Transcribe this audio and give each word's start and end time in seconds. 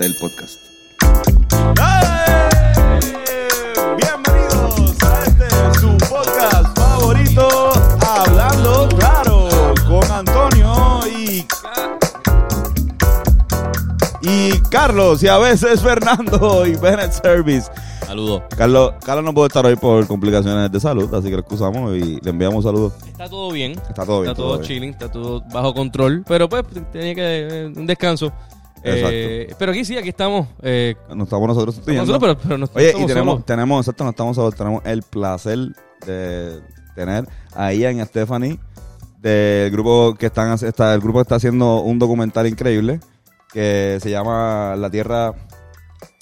en 0.00 0.04
serio, 0.04 0.04
este 0.04 0.04
es 0.04 0.10
el 0.10 0.16
podcast. 0.16 0.60
Bienvenidos 3.96 5.02
a 5.02 5.24
este 5.24 5.80
su 5.80 5.96
podcast 6.08 6.78
favorito, 6.78 7.70
Hablando 8.06 8.88
Claro, 8.96 9.48
con 9.88 10.10
Antonio 10.10 11.00
y 11.06 11.46
y 14.20 14.60
Carlos 14.70 15.22
y 15.22 15.28
a 15.28 15.38
veces 15.38 15.80
Fernando 15.80 16.66
y 16.66 16.76
Bennett 16.76 17.12
Service. 17.12 17.70
Saludos. 18.06 18.42
Carlos, 18.56 18.94
Carlos 19.04 19.24
no 19.24 19.34
puede 19.34 19.48
estar 19.48 19.66
hoy 19.66 19.76
por 19.76 20.06
complicaciones 20.06 20.72
de 20.72 20.80
salud, 20.80 21.12
así 21.14 21.26
que 21.28 21.34
lo 21.34 21.40
excusamos 21.40 21.94
y 21.96 22.18
le 22.20 22.30
enviamos 22.30 22.64
saludos. 22.64 22.94
Está 23.06 23.28
todo 23.28 23.50
bien. 23.52 23.72
Está 23.72 24.06
todo 24.06 24.20
bien, 24.22 24.30
Está 24.30 24.34
todo 24.42 24.48
todo, 24.48 24.58
bien. 24.58 24.66
chilling, 24.68 24.90
está 24.90 25.10
todo 25.10 25.42
bajo 25.52 25.74
control. 25.74 26.24
Pero 26.26 26.48
pues 26.48 26.64
tenía 26.92 27.14
que 27.14 27.48
eh, 27.50 27.66
un 27.66 27.86
descanso. 27.86 28.32
Eh, 28.84 29.54
pero 29.58 29.72
aquí 29.72 29.84
sí, 29.84 29.96
aquí 29.96 30.10
estamos. 30.10 30.46
Eh, 30.62 30.94
No 31.14 31.24
estamos 31.24 31.48
nosotros 31.48 31.74
sustituyendo. 31.74 32.12
nosotros, 32.12 32.36
pero, 32.36 32.48
pero 32.48 32.58
no 32.58 32.66
Oye, 32.74 32.90
y 32.90 33.06
tenemos, 33.06 33.32
solos. 33.34 33.46
tenemos, 33.46 33.80
exacto, 33.86 34.04
no 34.04 34.10
estamos 34.10 34.36
solos, 34.36 34.54
tenemos 34.54 34.82
el 34.84 35.02
placer 35.02 35.58
de 36.06 36.60
tener 36.94 37.26
a 37.54 37.72
Ian 37.72 37.96
y 37.96 38.00
a 38.00 38.06
Stephanie 38.06 38.58
del 39.20 39.70
grupo 39.72 40.14
que 40.14 40.26
están 40.26 40.52
está, 40.52 40.94
el 40.94 41.00
grupo 41.00 41.18
que 41.18 41.22
está 41.22 41.34
haciendo 41.36 41.80
un 41.82 41.98
documental 41.98 42.46
increíble 42.46 43.00
que 43.52 43.98
se 44.00 44.10
llama 44.10 44.74
La 44.76 44.90
Tierra. 44.90 45.32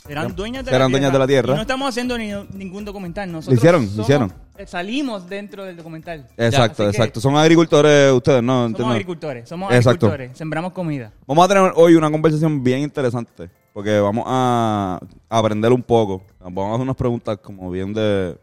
Serán 0.07 0.35
dueñas 0.37 0.65
de, 0.65 0.71
Serán 0.71 0.91
la, 0.93 0.99
dueñas 0.99 1.11
tierra. 1.11 1.13
de 1.13 1.19
la 1.19 1.27
tierra. 1.27 1.53
Y 1.53 1.57
no 1.57 1.61
estamos 1.63 1.89
haciendo 1.89 2.19
ni- 2.19 2.33
ningún 2.55 2.85
documental. 2.85 3.31
Nosotros 3.31 3.55
Lo 3.55 3.59
hicieron, 3.59 3.83
lo 3.83 3.89
somos- 3.91 4.05
hicieron. 4.07 4.33
eh, 4.59 4.67
Salimos 4.67 5.29
dentro 5.29 5.65
del 5.65 5.77
documental. 5.77 6.27
Exacto, 6.37 6.83
así 6.85 6.93
que 6.93 6.97
exacto. 6.99 7.21
Son 7.21 7.37
agricultores 7.37 8.13
ustedes, 8.13 8.43
¿no? 8.43 8.53
Somos 8.55 8.67
Entiendo. 8.71 8.93
agricultores. 8.93 9.49
Somos 9.49 9.73
Exacto. 9.73 10.07
agricultores. 10.07 10.39
Sembramos 10.39 10.73
comida. 10.73 11.13
Vamos 11.27 11.45
a 11.45 11.49
tener 11.49 11.73
hoy 11.77 11.95
una 11.95 12.11
conversación 12.11 12.63
bien 12.63 12.81
interesante 12.81 13.51
porque 13.73 13.99
vamos 14.01 14.25
a 14.27 14.99
aprender 15.29 15.73
un 15.73 15.83
poco. 15.83 16.23
Vamos 16.41 16.65
a 16.67 16.71
hacer 16.75 16.83
unas 16.83 16.97
preguntas 16.97 17.39
como 17.43 17.71
bien 17.71 17.93
de, 17.93 18.37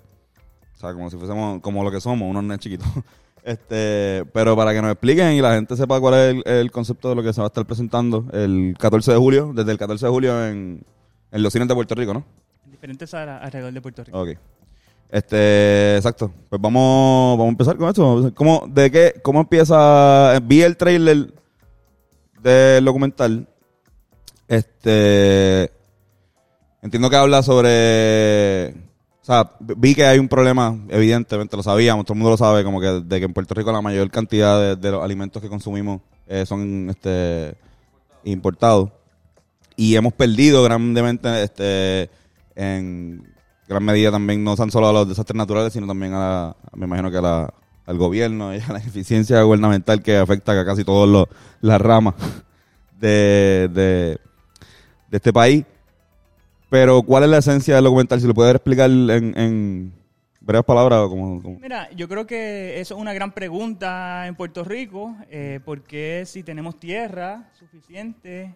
o 0.76 0.80
sea, 0.80 0.94
como 0.94 1.10
si 1.10 1.18
fuésemos 1.18 1.62
como 1.62 1.84
lo 1.84 1.92
que 1.92 2.00
somos, 2.02 2.30
unos 2.30 2.44
nenes 2.44 2.60
chiquitos. 2.60 2.88
Este, 3.46 4.24
pero 4.32 4.56
para 4.56 4.72
que 4.72 4.82
nos 4.82 4.90
expliquen 4.92 5.34
y 5.34 5.42
la 5.42 5.54
gente 5.56 5.76
sepa 5.76 6.00
cuál 6.00 6.14
es 6.14 6.20
el, 6.36 6.44
el 6.46 6.72
concepto 6.72 7.10
de 7.10 7.16
lo 7.16 7.24
que 7.24 7.34
se 7.34 7.42
va 7.42 7.48
a 7.48 7.50
estar 7.50 7.66
presentando 7.66 8.26
el 8.32 8.74
14 8.80 9.12
de 9.12 9.18
julio, 9.18 9.52
desde 9.54 9.74
el 9.74 9.78
14 9.78 10.06
de 10.06 10.10
julio 10.10 10.46
en, 10.48 10.82
en 11.34 11.44
los 11.44 11.52
cines 11.52 11.68
de 11.68 11.74
Puerto 11.74 11.96
Rico, 11.96 12.14
¿no? 12.14 12.24
En 12.66 12.72
diferentes 12.72 13.14
áreas 13.14 13.42
alrededor 13.42 13.74
de 13.74 13.82
Puerto 13.82 14.04
Rico. 14.04 14.22
Ok. 14.22 14.30
Este, 15.10 15.98
exacto. 15.98 16.32
Pues 16.48 16.62
vamos, 16.62 17.38
vamos 17.38 17.48
a 17.48 17.50
empezar 17.50 17.76
con 17.76 17.90
esto. 17.90 18.32
¿Cómo, 18.36 18.66
de 18.68 18.92
qué, 18.92 19.14
cómo 19.22 19.42
empieza? 19.42 20.40
Vi 20.44 20.62
el 20.62 20.78
trailer 20.78 21.34
del 22.42 22.86
documental. 22.86 23.48
Este, 24.48 25.72
entiendo 26.82 27.10
que 27.10 27.16
habla 27.16 27.42
sobre, 27.42 28.70
o 29.22 29.26
sea, 29.26 29.52
vi 29.60 29.96
que 29.96 30.06
hay 30.06 30.20
un 30.20 30.28
problema, 30.28 30.78
evidentemente 30.90 31.58
lo 31.58 31.64
sabíamos, 31.64 32.06
todo 32.06 32.14
el 32.14 32.20
mundo 32.20 32.32
lo 32.32 32.38
sabe, 32.38 32.64
como 32.64 32.80
que 32.80 32.88
de 32.88 33.20
que 33.20 33.26
en 33.26 33.34
Puerto 33.34 33.56
Rico 33.56 33.72
la 33.72 33.82
mayor 33.82 34.12
cantidad 34.12 34.60
de, 34.60 34.76
de 34.76 34.92
los 34.92 35.04
alimentos 35.04 35.42
que 35.42 35.50
consumimos 35.50 36.02
eh, 36.28 36.46
son, 36.46 36.90
este, 36.90 37.56
importados 38.26 38.90
y 39.76 39.96
hemos 39.96 40.14
perdido 40.14 40.64
grandemente 40.64 41.44
este 41.44 42.10
en 42.56 43.24
gran 43.68 43.84
medida 43.84 44.12
también 44.12 44.44
no 44.44 44.56
tan 44.56 44.70
solo 44.72 44.88
a 44.90 44.94
los 44.94 45.08
desastres 45.10 45.36
naturales 45.38 45.74
sino 45.74 45.88
también 45.88 46.14
a, 46.14 46.20
la- 46.20 46.56
me 46.74 46.86
imagino 46.86 47.10
que 47.12 47.18
a 47.18 47.22
la- 47.22 47.54
al 47.86 47.98
gobierno 47.98 48.56
y 48.56 48.60
a 48.60 48.74
la 48.74 48.80
eficiencia 48.86 49.42
gubernamental 49.42 50.02
que 50.02 50.18
afecta 50.18 50.60
a 50.60 50.66
casi 50.66 50.84
todas 50.84 51.28
las 51.62 51.82
ramas 51.82 52.14
de, 53.00 53.70
de, 53.74 54.20
este 55.12 55.34
país 55.34 55.66
pero 56.70 57.04
¿cuál 57.04 57.24
es 57.24 57.30
la 57.30 57.38
esencia 57.40 57.76
del 57.76 57.84
documental? 57.84 58.20
si 58.22 58.28
lo 58.28 58.34
puedes 58.34 58.56
explicar 58.56 58.90
en, 58.90 59.10
en 59.38 59.94
breves 60.42 60.66
palabras 60.66 61.08
como, 61.08 61.42
como- 61.42 61.60
Mira, 61.60 61.90
yo 61.92 62.08
creo 62.08 62.26
que 62.26 62.80
eso 62.80 62.96
es 62.96 63.02
una 63.02 63.14
gran 63.14 63.32
pregunta 63.32 64.26
en 64.28 64.36
Puerto 64.36 64.64
Rico, 64.64 65.16
eh, 65.30 65.60
porque 65.64 66.24
si 66.26 66.42
tenemos 66.44 66.80
tierra 66.80 67.50
suficiente, 67.60 68.54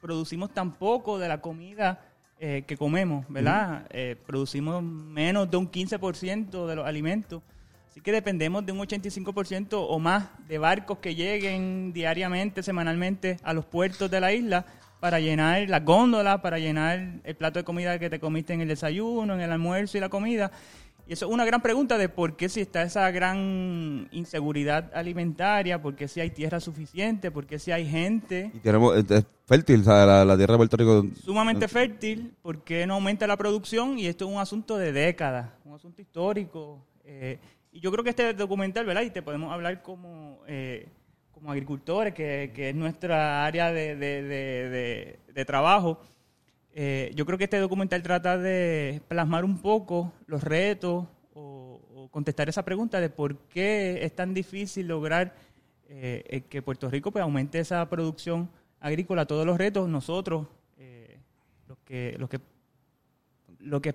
producimos 0.00 0.52
tan 0.52 0.72
poco 0.72 1.18
de 1.18 1.28
la 1.28 1.40
comida 1.40 2.00
eh, 2.38 2.64
que 2.66 2.76
comemos, 2.76 3.26
¿verdad? 3.28 3.86
Eh, 3.90 4.16
producimos 4.26 4.82
menos 4.82 5.50
de 5.50 5.56
un 5.56 5.70
15% 5.70 6.66
de 6.66 6.74
los 6.74 6.86
alimentos, 6.86 7.42
así 7.88 8.00
que 8.00 8.12
dependemos 8.12 8.64
de 8.64 8.72
un 8.72 8.78
85% 8.78 9.68
o 9.72 9.98
más 9.98 10.28
de 10.48 10.58
barcos 10.58 10.98
que 10.98 11.14
lleguen 11.14 11.92
diariamente, 11.92 12.62
semanalmente 12.62 13.36
a 13.42 13.52
los 13.52 13.66
puertos 13.66 14.10
de 14.10 14.20
la 14.20 14.32
isla 14.32 14.64
para 15.00 15.18
llenar 15.18 15.68
las 15.68 15.84
góndolas, 15.84 16.40
para 16.40 16.58
llenar 16.58 17.20
el 17.24 17.34
plato 17.34 17.58
de 17.58 17.64
comida 17.64 17.98
que 17.98 18.10
te 18.10 18.20
comiste 18.20 18.52
en 18.52 18.60
el 18.60 18.68
desayuno, 18.68 19.34
en 19.34 19.40
el 19.40 19.52
almuerzo 19.52 19.98
y 19.98 20.00
la 20.00 20.08
comida. 20.08 20.50
Y 21.10 21.12
eso 21.14 21.26
es 21.26 21.32
una 21.32 21.44
gran 21.44 21.60
pregunta 21.60 21.98
de 21.98 22.08
por 22.08 22.36
qué 22.36 22.48
si 22.48 22.60
está 22.60 22.84
esa 22.84 23.10
gran 23.10 24.06
inseguridad 24.12 24.92
alimentaria, 24.94 25.82
por 25.82 25.96
qué 25.96 26.06
si 26.06 26.20
hay 26.20 26.30
tierra 26.30 26.60
suficiente, 26.60 27.32
por 27.32 27.46
qué 27.46 27.58
si 27.58 27.72
hay 27.72 27.84
gente 27.84 28.52
y 28.54 28.58
tenemos 28.60 28.96
es- 28.96 29.10
es 29.10 29.24
fértil 29.44 29.82
la, 29.84 30.24
la 30.24 30.36
tierra 30.36 30.52
de 30.54 30.58
Puerto 30.58 30.76
Rico 30.76 31.04
sumamente 31.24 31.66
fértil, 31.66 32.32
por 32.40 32.62
qué 32.62 32.86
no 32.86 32.94
aumenta 32.94 33.26
la 33.26 33.36
producción 33.36 33.98
y 33.98 34.06
esto 34.06 34.24
es 34.28 34.30
un 34.32 34.38
asunto 34.38 34.76
de 34.78 34.92
décadas, 34.92 35.48
un 35.64 35.74
asunto 35.74 36.00
histórico. 36.00 36.86
eh, 37.04 37.40
y 37.72 37.80
yo 37.80 37.90
creo 37.90 38.04
que 38.04 38.10
este 38.10 38.32
documental, 38.34 38.86
¿verdad? 38.86 39.02
Y 39.02 39.10
te 39.10 39.20
podemos 39.20 39.52
hablar 39.52 39.82
como, 39.82 40.38
eh, 40.46 40.86
como 41.32 41.50
agricultores, 41.50 42.14
que, 42.14 42.52
que 42.54 42.68
es 42.68 42.74
nuestra 42.76 43.44
área 43.44 43.72
de- 43.72 43.96
de- 43.96 45.18
de 45.34 45.44
trabajo. 45.44 45.98
Eh, 46.72 47.10
yo 47.14 47.26
creo 47.26 47.36
que 47.36 47.44
este 47.44 47.58
documental 47.58 48.02
trata 48.02 48.38
de 48.38 49.02
plasmar 49.08 49.44
un 49.44 49.58
poco 49.58 50.12
los 50.26 50.42
retos 50.42 51.06
o, 51.34 52.08
contestar 52.10 52.48
esa 52.48 52.64
pregunta 52.64 53.00
de 53.00 53.08
por 53.10 53.36
qué 53.48 54.04
es 54.04 54.14
tan 54.16 54.34
difícil 54.34 54.88
lograr 54.88 55.34
eh, 55.88 56.24
eh, 56.26 56.40
que 56.42 56.62
Puerto 56.62 56.90
Rico 56.90 57.12
pues, 57.12 57.22
aumente 57.22 57.60
esa 57.60 57.88
producción 57.88 58.50
agrícola. 58.80 59.26
Todos 59.26 59.46
los 59.46 59.58
retos, 59.58 59.88
nosotros, 59.88 60.46
eh, 60.78 61.18
los, 61.68 61.78
que, 61.78 62.16
los, 62.18 62.28
que, 62.28 62.40
los 63.58 63.80
que 63.80 63.94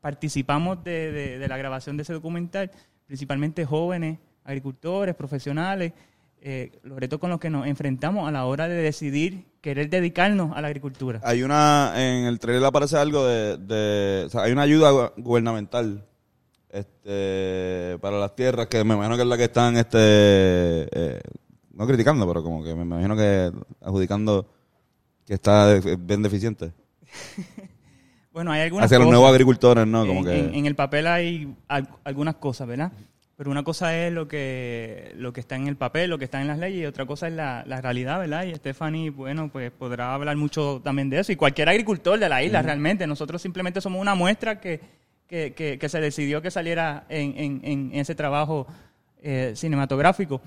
participamos 0.00 0.84
de 0.84 1.44
la 1.48 1.56
grabación 1.56 1.96
de 1.96 2.02
ese 2.02 2.12
documental, 2.12 2.70
principalmente 3.06 3.64
jóvenes, 3.64 4.18
agricultores, 4.44 5.14
profesionales, 5.14 5.92
eh, 6.40 6.70
los 6.84 6.98
retos 6.98 7.18
con 7.18 7.30
los 7.30 7.40
que 7.40 7.50
nos 7.50 7.66
enfrentamos 7.66 8.28
a 8.28 8.32
la 8.32 8.46
hora 8.46 8.68
de 8.68 8.76
decidir 8.76 9.44
querer 9.60 9.88
dedicarnos 9.90 10.56
a 10.56 10.60
la 10.60 10.68
agricultura. 10.68 11.20
Hay 11.24 11.42
una, 11.42 11.92
en 11.96 12.26
el 12.26 12.38
trailer 12.38 12.64
aparece 12.64 12.96
algo 12.96 13.24
de, 13.26 13.56
de 13.58 14.24
o 14.26 14.30
sea, 14.30 14.42
hay 14.42 14.52
una 14.52 14.62
ayuda 14.62 14.92
gu- 14.92 15.12
gubernamental 15.16 16.04
este, 16.70 17.98
para 18.00 18.18
las 18.18 18.34
tierras 18.36 18.66
que 18.68 18.84
me 18.84 18.94
imagino 18.94 19.16
que 19.16 19.22
es 19.22 19.28
la 19.28 19.36
que 19.36 19.44
están, 19.44 19.76
este, 19.76 19.98
eh, 19.98 21.20
no 21.72 21.86
criticando, 21.86 22.26
pero 22.28 22.42
como 22.42 22.62
que 22.62 22.74
me 22.74 22.82
imagino 22.82 23.16
que 23.16 23.50
adjudicando 23.80 24.48
que 25.26 25.34
está 25.34 25.74
bien 25.98 26.22
deficiente. 26.22 26.72
Bueno, 28.30 28.52
hay 28.52 28.60
algunas 28.60 28.84
Hacia 28.84 28.98
los 29.00 29.08
nuevos 29.08 29.30
agricultores, 29.30 29.84
¿no? 29.84 30.06
Como 30.06 30.20
en, 30.20 30.24
que... 30.26 30.38
en- 30.38 30.54
en 30.54 30.66
el 30.66 30.76
papel 30.76 31.08
hay 31.08 31.56
al- 31.66 31.88
algunas 32.04 32.36
cosas, 32.36 32.68
¿verdad? 32.68 32.92
Pero 33.38 33.52
una 33.52 33.62
cosa 33.62 33.96
es 33.96 34.12
lo 34.12 34.26
que, 34.26 35.12
lo 35.16 35.32
que 35.32 35.38
está 35.38 35.54
en 35.54 35.68
el 35.68 35.76
papel, 35.76 36.10
lo 36.10 36.18
que 36.18 36.24
está 36.24 36.40
en 36.40 36.48
las 36.48 36.58
leyes, 36.58 36.82
y 36.82 36.86
otra 36.86 37.06
cosa 37.06 37.28
es 37.28 37.34
la, 37.34 37.62
la 37.68 37.80
realidad, 37.80 38.18
¿verdad? 38.18 38.42
Y 38.44 38.54
Stephanie, 38.56 39.10
bueno, 39.10 39.48
pues 39.48 39.70
podrá 39.70 40.12
hablar 40.12 40.36
mucho 40.36 40.80
también 40.82 41.08
de 41.08 41.20
eso. 41.20 41.30
Y 41.30 41.36
cualquier 41.36 41.68
agricultor 41.68 42.18
de 42.18 42.28
la 42.28 42.42
isla, 42.42 42.62
realmente. 42.62 43.06
Nosotros 43.06 43.40
simplemente 43.40 43.80
somos 43.80 44.02
una 44.02 44.16
muestra 44.16 44.58
que, 44.60 44.80
que, 45.28 45.54
que- 45.54 45.78
que 45.78 45.88
se 45.88 46.00
decidió 46.00 46.42
que 46.42 46.50
saliera 46.50 47.04
en, 47.08 47.32
en- 47.38 47.60
en 47.62 47.90
ese 47.94 48.16
trabajo 48.16 48.66
eh, 49.22 49.52
cinematográfico. 49.54 50.40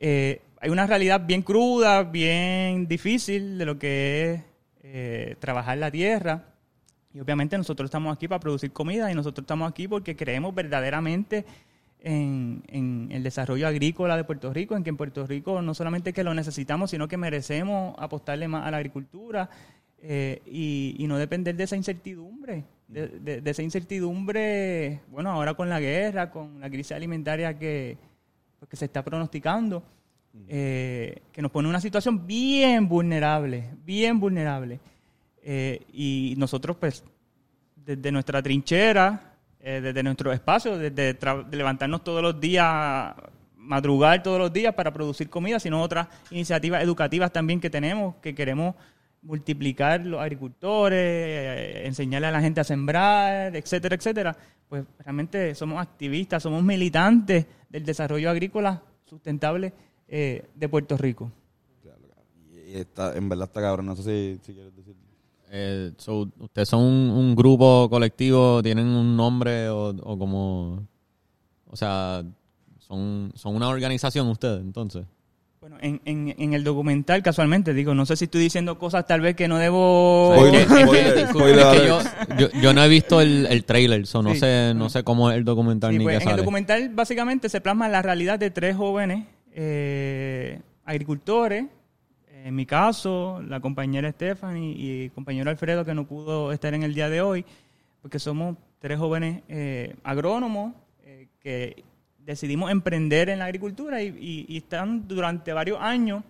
Eh, 0.00 0.40
hay 0.60 0.70
una 0.70 0.88
realidad 0.88 1.20
bien 1.24 1.42
cruda, 1.42 2.02
bien 2.02 2.88
difícil 2.88 3.58
de 3.58 3.64
lo 3.64 3.78
que 3.78 4.32
es 4.32 4.42
eh, 4.82 5.36
trabajar 5.38 5.78
la 5.78 5.88
tierra. 5.92 6.46
Y 7.12 7.20
obviamente 7.20 7.56
nosotros 7.56 7.86
estamos 7.86 8.12
aquí 8.16 8.26
para 8.26 8.40
producir 8.40 8.72
comida 8.72 9.08
y 9.12 9.14
nosotros 9.14 9.44
estamos 9.44 9.70
aquí 9.70 9.86
porque 9.86 10.16
creemos 10.16 10.52
verdaderamente 10.52 11.44
en, 12.04 12.62
en 12.68 13.08
el 13.10 13.22
desarrollo 13.22 13.66
agrícola 13.66 14.16
de 14.16 14.24
Puerto 14.24 14.52
Rico, 14.52 14.76
en 14.76 14.84
que 14.84 14.90
en 14.90 14.96
Puerto 14.96 15.26
Rico 15.26 15.60
no 15.62 15.74
solamente 15.74 16.12
que 16.12 16.22
lo 16.22 16.34
necesitamos, 16.34 16.90
sino 16.90 17.08
que 17.08 17.16
merecemos 17.16 17.94
apostarle 17.98 18.46
más 18.46 18.66
a 18.66 18.70
la 18.70 18.76
agricultura 18.76 19.48
eh, 20.00 20.40
y, 20.46 20.94
y 20.98 21.06
no 21.06 21.16
depender 21.18 21.56
de 21.56 21.64
esa 21.64 21.76
incertidumbre, 21.76 22.64
de, 22.88 23.08
de- 23.08 23.40
de 23.40 23.50
esa 23.50 23.62
incertidumbre, 23.62 25.00
bueno, 25.10 25.30
ahora 25.30 25.54
con 25.54 25.68
la 25.68 25.80
guerra, 25.80 26.30
con 26.30 26.60
la 26.60 26.68
crisis 26.68 26.92
alimentaria 26.92 27.58
que, 27.58 27.96
pues, 28.58 28.68
que 28.68 28.76
se 28.76 28.84
está 28.84 29.02
pronosticando, 29.02 29.82
eh, 30.48 31.22
que 31.32 31.40
nos 31.42 31.50
pone 31.50 31.66
en 31.66 31.70
una 31.70 31.80
situación 31.80 32.26
bien 32.26 32.86
vulnerable, 32.88 33.70
bien 33.84 34.20
vulnerable. 34.20 34.78
Eh, 35.42 35.80
y 35.92 36.34
nosotros, 36.36 36.76
pues, 36.78 37.02
desde 37.76 38.10
nuestra 38.12 38.42
trinchera, 38.42 39.33
eh, 39.66 39.80
desde 39.80 40.02
nuestro 40.02 40.30
espacio, 40.30 40.76
desde 40.76 41.16
levantarnos 41.50 42.04
todos 42.04 42.22
los 42.22 42.38
días 42.38 43.14
madrugar 43.56 44.22
todos 44.22 44.38
los 44.38 44.52
días 44.52 44.74
para 44.74 44.92
producir 44.92 45.30
comida, 45.30 45.58
sino 45.58 45.80
otras 45.80 46.08
iniciativas 46.30 46.82
educativas 46.82 47.32
también 47.32 47.60
que 47.60 47.70
tenemos, 47.70 48.16
que 48.16 48.34
queremos 48.34 48.74
multiplicar 49.22 50.04
los 50.04 50.20
agricultores, 50.20 50.98
eh, 51.00 51.86
enseñarle 51.86 52.26
a 52.26 52.30
la 52.30 52.42
gente 52.42 52.60
a 52.60 52.64
sembrar, 52.64 53.56
etcétera, 53.56 53.94
etcétera. 53.94 54.36
Pues 54.68 54.84
realmente 54.98 55.54
somos 55.54 55.80
activistas, 55.80 56.42
somos 56.42 56.62
militantes 56.62 57.46
del 57.70 57.86
desarrollo 57.86 58.28
agrícola 58.28 58.82
sustentable 59.06 59.72
eh, 60.06 60.44
de 60.54 60.68
Puerto 60.68 60.98
Rico. 60.98 61.32
Está, 62.66 63.16
en 63.16 63.30
verdad 63.30 63.48
está 63.48 63.60
cabrón, 63.62 63.86
no 63.86 63.96
sé 63.96 64.02
si, 64.02 64.40
si 64.44 64.52
quieres 64.52 64.76
decir. 64.76 65.03
Eh, 65.56 65.92
so, 65.98 66.28
¿Ustedes 66.40 66.68
son 66.68 66.80
un, 66.82 67.10
un 67.10 67.36
grupo 67.36 67.88
colectivo? 67.88 68.60
¿Tienen 68.60 68.86
un 68.88 69.16
nombre 69.16 69.68
o, 69.68 69.90
o 69.90 70.18
como...? 70.18 70.84
O 71.70 71.76
sea, 71.76 72.24
son, 72.78 73.30
son 73.36 73.54
una 73.54 73.68
organización 73.68 74.26
ustedes, 74.28 74.60
entonces. 74.60 75.04
Bueno, 75.60 75.76
en, 75.80 76.00
en, 76.04 76.34
en 76.36 76.54
el 76.54 76.62
documental, 76.64 77.22
casualmente, 77.22 77.72
digo, 77.72 77.94
no 77.94 78.04
sé 78.04 78.16
si 78.16 78.24
estoy 78.26 78.40
diciendo 78.42 78.78
cosas 78.78 79.06
tal 79.06 79.20
vez 79.20 79.34
que 79.36 79.46
no 79.48 79.56
debo... 79.58 80.34
Yo, 82.60 82.72
no 82.74 82.82
he 82.84 82.88
visto 82.88 83.20
el, 83.20 83.46
el 83.46 83.64
trailer, 83.64 84.06
so 84.06 84.22
no 84.22 84.32
Sí. 84.34 84.40
sé 84.40 84.72
no 84.74 84.88
sé 84.90 85.04
cómo 85.04 85.30
es 85.30 85.36
el 85.38 85.44
documental 85.44 85.92
Sí, 85.92 85.98
ni 85.98 86.04
pues, 86.04 86.18
qué 86.18 86.22
en 86.24 86.28
el 86.28 86.32
sale. 86.32 86.42
documental 86.42 86.88
básicamente 86.90 87.48
se 87.48 87.60
plasma 87.60 87.88
la 87.88 88.02
realidad 88.02 88.38
de 88.38 88.50
tres 88.50 88.76
jóvenes 88.76 89.24
eh, 89.52 90.60
agricultores. 90.84 91.64
En 92.44 92.54
mi 92.54 92.66
caso, 92.66 93.40
la 93.48 93.58
compañera 93.58 94.10
Stephanie 94.12 94.72
y 94.76 95.04
el 95.04 95.12
compañero 95.12 95.48
Alfredo 95.48 95.82
que 95.82 95.94
no 95.94 96.06
pudo 96.06 96.52
estar 96.52 96.74
en 96.74 96.82
el 96.82 96.92
día 96.92 97.08
de 97.08 97.22
hoy, 97.22 97.42
porque 98.02 98.18
somos 98.18 98.58
tres 98.80 98.98
jóvenes 98.98 99.42
eh, 99.48 99.96
agrónomos 100.04 100.74
eh, 101.04 101.28
que 101.40 101.82
decidimos 102.18 102.70
emprender 102.70 103.30
en 103.30 103.38
la 103.38 103.46
agricultura 103.46 104.02
y, 104.02 104.08
y- 104.08 104.44
y 104.46 104.58
están 104.58 105.08
durante 105.08 105.54
varios 105.54 105.78
años 105.80 106.22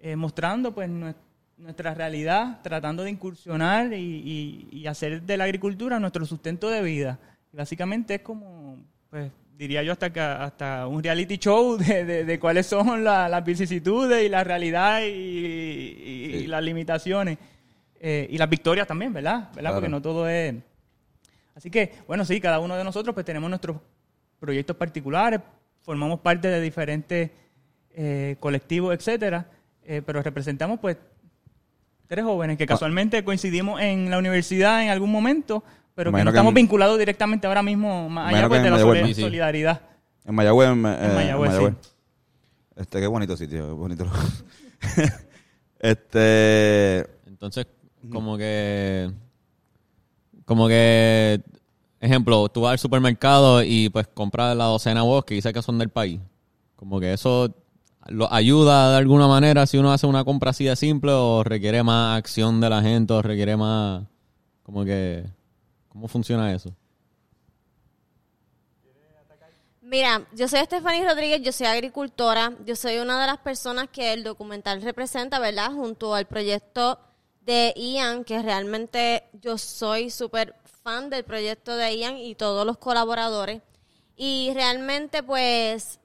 eh, 0.00 0.16
mostrando 0.16 0.74
pues 0.74 0.90
nue- 0.90 1.14
nuestra 1.56 1.94
realidad, 1.94 2.58
tratando 2.64 3.04
de 3.04 3.10
incursionar 3.10 3.92
y, 3.92 3.96
y- 3.96 4.68
y 4.72 4.86
hacer 4.88 5.22
de 5.22 5.36
la 5.36 5.44
agricultura 5.44 6.00
nuestro 6.00 6.26
sustento 6.26 6.68
de 6.68 6.82
vida. 6.82 7.20
Y 7.52 7.56
básicamente 7.58 8.16
es 8.16 8.22
como, 8.22 8.76
pues 9.08 9.30
diría 9.62 9.82
yo, 9.82 9.92
hasta 9.92 10.12
que, 10.12 10.20
hasta 10.20 10.86
un 10.86 11.02
reality 11.02 11.38
show 11.38 11.76
de, 11.78 12.04
de- 12.04 12.24
de 12.24 12.38
cuáles 12.38 12.66
son 12.66 13.04
la- 13.04 13.28
las 13.28 13.44
vicisitudes 13.44 14.24
y 14.24 14.28
la 14.28 14.42
realidad 14.44 15.00
y, 15.02 15.06
y- 15.10 16.36
y 16.42 16.46
las 16.46 16.62
limitaciones. 16.62 17.38
Eh, 18.00 18.26
y 18.30 18.36
las 18.38 18.50
victorias 18.50 18.86
también, 18.88 19.12
¿verdad? 19.12 19.44
¿verdad? 19.54 19.60
Claro. 19.60 19.74
Porque 19.76 19.88
no 19.88 20.02
todo 20.02 20.28
es... 20.28 20.54
Así 21.54 21.70
que, 21.70 21.92
bueno, 22.08 22.24
sí, 22.24 22.40
cada 22.40 22.58
uno 22.58 22.76
de 22.76 22.82
nosotros 22.82 23.14
pues 23.14 23.24
tenemos 23.24 23.48
nuestros 23.48 23.76
proyectos 24.40 24.74
particulares, 24.76 25.40
formamos 25.82 26.18
parte 26.20 26.48
de 26.48 26.60
diferentes 26.60 27.30
eh, 27.94 28.36
colectivos, 28.40 28.92
etcétera, 28.94 29.46
eh, 29.84 30.02
pero 30.04 30.20
representamos 30.22 30.80
pues 30.80 30.96
tres 32.08 32.24
jóvenes 32.24 32.54
Ah. 32.54 32.58
que 32.58 32.66
casualmente 32.66 33.22
coincidimos 33.22 33.80
en 33.80 34.10
la 34.10 34.18
universidad 34.18 34.82
en 34.82 34.88
algún 34.90 35.12
momento, 35.12 35.62
pero 35.94 36.10
que 36.10 36.18
no 36.18 36.24
que 36.24 36.28
estamos 36.30 36.50
en- 36.50 36.54
vinculados 36.54 36.98
directamente 36.98 37.46
ahora 37.46 37.62
mismo, 37.62 38.08
más 38.08 38.32
allá 38.32 38.48
pues, 38.48 38.62
de 38.62 38.68
en 38.68 38.74
la 38.74 39.14
solidaridad. 39.14 39.80
En 40.24 40.34
Mayagüez. 40.34 40.70
En, 40.70 40.86
eh, 40.86 40.98
en 41.02 41.14
Mayagüez, 41.14 41.50
Mayagüez. 41.50 41.74
sí. 41.82 41.88
Este, 42.76 43.00
qué 43.00 43.06
bonito 43.06 43.36
sitio, 43.36 43.66
qué 43.66 43.72
bonito. 43.72 44.06
este. 45.80 47.00
Entonces, 47.26 47.66
como 48.10 48.36
que. 48.36 49.10
Como 50.44 50.68
que. 50.68 51.40
Ejemplo, 52.00 52.48
tú 52.48 52.62
vas 52.62 52.72
al 52.72 52.78
supermercado 52.78 53.62
y 53.62 53.88
pues 53.88 54.08
compras 54.08 54.56
la 54.56 54.64
docena 54.64 55.04
huevos 55.04 55.24
que 55.24 55.34
dice 55.34 55.52
que 55.52 55.62
son 55.62 55.78
del 55.78 55.90
país. 55.90 56.20
Como 56.74 56.98
que 56.98 57.12
eso 57.12 57.54
lo 58.08 58.32
ayuda 58.32 58.90
de 58.90 58.96
alguna 58.96 59.28
manera 59.28 59.66
si 59.66 59.78
uno 59.78 59.92
hace 59.92 60.08
una 60.08 60.24
compra 60.24 60.50
así 60.50 60.64
de 60.64 60.74
simple 60.74 61.12
o 61.12 61.44
requiere 61.44 61.84
más 61.84 62.18
acción 62.18 62.60
de 62.60 62.68
la 62.68 62.82
gente 62.82 63.12
o 63.12 63.22
requiere 63.22 63.56
más. 63.56 64.04
Como 64.64 64.84
que. 64.84 65.24
¿Cómo 65.92 66.08
funciona 66.08 66.54
eso? 66.54 66.74
Mira, 69.82 70.26
yo 70.32 70.48
soy 70.48 70.60
Stephanie 70.60 71.06
Rodríguez, 71.06 71.42
yo 71.42 71.52
soy 71.52 71.66
agricultora, 71.66 72.54
yo 72.64 72.74
soy 72.76 72.96
una 72.96 73.20
de 73.20 73.26
las 73.26 73.36
personas 73.38 73.90
que 73.90 74.14
el 74.14 74.24
documental 74.24 74.80
representa, 74.80 75.38
¿verdad? 75.38 75.70
Junto 75.70 76.14
al 76.14 76.24
proyecto 76.24 76.98
de 77.42 77.74
Ian, 77.76 78.24
que 78.24 78.40
realmente 78.40 79.28
yo 79.34 79.58
soy 79.58 80.08
súper 80.08 80.54
fan 80.82 81.10
del 81.10 81.24
proyecto 81.24 81.76
de 81.76 81.94
Ian 81.94 82.16
y 82.16 82.34
todos 82.36 82.64
los 82.64 82.78
colaboradores. 82.78 83.60
Y 84.16 84.50
realmente, 84.54 85.22
pues, 85.22 86.00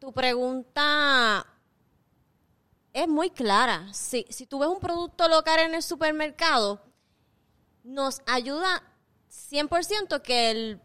tu 0.00 0.12
pregunta 0.12 1.46
es 2.92 3.06
muy 3.06 3.30
clara. 3.30 3.86
Si, 3.92 4.26
si 4.30 4.46
tú 4.46 4.58
ves 4.58 4.68
un 4.68 4.80
producto 4.80 5.28
local 5.28 5.60
en 5.60 5.76
el 5.76 5.82
supermercado, 5.84 6.80
nos 7.84 8.20
ayuda 8.26 8.82
100% 9.50 10.22
que, 10.22 10.50
el, 10.50 10.80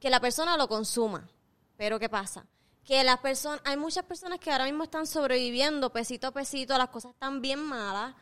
que 0.00 0.10
la 0.10 0.20
persona 0.20 0.56
lo 0.56 0.68
consuma. 0.68 1.28
Pero 1.76 1.98
¿qué 1.98 2.08
pasa? 2.08 2.46
Que 2.84 3.04
las 3.04 3.18
personas, 3.18 3.60
hay 3.64 3.76
muchas 3.76 4.04
personas 4.04 4.38
que 4.38 4.50
ahora 4.50 4.64
mismo 4.64 4.84
están 4.84 5.06
sobreviviendo 5.06 5.92
pesito 5.92 6.28
a 6.28 6.30
pesito, 6.32 6.76
las 6.78 6.88
cosas 6.88 7.12
están 7.12 7.40
bien 7.40 7.60
malas, 7.60 8.14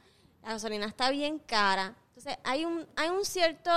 la 0.43 0.53
gasolina 0.53 0.87
está 0.87 1.11
bien 1.11 1.39
cara. 1.39 1.95
Entonces, 2.09 2.39
hay 2.45 2.65
un, 2.65 2.87
hay 2.97 3.11
un 3.11 3.25
cierto 3.25 3.71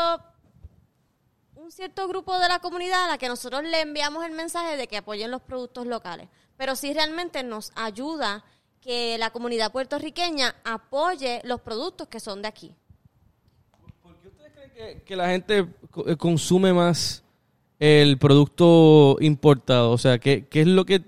un 1.57 1.71
cierto 1.71 2.07
grupo 2.07 2.37
de 2.39 2.47
la 2.47 2.59
comunidad 2.59 3.05
a 3.05 3.07
la 3.07 3.17
que 3.17 3.27
nosotros 3.27 3.63
le 3.63 3.81
enviamos 3.81 4.23
el 4.23 4.31
mensaje 4.31 4.77
de 4.77 4.87
que 4.87 4.97
apoyen 4.97 5.31
los 5.31 5.41
productos 5.41 5.87
locales. 5.87 6.29
Pero 6.55 6.75
sí 6.75 6.93
realmente 6.93 7.43
nos 7.43 7.71
ayuda 7.75 8.45
que 8.79 9.17
la 9.17 9.31
comunidad 9.31 9.71
puertorriqueña 9.71 10.55
apoye 10.63 11.41
los 11.43 11.61
productos 11.61 12.07
que 12.07 12.19
son 12.19 12.41
de 12.41 12.47
aquí. 12.47 12.75
Que, 14.77 15.01
que 15.03 15.15
la 15.15 15.29
gente 15.29 15.65
eh, 16.05 16.15
consume 16.17 16.71
más 16.71 17.23
el 17.79 18.17
producto 18.17 19.17
importado? 19.21 19.91
O 19.91 19.97
sea, 19.97 20.19
¿qué, 20.19 20.45
qué 20.47 20.61
es 20.61 20.67
lo 20.67 20.85
que 20.85 21.01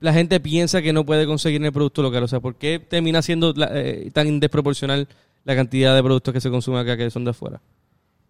la 0.00 0.12
gente 0.12 0.40
piensa 0.40 0.82
que 0.82 0.92
no 0.92 1.06
puede 1.06 1.26
conseguir 1.26 1.60
en 1.60 1.66
el 1.66 1.72
producto 1.72 2.02
local? 2.02 2.24
O 2.24 2.28
sea, 2.28 2.40
¿por 2.40 2.56
qué 2.56 2.78
termina 2.80 3.22
siendo 3.22 3.52
la- 3.52 3.70
eh, 3.72 4.10
tan 4.12 4.40
desproporcional 4.40 5.08
la 5.44 5.54
cantidad 5.54 5.94
de 5.94 6.02
productos 6.02 6.34
que 6.34 6.40
se 6.40 6.50
consumen 6.50 6.80
acá 6.80 6.96
que 6.96 7.10
son 7.10 7.24
de 7.24 7.30
afuera? 7.30 7.60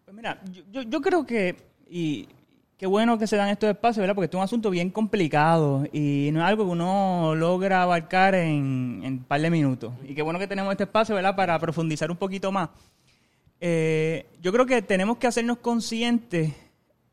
Pues 0.04 0.14
mira, 0.14 0.40
yo, 0.70 0.82
yo, 0.82 1.00
creo 1.00 1.24
que, 1.24 1.56
y 1.88 2.28
qué 2.76 2.86
bueno 2.86 3.18
que 3.18 3.26
se 3.26 3.36
dan 3.36 3.48
estos 3.48 3.70
espacios, 3.70 4.02
¿verdad? 4.02 4.14
Porque 4.14 4.28
es 4.28 4.34
un 4.34 4.42
asunto 4.42 4.68
bien 4.68 4.90
complicado 4.90 5.86
y 5.92 6.28
no 6.32 6.40
es 6.40 6.46
algo 6.46 6.64
que 6.64 6.70
uno 6.72 7.34
logra 7.34 7.82
abarcar 7.82 8.34
en, 8.34 9.00
en 9.02 9.12
un 9.14 9.24
par 9.24 9.40
de 9.40 9.48
minutos. 9.50 9.94
Y 10.06 10.14
qué 10.14 10.20
bueno 10.20 10.38
que 10.38 10.46
tenemos 10.46 10.72
este 10.72 10.84
espacio, 10.84 11.14
¿verdad? 11.14 11.34
Para 11.34 11.58
profundizar 11.58 12.10
un 12.10 12.18
poquito 12.18 12.52
más. 12.52 12.68
Eh, 13.66 14.26
yo 14.42 14.52
creo 14.52 14.66
que 14.66 14.82
tenemos 14.82 15.16
que 15.16 15.26
hacernos 15.26 15.56
conscientes 15.56 16.52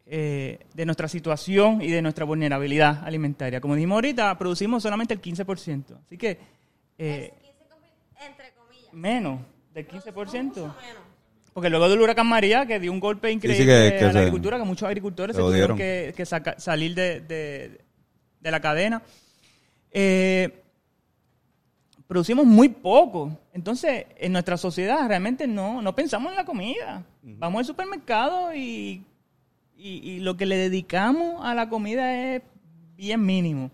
eh, 0.06 0.60
de 0.74 0.86
nuestra 0.86 1.08
situación 1.08 1.82
y 1.82 1.90
de 1.92 2.02
nuestra 2.02 2.26
vulnerabilidad 2.26 3.06
alimentaria. 3.06 3.62
Como 3.62 3.74
dijimos 3.76 3.96
ahorita, 3.96 4.38
producimos 4.38 4.84
solamente 4.84 5.14
el 5.14 5.22
15%. 5.22 5.98
Así 6.06 6.18
que 6.18 6.38
eh, 6.98 7.32
Entre 8.20 8.52
comillas. 8.52 8.92
menos 8.94 9.40
del 9.74 9.88
15%. 9.88 10.74
Porque 11.54 11.70
luego 11.70 11.88
del 11.88 12.02
huracán 12.02 12.28
María, 12.28 12.66
que 12.66 12.82
dio 12.82 12.92
un 12.92 13.00
golpe 13.00 13.32
increíble 13.32 13.66
que- 13.66 13.98
que 14.00 14.04
a 14.06 14.08
la 14.14 14.20
agricultura, 14.20 14.58
que 14.58 14.64
muchos 14.66 14.88
agricultores 14.88 15.36
se 15.38 15.42
tuvieron 15.42 15.78
que, 15.78 16.14
que 16.18 16.26
saca- 16.26 16.60
salir 16.60 16.94
de, 16.96 17.22
de- 17.22 17.80
de 18.42 18.52
la 18.52 18.60
cadena. 18.60 19.02
Eh, 19.94 20.50
producimos 22.12 22.46
muy 22.46 22.68
poco. 22.68 23.32
Entonces, 23.54 24.06
en 24.18 24.34
nuestra 24.34 24.58
sociedad 24.58 25.08
realmente 25.08 25.48
no, 25.48 25.82
no 25.82 25.96
pensamos 25.96 26.32
en 26.32 26.36
la 26.36 26.44
comida. 26.44 27.06
Vamos 27.24 27.60
al 27.60 27.66
supermercado 27.66 28.54
y, 28.54 29.06
y, 29.78 29.90
y 30.10 30.20
lo 30.20 30.36
que 30.36 30.46
le 30.46 30.58
dedicamos 30.58 31.40
a 31.42 31.56
la 31.56 31.70
comida 31.70 32.36
es 32.36 32.42
bien 32.98 33.26
mínimo. 33.26 33.72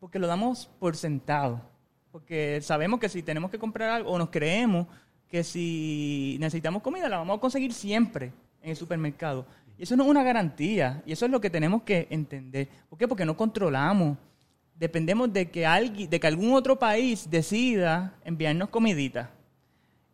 Porque 0.00 0.18
lo 0.18 0.26
damos 0.26 0.70
por 0.78 0.96
sentado. 0.96 1.60
Porque 2.10 2.60
sabemos 2.62 3.00
que 3.00 3.10
si 3.10 3.22
tenemos 3.22 3.50
que 3.50 3.58
comprar 3.58 3.90
algo, 3.90 4.12
o 4.12 4.18
nos 4.18 4.30
creemos 4.30 4.86
que 5.28 5.44
si 5.44 6.38
necesitamos 6.40 6.80
comida, 6.80 7.06
la 7.10 7.18
vamos 7.18 7.36
a 7.36 7.40
conseguir 7.42 7.74
siempre 7.74 8.32
en 8.62 8.70
el 8.70 8.76
supermercado. 8.76 9.44
Y 9.76 9.82
eso 9.82 9.94
no 9.94 10.04
es 10.04 10.08
una 10.08 10.22
garantía. 10.22 11.02
Y 11.04 11.12
eso 11.12 11.26
es 11.26 11.30
lo 11.30 11.38
que 11.42 11.50
tenemos 11.50 11.82
que 11.82 12.06
entender. 12.08 12.66
¿Por 12.88 12.98
qué? 12.98 13.06
Porque 13.06 13.26
no 13.26 13.36
controlamos. 13.36 14.16
Dependemos 14.84 15.32
de 15.32 15.50
que, 15.50 15.64
alguien, 15.64 16.10
de 16.10 16.20
que 16.20 16.26
algún 16.26 16.52
otro 16.52 16.78
país 16.78 17.26
decida 17.30 18.12
enviarnos 18.22 18.68
comidita. 18.68 19.30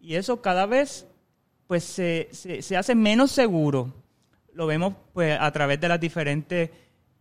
Y 0.01 0.15
eso 0.15 0.41
cada 0.41 0.65
vez 0.65 1.09
pues 1.67 1.83
se, 1.83 2.29
se, 2.31 2.63
se 2.63 2.77
hace 2.77 2.95
menos 2.95 3.33
seguro. 3.33 3.93
Lo 4.55 4.69
vemos 4.69 4.95
pues 5.13 5.37
a 5.41 5.51
través 5.51 5.81
de 5.81 5.89
las 5.89 5.99
diferentes 5.99 6.71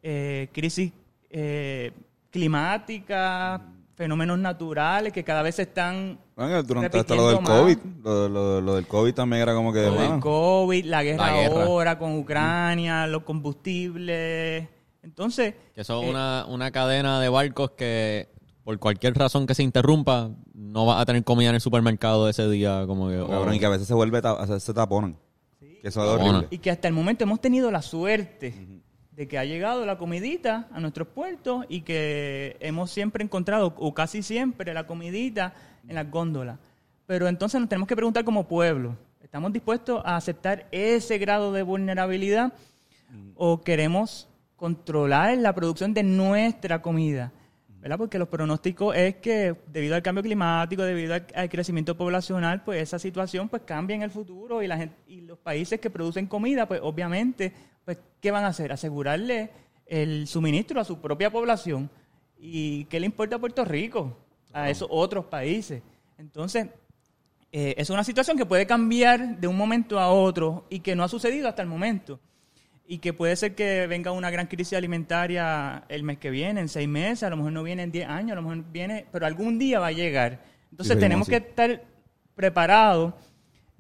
eh, 0.04 0.48
crisis 0.54 0.92
eh, 1.32 1.92
climáticas, 2.30 3.62
fenómenos 3.96 4.38
naturales 4.38 5.12
que 5.12 5.24
cada 5.24 5.42
vez 5.42 5.56
se 5.56 5.64
están 5.64 6.20
Bueno, 6.36 6.62
durante 6.62 7.00
hasta 7.00 7.16
lo 7.16 7.30
del 7.30 7.38
Repitiendo 7.38 7.62
COVID. 7.64 7.78
Lo, 8.04 8.30
lo- 8.30 8.62
lo 8.62 8.76
del 8.76 8.86
COVID 8.86 9.14
también 9.16 9.42
era 9.42 9.56
como 9.56 9.74
que. 9.74 9.82
Lo 9.86 9.94
del 9.94 10.10
mano, 10.10 10.20
COVID, 10.22 10.86
la 10.86 11.02
guerra, 11.04 11.26
La 11.32 11.34
guerra. 11.42 11.64
ahora 11.66 11.98
con 11.98 12.16
Ucrania, 12.18 13.08
los 13.08 13.24
combustibles, 13.24 14.68
Entonces, 15.02 15.56
Que 15.76 15.82
eso 15.82 16.02
es 16.02 16.08
Eh, 16.08 16.10
una, 16.12 16.46
una 16.48 16.72
cadena 16.72 17.20
de 17.20 17.30
barcos 17.30 17.72
que 17.72 18.30
por 18.64 18.78
cualquier 18.80 19.16
razón 19.16 19.48
que 19.48 19.56
se 19.56 19.64
interrumpa, 19.64 20.30
no 20.54 20.86
vas 20.86 21.02
a 21.02 21.06
tener 21.06 21.24
comida 21.24 21.50
en 21.50 21.56
el 21.56 21.62
supermercado 21.62 22.30
ese 22.30 22.48
día. 22.50 22.84
Como 22.86 23.10
que, 23.10 23.18
Cabrón, 23.18 23.56
y 23.56 23.60
que 23.60 23.66
a 23.66 23.70
veces 23.70 23.88
se 23.88 23.94
vuelve, 23.96 24.22
ta- 24.22 24.32
a 24.32 24.42
veces 24.46 24.62
se 24.64 24.74
taponan. 24.74 25.18
Que 25.60 25.80
eso 25.88 26.04
es 26.04 26.22
horrible. 26.22 26.48
y 26.52 26.58
que 26.60 26.70
hasta 26.70 26.88
el 26.88 26.94
momento 26.94 27.24
hemos 27.24 27.40
tenido 27.42 27.72
la 27.72 27.82
suerte 27.82 28.54
de 29.14 29.28
que 29.28 29.38
ha 29.40 29.44
llegado 29.46 29.86
la 29.86 29.98
comidita 29.98 30.68
a 30.72 30.80
nuestros 30.80 31.08
puertos 31.08 31.66
y 31.68 31.82
que 31.82 32.58
hemos 32.60 32.92
siempre 32.92 33.24
encontrado, 33.24 33.74
o 33.78 33.94
casi 33.94 34.22
siempre, 34.22 34.74
la 34.74 34.86
comidita 34.86 35.54
en 35.88 35.96
las 35.96 36.10
góndolas. 36.12 36.60
Pero 37.08 37.28
entonces 37.28 37.60
nos 37.60 37.68
tenemos 37.70 37.88
que 37.88 37.96
preguntar 37.96 38.24
como 38.24 38.48
pueblo, 38.48 38.96
¿estamos 39.24 39.52
dispuestos 39.52 40.02
a 40.06 40.16
aceptar 40.16 40.68
ese 40.72 41.18
grado 41.18 41.52
de 41.54 41.64
vulnerabilidad 41.64 42.54
o 43.36 43.62
queremos 43.62 44.29
controlar 44.60 45.36
la 45.38 45.56
producción 45.56 45.94
de 45.94 46.04
nuestra 46.04 46.82
comida? 46.82 47.32
¿verdad? 47.80 47.98
Porque 47.98 48.20
los 48.20 48.28
pronósticos 48.28 48.96
es 48.96 49.16
que 49.16 49.56
debido 49.68 49.96
al 49.96 50.02
cambio 50.02 50.22
climático, 50.22 50.84
debido 50.84 51.14
al, 51.14 51.26
al 51.34 51.50
crecimiento 51.50 51.96
poblacional, 51.96 52.62
pues 52.64 52.82
esa 52.82 53.00
situación 53.00 53.48
pues 53.48 53.62
cambia 53.66 53.96
en 53.96 54.02
el 54.02 54.12
futuro 54.12 54.62
y 54.62 54.68
la 54.68 54.78
gente, 54.78 54.96
y 55.08 55.22
los 55.22 55.40
países 55.40 55.80
que 55.80 55.90
producen 55.90 56.28
comida, 56.28 56.68
pues 56.68 56.82
obviamente, 56.84 57.54
pues 57.86 57.98
¿qué 58.20 58.32
van 58.32 58.44
a 58.44 58.48
hacer? 58.48 58.74
Asegurarle 58.74 59.50
el 59.86 60.28
suministro 60.28 60.82
a 60.82 60.84
su 60.84 61.00
propia 61.00 61.32
población. 61.32 61.90
¿Y 62.38 62.86
qué 62.86 63.00
le 63.00 63.06
importa 63.06 63.38
a 63.38 63.40
Puerto 63.40 63.64
Rico? 63.66 64.18
A 64.52 64.70
esos 64.70 64.88
otros 64.92 65.26
países. 65.26 65.82
Entonces, 66.18 66.68
eh, 67.52 67.76
es 67.78 67.90
una 67.90 68.04
situación 68.04 68.38
que 68.38 68.46
puede 68.46 68.68
cambiar 68.68 69.40
de 69.40 69.48
un 69.48 69.58
momento 69.58 70.00
a 70.00 70.12
otro 70.12 70.66
y 70.70 70.80
que 70.82 70.96
no 70.96 71.04
ha 71.04 71.08
sucedido 71.08 71.48
hasta 71.48 71.62
el 71.62 71.68
momento. 71.68 72.20
Y 72.92 72.98
que 72.98 73.14
puede 73.14 73.36
ser 73.36 73.54
que 73.54 73.86
venga 73.86 74.12
una 74.12 74.32
gran 74.32 74.48
crisis 74.48 74.74
alimentaria 74.74 75.84
el 75.90 76.02
mes 76.02 76.18
que 76.18 76.32
viene, 76.32 76.60
en 76.60 76.68
seis 76.70 76.88
meses, 76.90 77.22
a 77.22 77.30
lo 77.30 77.38
mejor 77.38 77.52
no 77.52 77.62
viene 77.62 77.84
en 77.84 77.92
diez 77.92 78.08
años, 78.10 78.32
a 78.32 78.36
lo 78.36 78.42
mejor 78.42 78.64
viene, 78.72 79.06
pero 79.12 79.28
algún 79.28 79.60
día 79.60 79.80
va 79.80 79.88
a 79.88 79.92
llegar. 79.92 80.40
Entonces 80.72 80.96
tenemos 81.00 81.28
que 81.30 81.36
estar 81.36 81.84
preparados 82.34 83.14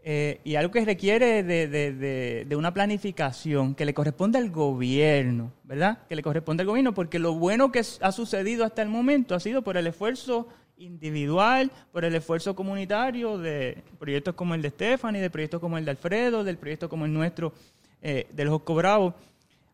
eh, 0.03 0.39
y 0.43 0.53
algo 0.55 0.71
que 0.71 0.85
requiere 0.85 1.41
de, 1.41 1.67
de- 1.67 1.91
de- 1.93 2.45
de 2.47 2.55
una 2.55 2.71
planificación 2.71 3.73
que 3.73 3.83
le 3.83 3.95
corresponde 3.95 4.37
al 4.37 4.51
gobierno, 4.51 5.51
¿verdad? 5.63 5.99
Que 6.07 6.15
le 6.15 6.21
corresponde 6.21 6.61
al 6.61 6.67
gobierno, 6.67 6.93
porque 6.93 7.17
lo 7.17 7.33
bueno 7.33 7.71
que 7.71 7.79
ha 8.01 8.11
sucedido 8.11 8.63
hasta 8.63 8.83
el 8.83 8.89
momento 8.89 9.33
ha 9.33 9.39
sido 9.39 9.63
por 9.63 9.75
el 9.75 9.87
esfuerzo 9.87 10.47
individual, 10.77 11.71
por 11.91 12.05
el 12.05 12.13
esfuerzo 12.13 12.55
comunitario 12.55 13.39
de 13.39 13.81
proyectos 13.97 14.35
como 14.35 14.53
el 14.53 14.61
de 14.61 14.69
Stephanie, 14.69 15.19
de 15.19 15.29
proyectos 15.31 15.59
como 15.59 15.79
el 15.79 15.85
de 15.85 15.91
Alfredo, 15.91 16.43
del 16.43 16.57
proyecto 16.57 16.89
como 16.89 17.05
el 17.05 17.11
nuestro 17.13 17.53
eh, 18.01 18.27
de 18.31 18.43
los 18.45 18.53
Josco 18.53 18.75
Bravo, 18.75 19.13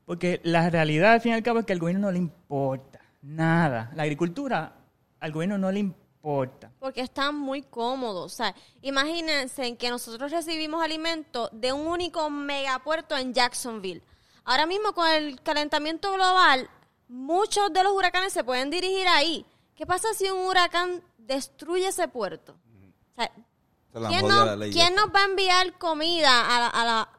porque 0.05 0.39
la 0.43 0.69
realidad 0.69 1.13
al 1.13 1.21
fin 1.21 1.31
y 1.31 1.35
al 1.35 1.43
cabo 1.43 1.59
es 1.59 1.65
que 1.65 1.73
al 1.73 1.79
gobierno 1.79 2.07
no 2.07 2.11
le 2.11 2.19
importa 2.19 2.99
nada. 3.21 3.91
La 3.95 4.03
agricultura 4.03 4.73
al 5.19 5.31
gobierno 5.31 5.57
no 5.57 5.71
le 5.71 5.79
importa. 5.79 6.71
Porque 6.79 7.01
están 7.01 7.35
muy 7.35 7.61
cómodos. 7.63 8.33
O 8.33 8.35
sea, 8.35 8.53
imagínense 8.81 9.65
en 9.65 9.77
que 9.77 9.89
nosotros 9.89 10.31
recibimos 10.31 10.83
alimentos 10.83 11.49
de 11.53 11.71
un 11.73 11.87
único 11.87 12.29
megapuerto 12.29 13.17
en 13.17 13.33
Jacksonville. 13.33 14.01
Ahora 14.43 14.65
mismo 14.67 14.93
con 14.93 15.07
el 15.09 15.41
calentamiento 15.41 16.13
global, 16.13 16.69
muchos 17.07 17.73
de 17.73 17.83
los 17.83 17.93
huracanes 17.93 18.31
se 18.33 18.43
pueden 18.43 18.69
dirigir 18.69 19.07
ahí. 19.07 19.45
¿Qué 19.75 19.85
pasa 19.87 20.07
si 20.13 20.29
un 20.29 20.45
huracán 20.45 21.01
destruye 21.17 21.87
ese 21.87 22.07
puerto? 22.07 22.53
O 22.53 23.15
sea, 23.15 23.31
¿quién, 24.09 24.21
nos, 24.27 24.45
quién 24.73 24.95
nos 24.95 25.07
va 25.07 25.21
a 25.21 25.25
enviar 25.25 25.77
comida 25.77 26.55
a, 26.55 26.59
la- 26.59 26.67
a, 26.67 26.85
la- 26.85 27.09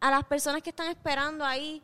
a 0.00 0.10
las 0.10 0.24
personas 0.24 0.62
que 0.62 0.70
están 0.70 0.88
esperando 0.88 1.44
ahí 1.44 1.82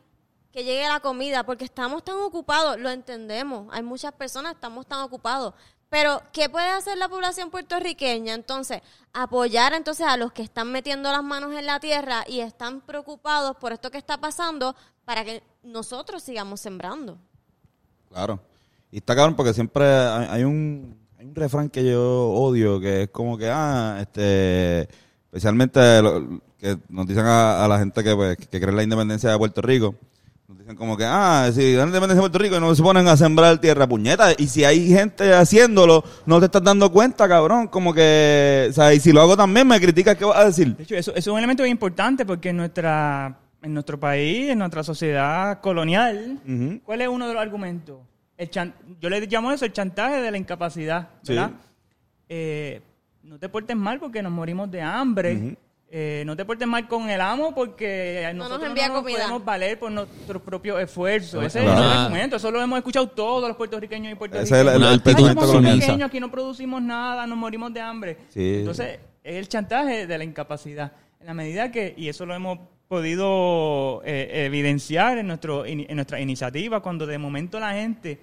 que 0.51 0.63
llegue 0.63 0.87
la 0.87 0.99
comida? 0.99 1.45
Porque 1.45 1.65
estamos 1.65 2.03
tan 2.03 2.15
ocupados, 2.17 2.79
lo 2.79 2.89
entendemos. 2.89 3.67
Hay 3.71 3.83
muchas 3.83 4.11
personas, 4.13 4.53
estamos 4.55 4.85
tan 4.87 5.01
ocupados. 5.01 5.53
Pero, 5.89 6.21
¿qué 6.33 6.49
puede 6.49 6.67
hacer 6.69 6.97
la 6.97 7.07
población 7.07 7.49
puertorriqueña? 7.49 8.33
Entonces, 8.33 8.81
apoyar 9.13 9.73
entonces 9.73 10.05
a 10.05 10.17
los 10.17 10.33
que 10.33 10.41
están 10.41 10.69
metiendo 10.71 11.09
las 11.11 11.23
manos 11.23 11.53
en 11.53 11.65
la 11.65 11.79
tierra 11.79 12.25
y 12.27 12.41
están 12.41 12.81
preocupados 12.81 13.55
por 13.55 13.71
esto 13.71 13.89
que 13.89 13.97
está 13.97 14.17
pasando 14.17 14.75
para 15.05 15.23
que 15.23 15.41
nosotros 15.63 16.21
sigamos 16.23 16.59
sembrando. 16.59 17.17
Claro. 18.09 18.39
Y 18.91 18.97
está 18.97 19.15
cabrón 19.15 19.35
porque 19.35 19.53
siempre 19.53 19.85
hay, 19.85 20.43
un 20.43 20.97
hay 21.17 21.25
un 21.25 21.35
refrán 21.35 21.69
que 21.69 21.85
yo 21.89 22.31
odio 22.31 22.79
que 22.79 23.03
es 23.03 23.09
como 23.09 23.37
que 23.37 23.49
ah 23.49 23.97
este 24.01 24.89
especialmente 25.25 26.01
lo- 26.01 26.41
que 26.59 26.77
nos 26.89 27.05
dicen 27.07 27.25
a, 27.25 27.63
a 27.63 27.67
la 27.67 27.79
gente 27.79 28.03
que 28.03 28.15
pues, 28.15 28.37
que 28.37 28.47
cree 28.59 28.69
en 28.69 28.75
la 28.75 28.83
independencia 28.83 29.29
de 29.31 29.37
Puerto 29.37 29.61
Rico 29.61 29.95
nos 30.47 30.57
dicen 30.57 30.75
como 30.75 30.95
que 30.97 31.03
ah 31.05 31.49
si 31.53 31.73
dan 31.73 31.91
la 31.91 31.97
independencia 31.97 32.15
de 32.15 32.21
Puerto 32.21 32.37
Rico 32.39 32.55
y 32.57 32.59
no 32.59 32.73
se 32.73 32.81
ponen 32.81 33.07
a 33.07 33.17
sembrar 33.17 33.57
tierra 33.59 33.85
puñeta 33.87 34.29
y 34.37 34.47
si 34.47 34.63
hay 34.63 34.87
gente 34.87 35.33
haciéndolo 35.33 36.03
no 36.25 36.39
te 36.39 36.45
estás 36.45 36.63
dando 36.63 36.91
cuenta 36.91 37.27
cabrón 37.27 37.67
como 37.67 37.93
que 37.93 38.67
o 38.69 38.73
sea 38.73 38.93
y 38.93 38.99
si 38.99 39.11
lo 39.11 39.21
hago 39.21 39.35
también 39.37 39.67
me 39.67 39.79
criticas 39.79 40.15
qué 40.15 40.25
vas 40.25 40.37
a 40.37 40.45
decir 40.45 40.75
De 40.75 40.83
hecho, 40.83 40.95
eso, 40.95 41.11
eso 41.11 41.19
es 41.19 41.27
un 41.27 41.37
elemento 41.37 41.63
bien 41.63 41.73
importante 41.73 42.25
porque 42.25 42.49
en 42.49 42.57
nuestra 42.57 43.37
en 43.61 43.73
nuestro 43.73 43.99
país, 43.99 44.49
en 44.51 44.59
nuestra 44.59 44.83
sociedad 44.83 45.59
colonial. 45.61 46.39
¿cuál 46.85 47.01
es 47.01 47.07
uno 47.07 47.27
de 47.27 47.33
los 47.33 47.41
argumentos? 47.41 47.97
El 48.37 48.49
chan- 48.51 48.73
yo 49.01 49.09
le 49.09 49.19
llamo 49.27 49.51
eso 49.51 49.65
el 49.65 49.73
chantaje 49.73 50.21
de 50.21 50.29
la 50.31 50.37
incapacidad, 50.37 51.09
Sí. 51.23 51.33
¿verdad? 51.33 51.51
Eh, 52.29 52.81
no 53.23 53.37
te 53.39 53.49
portes 53.49 53.75
mal 53.75 53.99
porque 53.99 54.21
nos 54.21 54.31
morimos 54.31 54.69
de 54.71 54.81
hambre. 54.81 55.57
Eh, 55.89 56.23
no 56.25 56.35
te 56.35 56.43
portes 56.43 56.67
mal 56.67 56.85
con 56.87 57.09
el 57.09 57.21
amo 57.21 57.55
porque 57.55 58.21
No 58.33 58.39
nos 58.39 58.47
nosotros 58.49 58.69
envía 58.69 58.87
no 58.89 58.95
nos 58.95 59.03
comida. 59.03 59.19
podemos 59.19 59.45
valer 59.45 59.79
por 59.79 59.89
nuestros 59.89 60.41
propios 60.41 60.81
esfuerzos. 60.81 61.45
Ese 61.45 61.61
Claro. 61.61 61.79
es 61.79 61.85
el 61.85 61.97
argumento. 61.99 62.35
Eso 62.35 62.51
lo 62.51 62.61
hemos 62.61 62.77
escuchado 62.79 63.07
todos 63.07 63.47
los 63.47 63.55
puertorriqueños 63.55 64.07
y 64.07 64.11
Ese 64.11 64.15
puertorriqueños. 64.17 64.51
es 64.51 65.87
el- 65.87 65.95
el- 65.95 66.03
aquí 66.03 66.19
no 66.19 66.29
producimos 66.29 66.81
nada, 66.81 67.25
nos 67.25 67.37
morimos 67.37 67.73
de 67.73 67.79
hambre. 67.79 68.17
Sí. 68.29 68.55
Entonces, 68.59 68.99
es 69.23 69.35
el 69.35 69.47
chantaje 69.47 70.05
de 70.07 70.17
la 70.17 70.25
incapacidad. 70.25 70.91
En 71.21 71.27
la 71.27 71.33
medida 71.33 71.71
que, 71.71 71.93
y 71.95 72.09
eso 72.09 72.25
lo 72.25 72.35
hemos 72.35 72.59
podido 72.89 74.01
eh, 74.05 74.45
evidenciar 74.45 75.17
en, 75.17 75.27
nuestro, 75.27 75.65
in- 75.65 75.85
en 75.87 75.95
nuestra 75.95 76.19
iniciativa, 76.19 76.81
cuando 76.81 77.05
de 77.05 77.17
momento 77.17 77.59
la 77.59 77.73
gente 77.73 78.19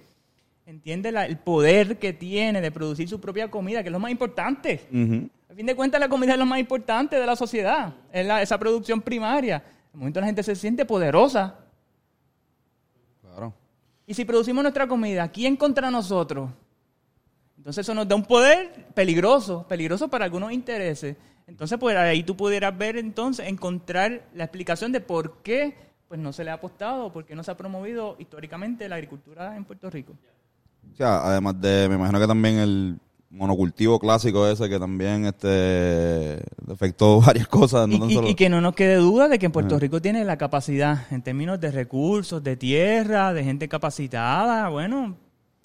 entiende 0.67 1.11
la- 1.11 1.25
el 1.25 1.37
poder 1.37 1.97
que 1.97 2.13
tiene 2.13 2.61
de 2.61 2.71
producir 2.71 3.07
su 3.09 3.19
propia 3.19 3.49
comida, 3.49 3.81
que 3.83 3.89
es 3.89 3.93
lo 3.93 3.99
más 3.99 4.11
importante. 4.11 4.81
Ujú. 4.91 5.29
A 5.55 5.57
fin 5.57 5.67
de 5.67 5.73
cuentas, 5.77 6.01
la 6.01 6.09
comida 6.09 6.33
es 6.33 6.37
lo 6.37 6.45
más 6.45 6.59
importante 6.59 7.15
de 7.17 7.25
la 7.25 7.33
sociedad, 7.33 7.93
es 8.11 8.25
la- 8.27 8.41
esa 8.41 8.57
producción 8.57 9.01
primaria. 9.01 9.63
De 9.93 9.97
momento 9.97 10.19
la 10.19 10.25
gente 10.25 10.43
se 10.43 10.53
siente 10.53 10.83
poderosa. 10.83 11.55
claro 13.21 13.53
Y 14.05 14.13
si 14.13 14.25
producimos 14.25 14.61
nuestra 14.65 14.85
comida, 14.85 15.29
¿quién 15.29 15.55
contra 15.55 15.89
nosotros? 15.89 16.49
Entonces 17.55 17.85
eso 17.85 17.95
nos 17.95 18.05
da 18.05 18.17
un 18.17 18.25
poder 18.25 18.87
peligroso, 18.93 19.65
peligroso 19.65 20.09
para 20.09 20.25
algunos 20.25 20.51
intereses. 20.51 21.15
Entonces, 21.47 21.77
pues 21.79 21.95
ahí 21.95 22.21
tú 22.23 22.35
pudieras 22.35 22.77
ver 22.77 22.97
entonces, 22.97 23.47
encontrar 23.47 24.23
la 24.33 24.43
explicación 24.43 24.91
de 24.91 24.99
por 24.99 25.37
qué 25.37 25.77
pues 26.09 26.19
no 26.19 26.33
se 26.33 26.43
le 26.43 26.51
ha 26.51 26.55
apostado, 26.55 27.13
por 27.13 27.23
qué 27.23 27.33
no 27.33 27.43
se 27.45 27.51
ha 27.51 27.55
promovido 27.55 28.17
históricamente 28.19 28.89
la 28.89 28.95
agricultura 28.95 29.55
en 29.55 29.63
Puerto 29.63 29.89
Rico. 29.89 30.11
O 30.91 30.95
sea, 30.97 31.25
además 31.25 31.61
de, 31.61 31.87
me 31.87 31.95
imagino 31.95 32.19
que 32.19 32.27
también 32.27 32.59
el 32.59 32.99
monocultivo 33.35 33.99
clásico 33.99 34.47
ese 34.47 34.69
que 34.69 34.79
también 34.79 35.25
este 35.25 36.41
afectó 36.71 37.19
varias 37.25 37.47
cosas. 37.47 37.87
No 37.87 37.95
Y, 37.95 37.99
tan 37.99 38.09
y- 38.09 38.13
solo- 38.15 38.27
y 38.29 38.35
que 38.35 38.49
no 38.49 38.61
nos 38.61 38.75
quede 38.75 38.95
duda 38.95 39.27
de 39.27 39.37
que 39.39 39.45
en 39.47 39.51
Puerto 39.51 39.77
Rico 39.77 40.01
tiene 40.01 40.23
la 40.23 40.37
capacidad 40.37 41.11
en 41.11 41.21
términos 41.21 41.59
de 41.59 41.71
recursos, 41.71 42.41
de 42.43 42.55
tierra, 42.55 43.33
de 43.33 43.43
gente 43.43 43.67
capacitada. 43.67 44.69
Bueno, 44.69 45.15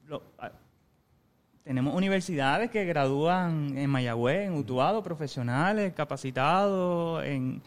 lo- 0.06 0.22
a- 0.38 0.52
tenemos 1.64 1.94
universidades 1.94 2.70
que 2.70 2.84
gradúan 2.84 3.76
en 3.78 3.88
Mayagüez, 3.90 4.48
en 4.48 4.54
Utuado, 4.54 5.02
profesionales 5.02 5.92
capacitados. 5.94 7.24
En, 7.24 7.62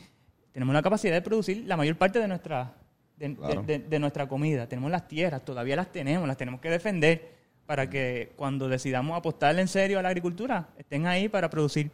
tenemos 0.51 0.73
la 0.73 0.81
capacidad 0.81 1.13
de 1.13 1.21
producir 1.21 1.63
la 1.65 1.77
mayor 1.77 1.95
parte 1.97 2.19
de 2.19 2.27
nuestra, 2.27 2.73
de, 3.17 3.29
de- 3.29 3.35
Claro. 3.35 3.63
de- 3.63 3.79
de 3.79 3.99
nuestra 3.99 4.27
comida. 4.27 4.67
Tenemos 4.67 4.91
las 4.91 5.07
tierras, 5.07 5.45
todavía 5.45 5.75
las 5.77 5.91
tenemos, 5.91 6.27
las 6.27 6.35
tenemos 6.37 6.59
que 6.59 6.69
defender 6.69 7.32
para 7.65 7.89
que 7.89 8.31
cuando 8.35 8.67
decidamos 8.67 9.17
apostarle 9.17 9.61
en 9.61 9.67
serio 9.67 9.99
a 9.99 10.01
la 10.01 10.09
agricultura, 10.09 10.69
estén 10.77 11.07
ahí 11.07 11.29
para 11.29 11.49
producir, 11.49 11.89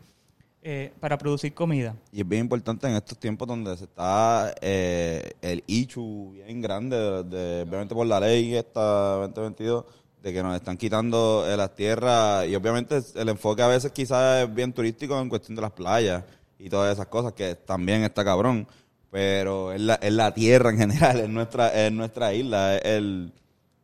eh, 0.61 0.91
para 0.99 1.17
producir 1.17 1.53
comida. 1.53 1.95
Y 2.11 2.21
es 2.21 2.27
bien 2.27 2.41
importante 2.41 2.87
en 2.87 2.95
estos 2.95 3.17
tiempos 3.17 3.47
donde 3.47 3.77
se 3.77 3.85
está 3.85 4.53
eh, 4.61 5.31
el 5.41 5.63
ichu 5.67 6.31
bien 6.33 6.61
grande, 6.61 6.97
de, 7.23 7.63
obviamente 7.67 7.93
por 7.93 8.07
la 8.07 8.19
ley 8.19 8.55
esta 8.55 8.81
2022, 8.81 9.85
de 10.21 10.33
que 10.33 10.43
nos 10.43 10.55
están 10.55 10.75
quitando 10.75 11.45
eh, 11.47 11.55
las 11.55 11.75
tierras 11.75 12.47
y 12.47 12.55
obviamente 12.55 12.99
el 13.15 13.29
enfoque 13.29 13.61
a 13.61 13.67
veces 13.67 13.91
quizás 13.91 14.43
es 14.43 14.53
bien 14.53 14.73
turístico 14.73 15.19
en 15.19 15.29
cuestión 15.29 15.55
de 15.55 15.61
las 15.61 15.71
playas 15.71 16.23
y 16.57 16.69
todas 16.69 16.93
esas 16.93 17.07
cosas 17.07 17.33
que 17.33 17.55
también 17.55 18.03
está 18.03 18.25
cabrón, 18.25 18.67
pero 19.09 19.71
es 19.71 19.79
la, 19.79 19.95
es 19.95 20.11
la 20.11 20.33
tierra 20.33 20.71
en 20.71 20.77
general, 20.77 21.19
es 21.21 21.29
nuestra, 21.29 21.69
es 21.69 21.91
nuestra 21.91 22.33
isla, 22.33 22.75
es 22.77 22.85
el... 22.85 23.33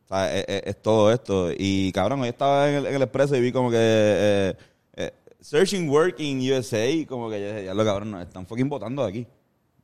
o 0.05 0.07
sea, 0.07 0.35
es, 0.37 0.45
es- 0.47 0.63
es 0.67 0.81
todo 0.81 1.11
esto. 1.11 1.49
Y 1.57 1.91
cabrón, 1.91 2.21
hoy 2.21 2.29
estaba 2.29 2.69
en 2.69 2.75
el, 2.75 2.85
en 2.87 2.95
el 2.95 3.01
expreso 3.01 3.35
y 3.35 3.41
vi 3.41 3.51
como 3.51 3.69
que 3.69 3.77
eh, 3.79 4.53
eh, 4.97 5.11
Searching 5.41 5.89
Work 5.89 6.19
in 6.19 6.39
USA, 6.51 6.87
y 6.89 7.05
como 7.05 7.29
que 7.29 7.39
ya, 7.41 7.61
ya 7.61 7.73
lo 7.73 7.83
cabrón, 7.83 8.11
nos 8.11 8.21
están 8.21 8.45
fucking 8.47 8.69
votando 8.69 9.03
de 9.03 9.09
aquí. 9.09 9.27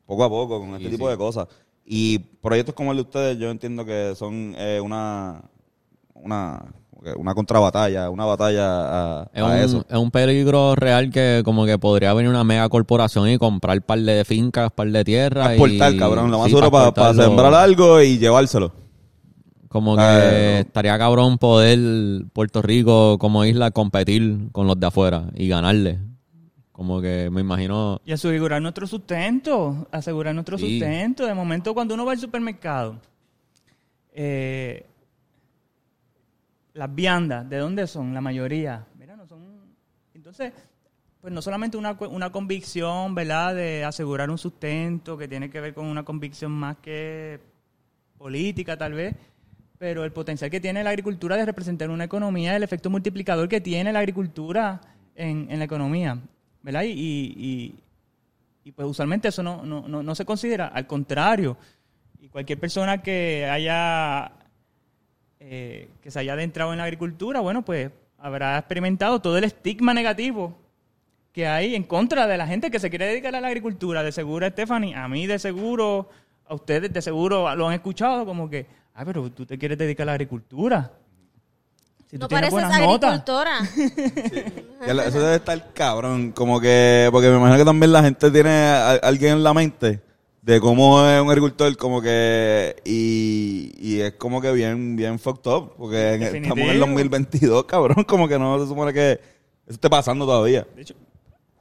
Poco 0.05 0.23
a 0.23 0.29
poco, 0.29 0.59
con 0.59 0.75
este 0.75 0.89
tipo 0.89 1.09
de 1.09 1.17
cosas. 1.17 1.47
Y 1.85 2.19
proyectos 2.19 2.75
como 2.75 2.91
el 2.91 2.97
de 2.97 3.01
ustedes, 3.03 3.37
yo 3.37 3.49
entiendo 3.49 3.85
que 3.85 4.13
son 4.15 4.53
eh, 4.57 4.79
una, 4.81 5.41
una, 6.13 6.63
una 7.17 7.33
contrabatalla, 7.33 8.09
una 8.09 8.25
batalla 8.25 9.21
a, 9.21 9.29
Es 9.33 9.41
a 9.41 9.45
un, 9.45 9.51
eso. 9.53 9.85
es 9.89 9.97
un 9.97 10.11
peligro 10.11 10.75
real 10.75 11.09
que 11.11 11.41
como 11.45 11.65
que 11.65 11.77
podría 11.79 12.13
venir 12.13 12.29
una 12.29 12.43
mega 12.43 12.67
corporación 12.69 13.29
y 13.29 13.37
comprar 13.37 13.77
un 13.77 13.83
par 13.83 13.99
de 13.99 14.23
fincas, 14.25 14.71
par 14.71 14.87
de 14.89 15.03
tierras. 15.03 15.45
Transportar, 15.47 15.93
y, 15.93 15.97
cabrón. 15.97 16.29
Lo 16.31 16.37
más 16.39 16.45
sí, 16.47 16.51
seguro 16.51 16.71
para 16.71 16.91
transportarlo. 16.91 17.23
sembrar 17.23 17.53
algo 17.55 18.01
y 18.01 18.17
llevárselo. 18.19 18.71
Como 19.71 19.95
que 19.95 20.59
estaría 20.59 20.97
cabrón 20.97 21.37
poder 21.37 22.25
Puerto 22.33 22.61
Rico 22.61 23.17
como 23.17 23.45
isla 23.45 23.71
competir 23.71 24.49
con 24.51 24.67
los 24.67 24.77
de 24.77 24.87
afuera 24.87 25.29
y 25.33 25.47
ganarle. 25.47 25.97
Como 26.73 26.99
que 26.99 27.29
me 27.31 27.39
imagino... 27.39 28.01
Y 28.03 28.11
asegurar 28.11 28.61
nuestro 28.61 28.85
sustento, 28.85 29.87
asegurar 29.91 30.33
nuestro 30.33 30.57
Sí. 30.57 30.77
sustento. 30.79 31.25
De 31.25 31.33
momento, 31.33 31.73
cuando 31.73 31.93
uno 31.93 32.03
va 32.05 32.11
al 32.11 32.19
supermercado, 32.19 32.97
eh, 34.13 34.85
las 36.73 36.93
viandas, 36.93 37.47
¿de 37.49 37.57
dónde 37.57 37.87
son? 37.87 38.13
La 38.13 38.19
mayoría. 38.19 38.85
Mira, 38.99 39.15
no 39.15 39.25
son... 39.25 39.41
Entonces, 40.13 40.51
pues 41.21 41.31
no 41.33 41.41
solamente 41.41 41.77
una, 41.77 41.97
una 42.09 42.29
convicción, 42.31 43.15
¿verdad?, 43.15 43.55
de 43.55 43.85
asegurar 43.85 44.29
un 44.29 44.37
sustento, 44.37 45.17
que 45.17 45.29
tiene 45.29 45.49
que 45.49 45.61
ver 45.61 45.73
con 45.73 45.85
una 45.85 46.03
convicción 46.03 46.51
más 46.51 46.77
que 46.77 47.39
política, 48.17 48.77
tal 48.77 48.93
vez, 48.93 49.15
pero 49.81 50.03
el 50.05 50.11
potencial 50.11 50.51
que 50.51 50.59
tiene 50.61 50.83
la 50.83 50.91
agricultura 50.91 51.35
de 51.35 51.43
representar 51.43 51.89
una 51.89 52.03
economía, 52.03 52.55
el 52.55 52.61
efecto 52.61 52.91
multiplicador 52.91 53.50
que 53.50 53.61
tiene 53.61 53.91
la 53.91 53.97
agricultura 53.97 54.79
en, 55.15 55.47
en 55.50 55.57
la 55.57 55.65
economía, 55.65 56.19
¿verdad? 56.61 56.83
Y, 56.83 57.73
y- 58.63 58.71
pues 58.75 58.88
usualmente 58.88 59.29
eso 59.29 59.41
no, 59.41 59.65
no, 59.65 59.88
no, 59.88 60.03
no 60.03 60.13
se 60.13 60.23
considera, 60.23 60.67
al 60.67 60.85
contrario, 60.85 61.57
y 62.19 62.27
cualquier 62.27 62.59
persona 62.59 63.01
que 63.01 63.50
haya 63.50 64.33
eh, 65.39 65.89
que 66.03 66.11
se 66.11 66.19
haya 66.19 66.33
adentrado 66.33 66.71
en 66.71 66.77
la 66.77 66.83
agricultura, 66.83 67.39
bueno, 67.39 67.65
pues 67.65 67.89
habrá 68.19 68.59
experimentado 68.59 69.19
todo 69.19 69.39
el 69.39 69.45
estigma 69.45 69.95
negativo 69.95 70.55
que 71.33 71.47
hay 71.47 71.73
en 71.73 71.85
contra 71.85 72.27
de 72.27 72.38
la 72.38 72.45
gente 72.45 72.69
que 72.69 72.79
se 72.79 72.91
quiere 72.91 73.07
dedicar 73.07 73.35
a 73.35 73.41
la 73.41 73.47
agricultura. 73.47 74.03
De 74.03 74.11
seguro, 74.11 74.47
Stephanie, 74.47 74.93
a 74.93 75.07
mí 75.07 75.25
de 75.25 75.39
seguro, 75.39 76.09
a 76.45 76.53
ustedes 76.53 76.93
de 76.93 77.01
seguro 77.01 77.55
lo 77.55 77.67
han 77.67 77.73
escuchado 77.73 78.27
como 78.27 78.47
que, 78.47 78.67
ah, 78.95 79.05
pero 79.05 79.29
tú 79.31 79.45
te 79.45 79.57
quieres 79.57 79.77
dedicar 79.77 80.03
a 80.03 80.07
la 80.07 80.12
agricultura. 80.13 80.91
Si 82.10 82.17
tú 82.17 82.24
no 82.24 82.27
pareces 82.29 82.62
agricultora. 82.63 83.60
Eso 84.81 85.19
debe 85.21 85.36
estar 85.36 85.74
cabrón. 85.74 86.31
Como 86.31 86.60
que, 86.60 87.07
porque 87.12 87.29
me 87.29 87.38
imagino 87.38 87.57
que 87.57 87.65
también 87.65 87.91
la 87.93 88.03
gente 88.03 88.29
tiene 88.31 88.50
a- 88.50 88.91
alguien 88.95 89.33
en 89.33 89.43
la 89.43 89.53
mente 89.53 90.01
de 90.41 90.60
cómo 90.60 91.05
es 91.07 91.21
un 91.21 91.29
agricultor, 91.29 91.77
como 91.77 92.01
que, 92.01 92.75
y, 92.83 93.71
y 93.77 94.01
es 94.01 94.13
como 94.13 94.41
que 94.41 94.51
bien, 94.51 94.95
bien 94.95 95.19
fucked 95.19 95.50
up. 95.51 95.74
Porque 95.77 95.95
Definitivo. 95.95 96.43
estamos 96.55 96.63
en 96.65 96.69
el 96.71 96.79
2022, 96.79 97.63
cabrón. 97.65 98.03
Como 98.05 98.27
que 98.27 98.38
no 98.39 98.60
se 98.60 98.67
supone 98.67 98.91
que 98.91 99.12
eso 99.13 99.19
esté 99.75 99.89
pasando 99.89 100.25
todavía. 100.25 100.67
De 100.75 100.81
hecho, 100.81 100.95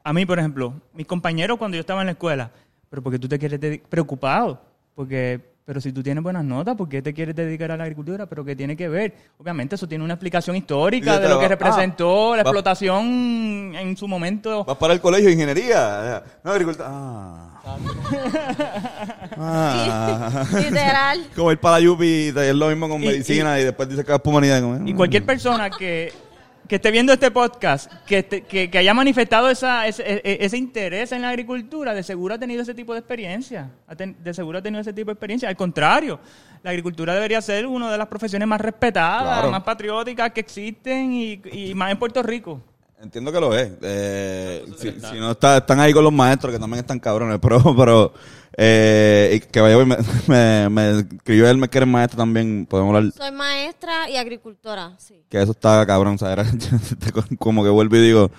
a 0.02 0.12
mí, 0.12 0.25
por 0.26 0.38
ejemplo, 0.38 0.75
mis 0.94 1.06
compañeros 1.06 1.58
cuando 1.58 1.76
yo 1.76 1.82
estaba 1.82 2.00
en 2.00 2.06
la 2.06 2.12
escuela, 2.12 2.50
pero 2.88 3.02
porque 3.02 3.19
tú 3.19 3.28
te 3.28 3.38
quieres 3.38 3.60
dedicar, 3.60 3.88
preocupado, 3.88 4.60
porque, 4.97 5.40
pero 5.64 5.80
si 5.80 5.92
tú 5.92 6.02
tienes 6.02 6.23
buenas 6.25 6.44
notas, 6.44 6.75
¿por 6.76 6.88
qué 6.88 7.00
te 7.02 7.14
quieres 7.14 7.34
dedicar 7.36 7.70
a 7.70 7.76
la 7.76 7.84
agricultura? 7.84 8.26
Pero 8.26 8.44
¿qué 8.44 8.56
tiene 8.56 8.76
que 8.76 8.88
ver? 8.88 9.14
Obviamente 9.38 9.76
eso 9.76 9.86
tiene 9.86 10.02
una 10.02 10.14
explicación 10.14 10.56
histórica 10.56 11.18
de 11.20 11.28
lo 11.28 11.38
que 11.38 11.44
ah, 11.44 11.49
representó 11.49 12.30
la 12.34 12.42
va- 12.42 12.50
explotación 12.50 13.06
en 13.76 13.96
su 13.96 14.08
momento. 14.08 14.64
Vas 14.64 14.76
para 14.78 14.94
el 14.94 15.00
colegio 15.00 15.26
de 15.28 15.34
ingeniería. 15.34 16.23
No, 16.42 16.50
agricultura. 16.50 16.88
Ah. 16.90 17.46
Ah. 19.42 20.44
Literal. 20.60 21.26
Como 21.36 21.52
ir 21.52 21.58
para 21.58 21.76
la 21.76 21.80
Yupi 21.84 22.04
y 22.06 22.28
es 22.28 22.54
lo 22.54 22.68
mismo 22.68 22.88
con 22.88 23.02
Y- 23.02 23.06
medicina 23.06 23.58
y, 23.60 23.64
después 23.64 23.88
dice 23.88 24.04
que 24.04 24.12
es 24.12 24.20
humanidad. 24.25 24.62
Y 24.84 24.94
cualquier 24.94 25.25
persona 25.25 25.70
que, 25.70 26.12
que 26.71 26.76
esté 26.76 26.93
viendo 26.93 27.13
este 27.13 27.33
podcast, 27.33 27.93
que, 28.06 28.25
que, 28.25 28.71
que 28.71 28.78
haya 28.78 28.95
manifestado 28.95 29.50
esa, 29.50 29.89
ese, 29.89 30.04
e- 30.06 30.39
ese 30.41 30.56
interés 30.56 31.11
en 31.11 31.21
la 31.23 31.30
agricultura, 31.30 31.95
de 31.95 32.04
seguro 32.04 32.35
ha 32.35 32.39
tenido 32.39 32.63
ese 32.63 32.75
tipo 32.75 32.93
de 32.93 33.00
experiencia. 33.00 33.73
De 34.23 34.33
seguro 34.33 34.59
ha 34.59 34.63
tenido 34.63 34.80
ese 34.80 34.93
tipo 34.93 35.09
de 35.09 35.15
experiencia. 35.15 35.49
Al 35.49 35.56
contrario, 35.56 36.21
la 36.63 36.71
agricultura 36.71 37.13
debería 37.13 37.43
ser 37.43 37.67
una 37.67 37.91
de 37.91 37.99
las 37.99 38.06
profesiones 38.06 38.47
más 38.47 38.61
respetadas, 38.61 39.23
Claro. 39.23 39.50
más 39.50 39.65
patrióticas 39.65 40.30
que 40.30 40.39
existen 40.39 41.13
y, 41.13 41.43
y 41.50 41.75
más 41.75 41.91
en 41.91 41.99
Puerto 41.99 42.23
Rico. 42.23 42.61
Entiendo 43.02 43.32
que 43.32 43.41
lo 43.41 43.56
es. 43.56 43.71
Eh, 43.80 44.67
si, 44.76 44.91
si 44.91 45.19
no 45.19 45.30
está, 45.30 45.58
están 45.58 45.80
ahí 45.80 45.93
con 45.93 46.04
los 46.04 46.13
maestros 46.13 46.52
que 46.52 46.58
también 46.58 46.80
están 46.80 47.00
cabrones, 47.00 47.39
pero, 47.43 47.75
pero 47.75 48.13
eh, 48.56 49.32
y 49.36 49.41
que 49.41 49.60
vaya, 49.60 49.78
me, 49.84 49.97
me, 50.26 50.69
me 50.69 51.00
escribió 51.00 51.49
él, 51.49 51.56
me 51.56 51.69
quiere 51.69 51.86
maestro 51.86 52.19
también, 52.19 52.67
podemos 52.69 52.95
hablar, 52.95 53.13
Soy 53.13 53.32
maestra 53.32 54.10
y 54.10 54.17
agricultora, 54.17 54.97
sí. 54.99 55.25
que 55.30 55.41
eso 55.41 55.52
está 55.52 55.86
cabrón, 55.86 56.19
¿sabes? 56.19 56.47
Como 57.39 57.65
que 57.65 57.71
vuelvo 57.71 57.97
y 57.97 58.02
digo, 58.02 58.30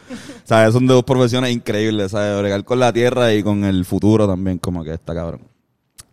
¿sabes? 0.43 0.73
Son 0.73 0.85
dos 0.85 1.03
profesiones 1.03 1.51
increíbles, 1.51 2.11
¿sabes? 2.11 2.39
Bregar 2.39 2.63
con 2.63 2.79
la 2.79 2.93
tierra 2.93 3.33
y 3.33 3.41
con 3.41 3.63
el 3.63 3.83
futuro 3.83 4.27
también, 4.27 4.59
como 4.59 4.83
que 4.83 4.93
está 4.93 5.15
cabrón. 5.15 5.41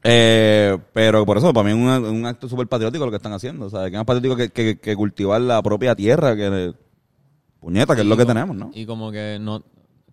Eh, 0.02 0.78
pero 0.94 1.26
por 1.26 1.36
eso, 1.36 1.52
para 1.52 1.64
mí 1.64 1.70
es 1.70 1.76
un, 1.76 2.04
un 2.06 2.24
acto 2.24 2.48
súper 2.48 2.66
patriótico 2.66 3.04
lo 3.04 3.10
que 3.10 3.16
están 3.18 3.34
haciendo, 3.34 3.68
¿sabes? 3.68 3.90
Que 3.90 3.96
es 3.96 3.98
más 3.98 4.06
patriótico 4.06 4.36
que, 4.36 4.48
que, 4.48 4.78
que 4.78 4.96
cultivar 4.96 5.40
la 5.40 5.60
propia 5.60 5.94
tierra, 5.94 6.34
que 6.34 6.72
puñeta, 7.60 7.94
que 7.94 8.02
es 8.02 8.06
lo 8.06 8.16
que 8.16 8.26
tenemos, 8.26 8.56
¿no? 8.56 8.70
Y 8.74 8.86
como 8.86 9.10
que 9.10 9.38
no... 9.40 9.62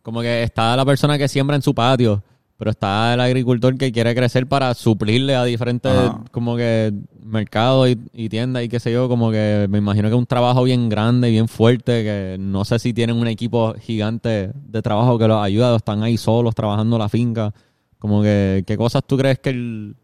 Como 0.01 0.21
que 0.21 0.43
está 0.43 0.75
la 0.75 0.85
persona 0.85 1.17
que 1.17 1.27
siembra 1.27 1.55
en 1.55 1.63
su 1.63 1.73
patio, 1.73 2.21
pero 2.57 2.71
está 2.71 3.15
el 3.15 3.21
agricultor 3.21 3.75
que 3.75 3.91
quiere 3.91 4.13
crecer 4.13 4.47
para 4.47 4.73
suplirle 4.75 5.35
a 5.35 5.43
diferentes 5.43 5.91
Ajá. 5.91 6.23
como 6.31 6.55
que 6.55 6.93
mercados 7.23 7.89
y, 7.89 7.97
y 8.13 8.29
tiendas 8.29 8.63
y 8.63 8.69
qué 8.69 8.79
sé 8.79 8.91
yo, 8.91 9.09
como 9.09 9.31
que 9.31 9.65
me 9.69 9.79
imagino 9.79 10.07
que 10.07 10.13
es 10.13 10.19
un 10.19 10.27
trabajo 10.27 10.63
bien 10.63 10.89
grande 10.89 11.29
y 11.29 11.31
bien 11.31 11.47
fuerte, 11.47 12.03
que 12.03 12.37
no 12.39 12.63
sé 12.65 12.77
si 12.77 12.93
tienen 12.93 13.15
un 13.15 13.27
equipo 13.27 13.73
gigante 13.73 14.51
de 14.53 14.81
trabajo 14.83 15.17
que 15.17 15.27
los 15.27 15.43
ayuda 15.43 15.73
o 15.73 15.77
están 15.77 16.03
ahí 16.03 16.17
solos 16.17 16.53
trabajando 16.53 16.99
la 16.99 17.09
finca. 17.09 17.51
Como 17.97 18.21
que, 18.21 18.63
¿qué 18.67 18.77
cosas 18.77 19.03
tú 19.07 19.17
crees 19.17 19.39
que 19.39 19.49
el... 19.49 19.95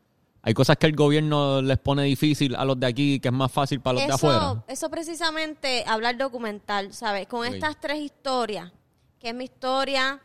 Hay 0.43 0.53
cosas 0.53 0.77
que 0.77 0.87
el 0.87 0.95
gobierno 0.95 1.61
les 1.61 1.77
pone 1.77 2.03
difícil 2.03 2.55
a 2.55 2.65
los 2.65 2.79
de 2.79 2.87
aquí 2.87 3.19
que 3.19 3.27
es 3.27 3.33
más 3.33 3.51
fácil 3.51 3.79
para 3.79 3.93
los 3.93 4.07
de 4.07 4.13
afuera. 4.13 4.37
Eso, 4.37 4.63
eso 4.67 4.89
precisamente, 4.89 5.83
hablar 5.85 6.17
documental, 6.17 6.93
¿sabes? 6.93 7.27
Con 7.27 7.45
estas 7.45 7.79
tres 7.79 7.99
historias, 7.99 8.71
que 9.19 9.29
es 9.29 9.35
mi 9.35 9.43
historia, 9.43 10.19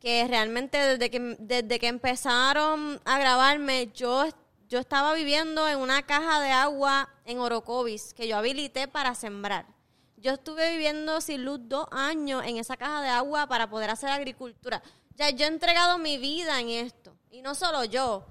que 0.00 0.26
realmente 0.28 0.78
desde 0.78 1.10
que, 1.10 1.36
desde 1.40 1.78
que 1.80 1.88
empezaron 1.88 3.00
a 3.04 3.18
grabarme, 3.18 3.90
yo, 3.94 4.26
yo 4.68 4.78
estaba 4.78 5.12
viviendo 5.14 5.66
en 5.66 5.78
una 5.78 6.02
caja 6.02 6.40
de 6.40 6.52
agua 6.52 7.08
en 7.24 7.40
Orocovis, 7.40 8.14
que 8.14 8.28
yo 8.28 8.36
habilité 8.36 8.86
para 8.86 9.16
sembrar. 9.16 9.66
Yo 10.16 10.32
estuve 10.32 10.70
viviendo 10.70 11.20
sin 11.20 11.44
luz 11.44 11.60
dos 11.64 11.86
años 11.90 12.44
en 12.44 12.58
esa 12.58 12.76
caja 12.76 13.02
de 13.02 13.08
agua 13.08 13.48
para 13.48 13.68
poder 13.68 13.90
hacer 13.90 14.10
agricultura. 14.10 14.82
Ya 15.16 15.30
yo 15.30 15.46
he 15.46 15.48
entregado 15.48 15.98
mi 15.98 16.18
vida 16.18 16.60
en 16.60 16.68
esto. 16.68 17.16
Y 17.30 17.42
no 17.42 17.54
solo 17.54 17.84
yo, 17.84 18.24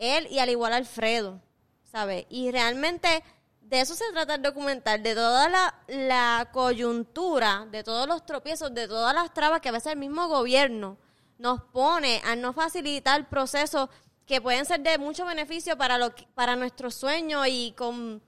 él 0.00 0.26
y 0.30 0.40
al 0.40 0.48
igual 0.48 0.72
Alfredo, 0.72 1.40
¿sabes? 1.84 2.26
Y 2.28 2.50
realmente 2.50 3.22
de 3.60 3.80
eso 3.80 3.94
se 3.94 4.10
trata 4.12 4.34
el 4.34 4.42
documental, 4.42 5.00
de 5.00 5.14
toda 5.14 5.48
la, 5.86 6.48
coyuntura, 6.52 7.68
de 7.70 7.84
todos 7.84 8.08
los 8.08 8.26
tropiezos, 8.26 8.74
de 8.74 8.88
todas 8.88 9.14
las 9.14 9.32
trabas 9.32 9.60
que 9.60 9.68
a 9.68 9.72
veces 9.72 9.92
el 9.92 9.98
mismo 9.98 10.26
gobierno 10.26 10.98
nos 11.38 11.62
pone 11.62 12.20
a 12.24 12.34
no 12.34 12.52
facilitar 12.52 13.28
procesos 13.28 13.88
que 14.26 14.40
pueden 14.40 14.64
ser 14.64 14.80
de 14.80 14.98
mucho 14.98 15.24
beneficio 15.24 15.78
para, 15.78 15.98
lo, 15.98 16.12
para 16.34 16.56
nuestros 16.56 16.96
sueños 16.96 17.46
y 17.48 17.72
con, 17.76 18.20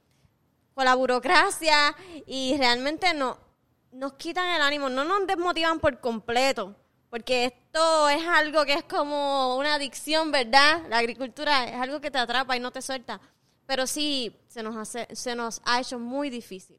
con 0.75 0.85
la 0.85 0.95
burocracia 0.95 1.97
y 2.25 2.57
realmente 2.57 3.13
no, 3.13 3.37
nos 3.91 4.13
quitan 4.15 4.49
el 4.55 4.63
ánimo, 4.63 4.89
no 4.89 5.05
nos 5.05 5.27
desmotivan 5.27 5.81
por 5.81 5.99
completo, 5.99 6.77
porque 7.13 7.45
esto 7.45 8.09
es 8.09 8.23
algo 8.27 8.65
que 8.65 8.73
es 8.73 8.85
como 8.85 9.59
una 9.59 9.75
adicción, 9.75 10.33
¿verdad? 10.33 10.81
La 10.89 10.97
agricultura 10.97 11.69
es 11.69 11.75
algo 11.75 12.01
que 12.01 12.11
te 12.11 12.17
atrapa 12.17 12.57
y 12.57 12.61
no 12.61 12.71
te 12.71 12.81
suelta, 12.81 13.21
pero 13.67 13.87
sí 13.87 14.35
se 14.49 14.63
nos, 14.63 14.75
hace, 14.77 15.07
se 15.13 15.35
nos 15.37 15.61
ha 15.67 15.79
hecho 15.79 15.99
muy 15.99 16.31
difícil. 16.31 16.77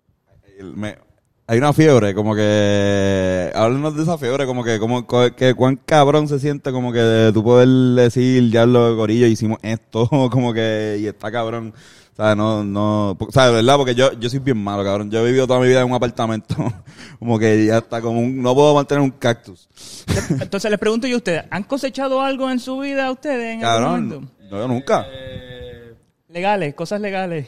Hay 1.46 1.58
una 1.60 1.72
fiebre, 1.72 2.15
como 2.15 2.34
que. 2.34 3.52
Háblanos 3.54 3.96
de 3.96 4.04
esa 4.04 4.17
fiebre, 4.17 4.48
como 4.48 4.63
que, 4.63 4.80
como 4.80 5.06
co- 5.06 5.36
que 5.36 5.54
cuán 5.54 5.76
cabrón 5.76 6.28
se 6.28 6.39
siente, 6.39 6.72
como 6.72 6.91
que 6.91 7.30
tú 7.32 7.43
poder 7.43 7.67
decir, 7.67 8.50
ya 8.50 8.65
lo 8.65 8.96
gorillo, 8.96 9.28
hicimos 9.28 9.60
esto, 9.62 10.10
como 10.32 10.52
que, 10.52 10.98
y 11.00 11.06
está 11.06 11.32
cabrón. 11.32 11.76
O 12.13 12.15
sea, 12.15 12.36
no, 12.36 12.63
no, 12.63 13.12
o 13.12 13.32
sea, 13.32 13.47
de 13.47 13.54
verdad, 13.54 13.76
porque 13.76 13.95
yo, 13.95 14.13
yo 14.19 14.30
soy 14.30 14.38
bien 14.38 14.63
malo, 14.63 14.84
cabrón. 14.84 15.10
Yo 15.10 15.21
he 15.21 15.26
vivido 15.26 15.47
toda 15.47 15.60
mi 15.60 15.67
vida 15.67 15.82
en 15.82 15.88
un 15.88 15.93
apartamento, 15.95 16.56
como 17.19 17.39
que 17.39 17.65
ya 17.65 17.80
está 17.80 18.02
como 18.02 18.19
un, 18.19 18.39
no 18.41 18.54
puedo 18.54 18.76
mantener 18.76 19.02
un 19.02 19.10
cactus. 19.12 19.67
Entonces 20.39 20.69
les 20.69 20.80
pregunto 20.80 21.08
yo 21.08 21.15
a 21.15 21.17
ustedes, 21.17 21.43
¿han 21.49 21.63
cosechado 21.63 22.21
algo 22.21 22.49
en 22.52 22.60
su 22.60 22.78
vida 22.80 23.10
ustedes 23.12 23.56
en 23.56 23.65
algún 23.65 23.84
Cabrón, 23.84 24.08
momento? 24.10 24.32
no, 24.52 24.58
yo 24.60 24.67
nunca. 24.67 25.08
Legales, 26.30 26.73
cosas 26.76 27.02
legales. 27.02 27.47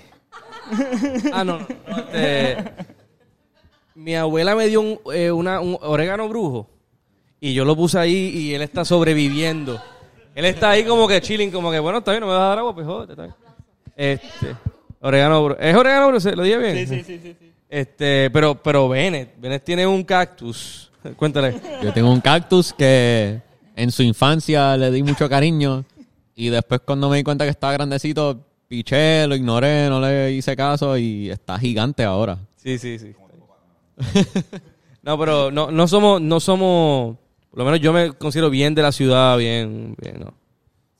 Ah, 1.31 1.43
no. 1.43 1.59
no, 1.59 1.67
no, 1.87 1.97
este, 2.11 2.57
mi 3.93 4.15
abuela 4.15 4.55
me 4.55 4.67
dio 4.67 4.81
un, 4.81 4.99
eh, 5.13 5.31
una- 5.31 5.59
un 5.61 5.77
orégano 5.81 6.27
brujo 6.27 6.67
y 7.39 7.53
yo 7.53 7.65
lo 7.65 7.75
puse 7.75 7.99
ahí 7.99 8.13
y 8.35 8.55
él 8.55 8.63
está 8.63 8.83
sobreviviendo. 8.83 9.79
Él 10.33 10.45
está 10.45 10.71
ahí 10.71 10.83
como 10.83 11.07
que 11.07 11.21
chilling, 11.21 11.51
como 11.51 11.69
que, 11.71 11.77
bueno, 11.79 11.99
está 11.99 12.11
bien, 12.11 12.21
no 12.21 12.27
me 12.27 12.33
vas 12.33 12.41
a 12.41 12.47
dar 12.47 12.57
agua, 12.59 12.73
pues 12.73 12.87
jódete, 12.87 13.13
está 13.13 13.23
bien. 13.23 13.35
Este, 13.95 14.55
orégano. 15.01 15.55
¿Es 15.59 15.75
orégano, 15.75 16.07
bro? 16.09 16.19
¿Se- 16.19 16.35
¿Lo 16.35 16.43
dije 16.43 16.57
bien? 16.57 16.77
Sí, 16.77 16.85
sí, 16.87 17.03
sí, 17.03 17.19
sí. 17.21 17.35
sí. 17.39 17.51
Este, 17.69 18.29
pero, 18.31 18.55
pero 18.61 18.87
Bennett, 18.89 19.39
Bennett 19.39 19.63
tiene 19.63 19.85
un 19.87 20.03
cactus. 20.03 20.91
Cuéntale. 21.15 21.59
Yo 21.83 21.91
tengo 21.93 22.11
un 22.11 22.21
cactus 22.21 22.73
que 22.73 23.39
en 23.75 23.91
su 23.91 24.03
infancia 24.03 24.77
le 24.77 24.91
di 24.91 25.03
mucho 25.03 25.27
cariño 25.29 25.83
y 26.35 26.49
después 26.49 26.81
cuando 26.85 27.09
me 27.09 27.17
di 27.17 27.23
cuenta 27.23 27.43
que 27.45 27.51
estaba 27.51 27.73
grandecito, 27.73 28.39
piché, 28.67 29.25
lo 29.27 29.35
ignoré, 29.35 29.89
no 29.89 29.99
le 30.01 30.31
hice 30.31 30.55
caso 30.55 30.97
y 30.97 31.29
está 31.29 31.57
gigante 31.59 32.03
ahora. 32.03 32.37
Sí, 32.57 32.77
sí, 32.77 32.97
sí. 32.99 33.13
no, 35.03 35.17
pero 35.17 35.51
no, 35.51 35.71
no 35.71 35.87
somos, 35.87 36.21
no 36.21 36.39
somos, 36.39 37.15
por 37.49 37.59
lo 37.59 37.65
menos 37.65 37.79
yo 37.79 37.93
me 37.93 38.11
considero 38.13 38.49
bien 38.49 38.75
de 38.75 38.81
la 38.81 38.91
ciudad, 38.91 39.37
bien, 39.37 39.95
bien, 40.01 40.19
¿no? 40.19 40.33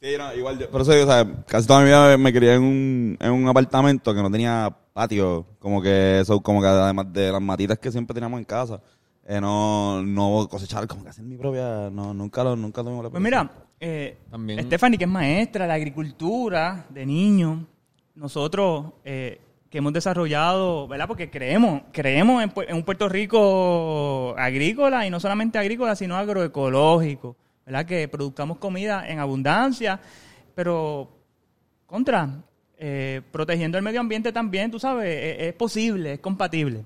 Sí, 0.05 0.11
no, 0.19 0.31
igual 0.35 0.59
yo, 0.59 0.69
por 0.69 0.81
eso 0.81 0.91
digo, 0.91 1.05
o 1.05 1.07
sea, 1.11 1.25
casi 1.47 1.65
toda 1.65 1.79
mi 1.79 1.87
vida 1.87 2.15
me 2.15 2.31
crié 2.31 2.53
en 2.53 2.61
un, 2.61 3.17
en 3.19 3.31
un 3.31 3.47
apartamento 3.47 4.13
que 4.13 4.21
no 4.21 4.29
tenía 4.29 4.71
patio, 4.93 5.47
como 5.57 5.81
que 5.81 6.19
eso, 6.19 6.39
como 6.41 6.61
que 6.61 6.67
además 6.67 7.11
de 7.11 7.31
las 7.31 7.41
matitas 7.41 7.79
que 7.79 7.91
siempre 7.91 8.13
teníamos 8.13 8.37
en 8.37 8.45
casa, 8.45 8.79
eh, 9.27 9.41
no, 9.41 10.03
no 10.03 10.47
cosechar, 10.47 10.85
como 10.85 11.01
que 11.01 11.09
hacer 11.09 11.25
mi 11.25 11.37
propia, 11.37 11.89
no, 11.91 12.13
nunca 12.13 12.43
lo, 12.43 12.55
nunca 12.55 12.83
tuvimos 12.83 13.03
la 13.03 13.09
Pues 13.09 13.23
mira, 13.23 13.49
eh, 13.79 14.19
También- 14.29 14.61
Stephanie, 14.67 14.99
que 14.99 15.05
es 15.05 15.09
maestra 15.09 15.65
de 15.65 15.73
agricultura 15.73 16.85
de 16.87 17.03
niños, 17.03 17.61
nosotros 18.13 18.85
eh, 19.03 19.41
que 19.71 19.79
hemos 19.79 19.91
desarrollado, 19.91 20.87
¿verdad? 20.87 21.07
Porque 21.07 21.31
creemos, 21.31 21.81
creemos 21.91 22.43
en 22.43 22.75
un 22.75 22.83
Puerto 22.83 23.09
Rico 23.09 24.35
agrícola 24.37 25.07
y 25.07 25.09
no 25.09 25.19
solamente 25.19 25.57
agrícola, 25.57 25.95
sino 25.95 26.15
agroecológico, 26.15 27.35
¿verdad? 27.65 27.85
Que 27.85 28.07
produzcamos 28.07 28.57
comida 28.57 29.07
en 29.07 29.19
abundancia, 29.19 29.99
pero 30.53 31.09
contra, 31.85 32.43
eh, 32.77 33.21
protegiendo 33.31 33.77
el 33.77 33.83
medio 33.83 33.99
ambiente 33.99 34.31
también, 34.31 34.71
tú 34.71 34.79
sabes, 34.79 35.07
es, 35.07 35.47
es 35.47 35.53
posible, 35.53 36.13
es 36.13 36.19
compatible. 36.19 36.85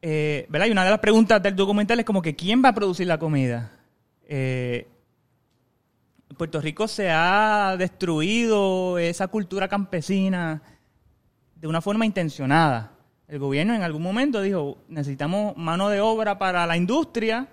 Eh, 0.00 0.46
¿verdad? 0.48 0.66
Y 0.66 0.70
una 0.70 0.84
de 0.84 0.90
las 0.90 1.00
preguntas 1.00 1.42
del 1.42 1.56
documental 1.56 1.98
es 1.98 2.04
como 2.04 2.22
que 2.22 2.36
¿quién 2.36 2.62
va 2.64 2.68
a 2.68 2.74
producir 2.74 3.06
la 3.06 3.18
comida? 3.18 3.72
Eh, 4.26 4.86
Puerto 6.36 6.60
Rico 6.60 6.86
se 6.86 7.10
ha 7.10 7.74
destruido 7.76 8.98
esa 8.98 9.26
cultura 9.28 9.66
campesina 9.66 10.62
de 11.56 11.66
una 11.66 11.80
forma 11.80 12.06
intencionada. 12.06 12.92
El 13.26 13.40
gobierno 13.40 13.74
en 13.74 13.82
algún 13.82 14.02
momento 14.02 14.40
dijo, 14.40 14.78
necesitamos 14.88 15.56
mano 15.56 15.88
de 15.88 16.00
obra 16.00 16.38
para 16.38 16.66
la 16.66 16.76
industria, 16.76 17.48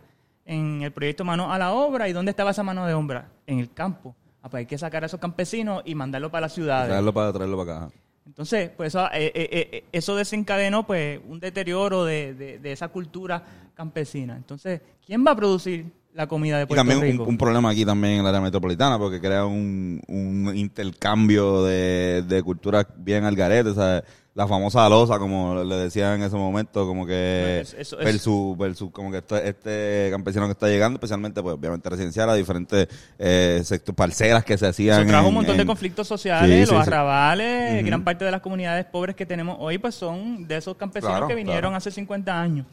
en 0.46 0.82
el 0.84 0.92
proyecto 0.92 1.24
Mano 1.26 1.52
a 1.52 1.58
la 1.58 1.72
Obra, 1.74 2.08
¿y 2.08 2.14
dónde 2.14 2.30
estaba 2.32 2.52
esa 2.52 2.64
mano 2.64 2.86
de 2.86 2.94
obra? 2.94 3.28
En 3.48 3.60
el 3.60 3.72
campo. 3.72 4.16
Ah, 4.42 4.50
pues 4.50 4.60
hay 4.62 4.66
que 4.68 4.78
sacar 4.78 5.02
a 5.04 5.08
esos 5.08 5.20
campesinos 5.20 5.82
y 5.86 5.96
mandarlos 5.96 6.30
para 6.32 6.42
las 6.42 6.54
ciudades. 6.54 6.90
Traerlo 6.90 7.14
para, 7.14 7.34
traerlo 7.34 7.58
para 7.66 7.78
acá. 7.86 7.94
Entonces, 8.28 8.70
pues 8.76 8.88
eso, 8.88 9.06
eh, 9.08 9.32
eh, 9.36 9.50
eh, 9.72 9.84
eso 9.92 10.16
desencadenó 10.16 10.86
pues 10.86 11.20
un 11.28 11.40
deterioro 11.40 12.06
de, 12.06 12.34
de- 12.34 12.60
de 12.60 12.72
esa 12.72 12.88
cultura 12.90 13.44
campesina. 13.76 14.36
Entonces, 14.36 14.82
¿quién 15.06 15.26
va 15.26 15.32
a 15.32 15.36
producir 15.36 15.86
la 16.14 16.28
comida 16.28 16.58
de 16.58 16.64
Y 16.64 16.66
Puerto 16.68 16.80
también 16.80 17.00
un, 17.00 17.06
Rico? 17.06 17.24
un 17.26 17.38
problema 17.38 17.70
aquí 17.72 17.84
también 17.86 18.16
en 18.16 18.20
el 18.22 18.28
área 18.28 18.42
metropolitana, 18.42 18.98
porque 18.98 19.20
crea 19.20 19.46
un, 19.46 20.02
un 20.08 20.56
intercambio 20.56 21.64
de, 21.64 22.24
de 22.28 22.42
culturas 22.44 22.86
bien 22.98 23.26
al 23.26 23.36
garete, 23.36 23.74
¿sabes? 23.74 24.04
La 24.36 24.46
famosa 24.50 24.90
losa, 24.90 25.18
como 25.18 25.64
le 25.64 25.76
decían 25.78 26.16
en 26.20 26.24
ese 26.24 26.36
momento, 26.36 26.86
como 26.86 27.06
que 27.08 27.62
Eso- 27.62 27.78
eso- 27.78 27.96
versus, 27.98 28.58
versus 28.58 28.92
como 28.92 29.10
que 29.10 29.20
este, 29.20 29.48
este 29.48 30.08
campesino 30.12 30.46
que 30.46 30.52
está 30.52 30.68
llegando, 30.68 30.98
especialmente, 30.98 31.42
pues 31.42 31.56
obviamente 31.56 31.90
residencial, 31.90 32.30
a 32.30 32.36
diferentes 32.36 32.86
eh, 33.18 33.62
sectores, 33.64 33.96
parcelas 33.96 34.44
que 34.44 34.58
se 34.58 34.68
hacían. 34.68 35.04
Eso 35.04 35.08
trajo 35.10 35.24
un 35.24 35.30
en- 35.30 35.36
montón 35.36 35.56
de 35.56 35.66
conflictos 35.66 36.06
sociales, 36.10 36.68
Sí, 36.68 36.74
los 36.76 36.84
sí, 36.84 36.90
arrabales, 36.92 37.86
gran 37.86 38.04
parte 38.04 38.26
de 38.26 38.32
las 38.32 38.42
comunidades 38.42 38.84
pobres 38.84 39.16
que 39.16 39.26
tenemos 39.26 39.56
hoy 39.58 39.78
pues 39.78 39.96
son 39.96 40.46
de 40.46 40.58
esos 40.58 40.76
campesinos 40.76 41.14
Claro, 41.14 41.28
que 41.30 41.36
vinieron 41.36 41.62
claro. 41.62 41.78
hace 41.78 41.92
50 41.92 42.38
años. 42.42 42.66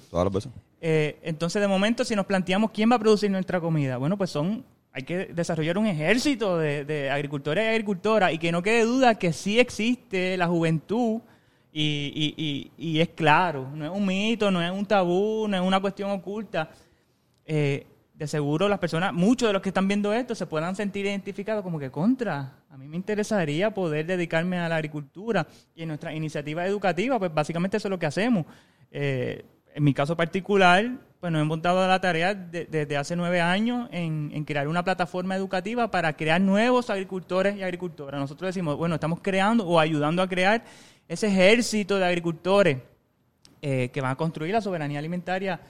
Eh, 0.80 1.20
entonces, 1.22 1.62
de 1.62 1.68
momento, 1.68 2.04
si 2.04 2.16
nos 2.16 2.26
planteamos 2.26 2.72
quién 2.72 2.90
va 2.90 2.96
a 2.96 2.98
producir 2.98 3.30
nuestra 3.30 3.60
comida, 3.60 3.98
bueno, 3.98 4.18
pues 4.18 4.30
son, 4.30 4.64
hay 4.92 5.04
que 5.04 5.26
desarrollar 5.26 5.78
un 5.78 5.86
ejército 5.86 6.58
de, 6.58 6.84
de 6.84 7.08
agricultores 7.08 7.64
y 7.64 7.68
agricultoras 7.68 8.32
y 8.32 8.38
que 8.38 8.50
no 8.50 8.62
quede 8.64 8.82
duda 8.82 9.14
que 9.14 9.32
sí 9.32 9.60
existe 9.60 10.36
la 10.36 10.48
juventud 10.48 11.20
y, 11.72 12.34
y- 12.36 12.70
y- 12.76 12.96
y 12.96 13.00
es 13.00 13.08
claro, 13.10 13.68
no 13.74 13.84
es 13.84 13.90
un 13.90 14.04
mito, 14.06 14.50
no 14.50 14.62
es 14.62 14.70
un 14.70 14.84
tabú, 14.86 15.46
no 15.48 15.56
es 15.56 15.62
una 15.62 15.80
cuestión 15.80 16.10
oculta. 16.10 16.70
Eh, 17.44 17.86
de 18.14 18.26
seguro 18.28 18.68
las 18.68 18.78
personas, 18.78 19.12
muchos 19.12 19.48
de 19.48 19.52
los 19.54 19.62
que 19.62 19.70
están 19.70 19.88
viendo 19.88 20.12
esto 20.12 20.34
se 20.34 20.46
puedan 20.46 20.76
sentir 20.76 21.06
identificados 21.06 21.62
como 21.64 21.78
que 21.78 21.90
contra. 21.90 22.58
A 22.70 22.76
mí 22.76 22.86
me 22.86 22.96
interesaría 22.96 23.72
poder 23.72 24.06
dedicarme 24.06 24.58
a 24.58 24.68
la 24.68 24.76
agricultura 24.76 25.46
y 25.74 25.82
en 25.82 25.88
nuestra 25.88 26.14
iniciativa 26.14 26.64
educativa, 26.66 27.18
pues 27.18 27.32
básicamente 27.34 27.78
eso 27.78 27.88
es 27.88 27.90
lo 27.90 27.98
que 27.98 28.06
hacemos. 28.06 28.44
Eh, 28.92 29.44
en 29.74 29.82
mi 29.82 29.94
caso 29.94 30.16
particular, 30.16 30.88
pues 31.18 31.32
nos 31.32 31.40
hemos 31.42 31.62
dado 31.62 31.88
la 31.88 32.00
tarea 32.00 32.34
de- 32.34 32.66
desde 32.66 32.96
hace 32.96 33.16
nueve 33.16 33.40
años 33.40 33.88
en, 33.90 34.30
en 34.34 34.44
crear 34.44 34.68
una 34.68 34.84
plataforma 34.84 35.34
educativa 35.34 35.90
para 35.90 36.12
crear 36.14 36.40
nuevos 36.40 36.90
agricultores 36.90 37.56
y 37.56 37.62
agricultoras. 37.62 38.20
Nosotros 38.20 38.48
decimos, 38.48 38.76
bueno, 38.76 38.96
estamos 38.96 39.20
creando 39.22 39.66
o 39.66 39.80
ayudando 39.80 40.20
a 40.22 40.28
crear 40.28 40.62
ese 41.12 41.28
ejército 41.28 41.98
de 41.98 42.06
agricultores 42.06 42.78
eh, 43.60 43.90
que 43.92 44.00
van 44.00 44.12
a 44.12 44.16
construir 44.16 44.52
la 44.52 44.62
soberanía 44.62 44.98
alimentaria 44.98 45.60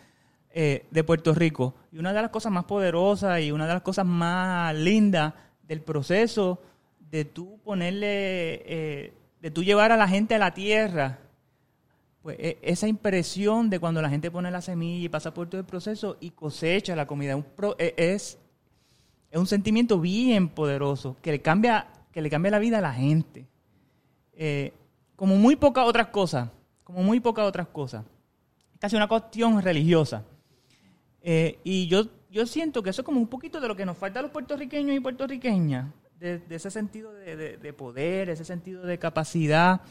eh, 0.50 0.86
de 0.90 1.04
Puerto 1.04 1.34
Rico. 1.34 1.74
Y 1.90 1.98
una 1.98 2.12
de 2.12 2.22
las 2.22 2.30
cosas 2.30 2.52
más 2.52 2.64
poderosas 2.64 3.40
y 3.40 3.50
una 3.50 3.66
de 3.66 3.74
las 3.74 3.82
cosas 3.82 4.06
más 4.06 4.74
lindas 4.74 5.34
del 5.66 5.80
proceso 5.80 6.62
de 7.10 7.24
tú 7.24 7.58
ponerle, 7.64 8.62
eh, 8.64 9.12
de 9.40 9.50
tú 9.50 9.64
llevar 9.64 9.90
a 9.90 9.96
la 9.96 10.06
gente 10.06 10.36
a 10.36 10.38
la 10.38 10.54
tierra, 10.54 11.18
pues 12.22 12.36
e- 12.38 12.58
esa 12.62 12.86
impresión 12.86 13.68
de 13.68 13.80
cuando 13.80 14.00
la 14.00 14.10
gente 14.10 14.30
pone 14.30 14.50
la 14.50 14.60
semilla 14.62 15.06
y 15.06 15.08
pasa 15.08 15.34
por 15.34 15.48
todo 15.48 15.60
el 15.60 15.66
proceso 15.66 16.18
y 16.20 16.30
cosecha 16.30 16.94
la 16.94 17.06
comida, 17.06 17.36
e- 17.78 17.94
es, 17.96 18.38
es 19.30 19.38
un 19.38 19.46
sentimiento 19.46 19.98
bien 19.98 20.48
poderoso 20.48 21.16
que 21.20 21.32
le 21.32 21.40
cambia, 21.40 21.88
que 22.12 22.22
le 22.22 22.30
cambia 22.30 22.52
la 22.52 22.60
vida 22.60 22.78
a 22.78 22.82
la 22.82 22.94
gente. 22.94 23.46
Como 25.22 25.36
muy 25.36 25.54
pocas 25.54 25.86
otras 25.86 26.08
cosas, 26.08 26.48
como 26.82 27.00
muy 27.04 27.20
pocas 27.20 27.46
otras 27.46 27.68
cosas. 27.68 28.04
Casi 28.80 28.96
una 28.96 29.06
cuestión 29.06 29.62
religiosa. 29.62 30.24
Eh, 31.20 31.60
y 31.62 31.86
yo, 31.86 32.06
yo 32.28 32.44
siento 32.44 32.82
que 32.82 32.90
eso 32.90 33.02
es 33.02 33.06
como 33.06 33.20
un 33.20 33.28
poquito 33.28 33.60
de 33.60 33.68
lo 33.68 33.76
que 33.76 33.86
nos 33.86 33.96
falta 33.96 34.18
a 34.18 34.22
los 34.22 34.32
puertorriqueños 34.32 34.96
y 34.96 34.98
puertorriqueñas, 34.98 35.86
de, 36.18 36.42
ese 36.50 36.72
sentido 36.72 37.12
de, 37.12 37.36
de- 37.36 37.56
de 37.56 37.72
poder, 37.72 38.30
ese 38.30 38.44
sentido 38.44 38.82
de 38.82 38.98
capacidad. 38.98 39.82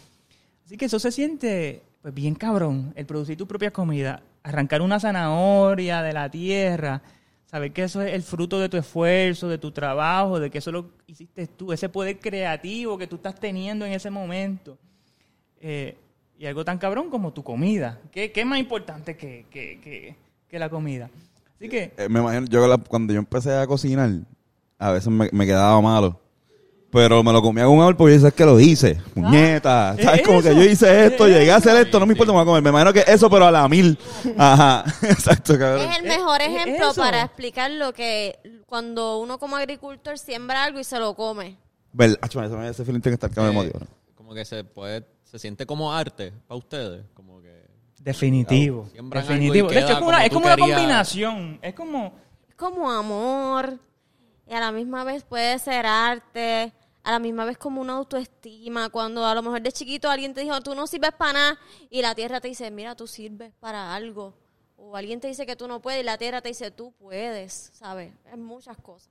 Así 0.66 0.76
que 0.76 0.84
eso 0.84 1.00
se 1.00 1.14
siente 1.14 1.82
pues 2.02 2.14
bien 2.14 2.36
cabrón, 2.36 2.92
el 2.98 3.06
producir 3.06 3.38
tu 3.38 3.48
propia 3.48 3.72
comida, 3.72 4.24
arrancar 4.44 4.82
una 4.82 5.00
zanahoria 5.00 6.02
de 6.02 6.12
la 6.12 6.30
tierra, 6.30 7.04
saber 7.46 7.72
que 7.72 7.84
eso 7.84 8.02
es 8.02 8.14
el 8.14 8.22
fruto 8.24 8.60
de 8.60 8.68
tu 8.68 8.76
esfuerzo, 8.76 9.48
de 9.48 9.58
tu 9.60 9.72
trabajo, 9.72 10.42
de 10.42 10.50
que 10.52 10.58
eso 10.58 10.74
lo 10.74 10.90
hiciste 11.08 11.48
tú, 11.48 11.72
ese 11.72 11.88
poder 11.88 12.20
creativo 12.20 12.98
que 12.98 13.08
tú 13.08 13.16
estás 13.16 13.40
teniendo 13.40 13.86
en 13.86 13.94
ese 13.94 14.10
momento. 14.10 14.78
Eh, 15.62 15.96
y 16.38 16.46
algo 16.48 16.66
tan 16.66 16.78
cabrón 16.80 17.10
como 17.10 17.32
tu 17.34 17.44
comida. 17.44 18.00
¿Qué, 18.12 18.32
qué 18.32 18.42
es 18.42 18.46
más 18.48 18.60
importante 18.60 19.16
que, 19.16 19.46
que- 19.52 19.80
que- 19.80 20.16
que 20.50 20.60
la 20.60 20.70
comida? 20.70 21.10
Así 21.56 21.70
que, 21.70 21.92
Eh, 21.98 22.10
me 22.10 22.20
imagino, 22.20 22.48
yo 22.48 22.68
la- 22.68 22.78
cuando 22.78 23.14
yo 23.14 23.20
empecé 23.20 23.54
a 23.54 23.68
cocinar, 23.68 24.10
a 24.80 24.92
veces 24.92 25.10
me, 25.10 25.30
me 25.32 25.46
quedaba 25.46 25.80
malo. 25.82 26.20
Pero 26.92 27.24
me 27.24 27.32
lo 27.32 27.42
comía 27.42 27.64
con 27.66 27.76
amor 27.80 27.96
porque 27.96 28.16
yo 28.16 28.28
sé 28.28 28.34
que 28.34 28.44
lo 28.44 28.60
hice. 28.60 28.96
Puñeta. 29.14 29.96
¿es 29.98 30.04
¿Sabes? 30.04 30.24
Como 30.24 30.42
que 30.42 30.54
yo 30.54 30.62
hice 30.64 31.06
esto, 31.06 31.26
¿Es 31.26 31.34
llegué 31.38 31.50
a 31.52 31.56
hacer 31.56 31.78
esto, 31.78 32.00
no 32.02 32.06
me 32.06 32.12
importa, 32.14 32.34
me 32.34 32.40
voy 32.40 32.42
a 32.42 32.46
comer. 32.46 32.62
Me 32.64 32.70
imagino 32.70 32.92
que 32.92 33.06
eso, 33.08 33.30
pero 33.30 33.46
a 33.46 33.52
la 33.52 33.66
mil. 33.70 33.98
Ajá. 34.38 34.84
Exacto, 35.04 35.58
cabrón. 35.58 35.90
Es 35.90 36.00
el 36.00 36.04
mejor 36.06 36.42
¿Es- 36.42 36.50
es 36.50 36.56
ejemplo 36.56 36.90
eso? 36.92 37.00
para 37.02 37.22
explicar 37.22 37.72
lo 37.72 37.94
que 37.94 38.38
cuando 38.66 39.20
uno 39.20 39.38
como 39.40 39.56
agricultor 39.56 40.18
siembra 40.18 40.66
algo 40.66 40.80
y 40.82 40.84
se 40.84 41.00
lo 41.00 41.14
come. 41.16 41.56
Ver, 41.94 42.18
acho, 42.22 42.44
ese, 42.44 42.84
feeling 42.84 43.00
tiene 43.00 43.18
que 43.18 43.26
estar 43.26 43.30
que 43.32 43.40
me 43.40 43.52
motiva. 43.52 43.80
Como 44.16 44.34
que 44.34 44.44
se 44.44 44.66
puede, 44.66 45.06
se 45.32 45.40
siente 45.40 45.66
como 45.66 45.94
arte 45.94 46.34
para 46.46 46.58
ustedes. 46.58 47.06
Como 47.14 47.42
que 47.42 47.66
definitivo. 48.02 48.90
Definitivo. 48.94 49.70
De 49.70 49.80
hecho, 49.80 49.94
es 49.94 49.96
como 49.96 50.10
una, 50.10 50.18
como 50.18 50.26
es 50.26 50.34
como 50.34 50.46
una 50.46 50.58
combinación. 50.58 51.60
Es 51.62 51.74
como... 51.74 52.14
Es 52.50 52.56
como 52.56 52.92
amor 52.92 53.80
y 54.46 54.54
a 54.54 54.60
la 54.60 54.74
misma 54.74 55.06
vez 55.06 55.24
puede 55.24 55.58
ser 55.58 55.86
arte, 55.86 56.74
a 57.02 57.12
la 57.12 57.20
misma 57.20 57.46
vez 57.46 57.58
como 57.58 57.80
una 57.80 57.94
autoestima. 57.94 58.90
Cuando 58.90 59.26
a 59.26 59.34
lo 59.34 59.42
mejor 59.42 59.62
de 59.62 59.72
chiquito 59.72 60.10
alguien 60.10 60.34
te 60.34 60.42
dijo, 60.42 60.60
tú 60.60 60.76
no 60.76 60.86
sirves 60.86 61.14
para 61.14 61.32
nada 61.32 61.60
y 61.90 62.02
la 62.02 62.14
tierra 62.14 62.42
te 62.42 62.50
dice, 62.50 62.70
mira, 62.70 62.94
tú 62.94 63.08
sirves 63.08 63.54
para 63.62 63.96
algo. 63.96 64.34
O 64.76 64.98
alguien 64.98 65.22
te 65.22 65.30
dice 65.30 65.46
que 65.46 65.56
tú 65.56 65.66
no 65.66 65.82
puedes 65.82 66.02
y 66.02 66.04
la 66.04 66.18
tierra 66.18 66.42
te 66.42 66.50
dice, 66.50 66.72
tú 66.72 66.92
puedes, 67.00 67.72
¿sabes? 67.74 68.12
Es 68.30 68.38
muchas 68.38 68.76
cosas. 68.76 69.10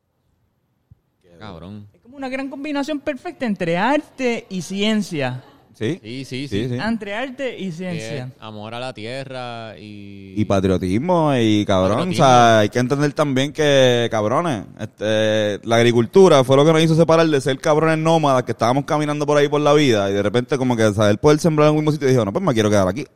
cabrón. 1.38 1.88
Es 1.94 2.02
como 2.02 2.18
una 2.18 2.28
gran 2.28 2.50
combinación 2.50 3.00
perfecta 3.00 3.46
entre 3.46 3.78
arte 3.78 4.46
y 4.50 4.61
ciencia. 4.61 5.42
Sí. 5.80 5.98
Sí, 6.02 6.24
sí, 6.26 6.46
Sí, 6.48 6.68
sí. 6.68 6.74
Entre 6.74 7.14
arte 7.14 7.58
y 7.58 7.72
ciencia. 7.72 8.30
amor 8.38 8.74
a 8.74 8.80
la 8.80 8.92
tierra 8.92 9.78
y... 9.78 10.34
Y 10.36 10.44
patriotismo 10.44 11.34
y 11.34 11.64
cabrón, 11.64 11.96
Patriotismo. 11.96 12.22
o 12.22 12.28
sea, 12.28 12.58
hay 12.58 12.68
que 12.68 12.78
entender 12.80 13.12
también 13.14 13.50
que, 13.50 14.06
cabrones, 14.10 14.64
este, 14.78 15.58
la 15.66 15.76
agricultura 15.76 16.44
fue 16.44 16.56
lo 16.58 16.66
que 16.66 16.72
nos 16.74 16.82
hizo 16.82 16.94
separar 16.94 17.26
de 17.26 17.40
ser 17.40 17.58
cabrones 17.58 17.96
nómadas 17.96 18.42
que 18.42 18.52
estábamos 18.52 18.84
caminando 18.84 19.24
por 19.24 19.38
ahí 19.38 19.48
por 19.48 19.62
la 19.62 19.72
vida 19.72 20.10
y 20.10 20.12
de 20.12 20.22
repente 20.22 20.58
como 20.58 20.76
que 20.76 20.92
saber 20.92 21.16
poder 21.18 21.38
sembrar 21.38 21.68
en 21.68 21.76
un 21.76 21.76
mismo 21.78 21.92
sitio 21.92 22.08
y 22.08 22.10
dijo, 22.10 22.26
no, 22.26 22.32
pues 22.34 22.44
me 22.44 22.52
quiero 22.52 22.68
quedar 22.68 22.86
aquí. 22.86 23.06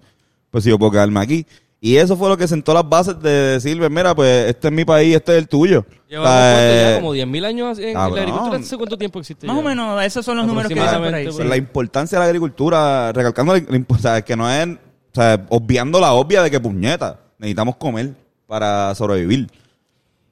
Pues 0.51 0.65
si 0.65 0.71
yo 0.71 0.79
puedo 0.79 0.93
quedarme 0.93 1.21
aquí. 1.21 1.47
Y 1.85 1.99
eso 1.99 2.17
fue 2.17 2.31
lo 2.31 2.39
que 2.39 2.49
sentó 2.49 2.73
las 2.73 2.89
bases 2.89 3.21
de 3.21 3.31
decir, 3.31 3.77
pues, 3.77 3.91
mira, 3.91 4.15
pues 4.15 4.49
este 4.49 4.69
es 4.69 4.73
mi 4.73 4.87
país, 4.87 5.17
este 5.17 5.33
es 5.33 5.39
el 5.43 5.49
tuyo. 5.49 5.85
Llevamos 6.09 6.31
O 6.31 6.33
sea, 6.33 6.55
cuánto 6.55 6.75
ya, 6.75 6.93
eh, 6.93 6.95
como 6.95 7.15
10.000 7.15 7.45
años 7.45 7.79
en 7.79 7.93
cabrón. 7.93 8.17
la 8.17 8.23
agricultura. 8.23 8.59
¿Hace 8.59 8.77
cuánto 8.79 8.97
tiempo 8.97 9.19
existe? 9.19 9.47
Más 9.47 9.55
ya? 9.55 9.61
o 9.61 9.63
menos, 9.63 10.03
esos 10.03 10.25
son 10.25 10.39
los 10.39 10.47
números 10.47 10.73
que 10.73 10.81
dicen 10.81 11.03
por 11.03 11.15
ahí. 11.15 11.31
Sí. 11.31 11.45
la 11.45 11.59
importancia 11.59 12.19
de 12.19 12.25
la 12.25 12.27
agricultura, 12.29 13.13
recalcando 13.13 13.55
la, 13.55 13.63
o 13.87 13.99
sea, 13.99 14.23
que 14.23 14.35
no 14.35 14.51
es, 14.51 14.67
o 14.67 14.79
sea, 15.13 15.45
obviando 15.51 16.01
la 16.01 16.15
obvia 16.15 16.43
de 16.43 16.51
que 16.51 16.59
puñeta, 16.59 17.21
necesitamos 17.37 17.77
comer 17.77 18.15
para 18.47 18.95
sobrevivir. 18.95 19.51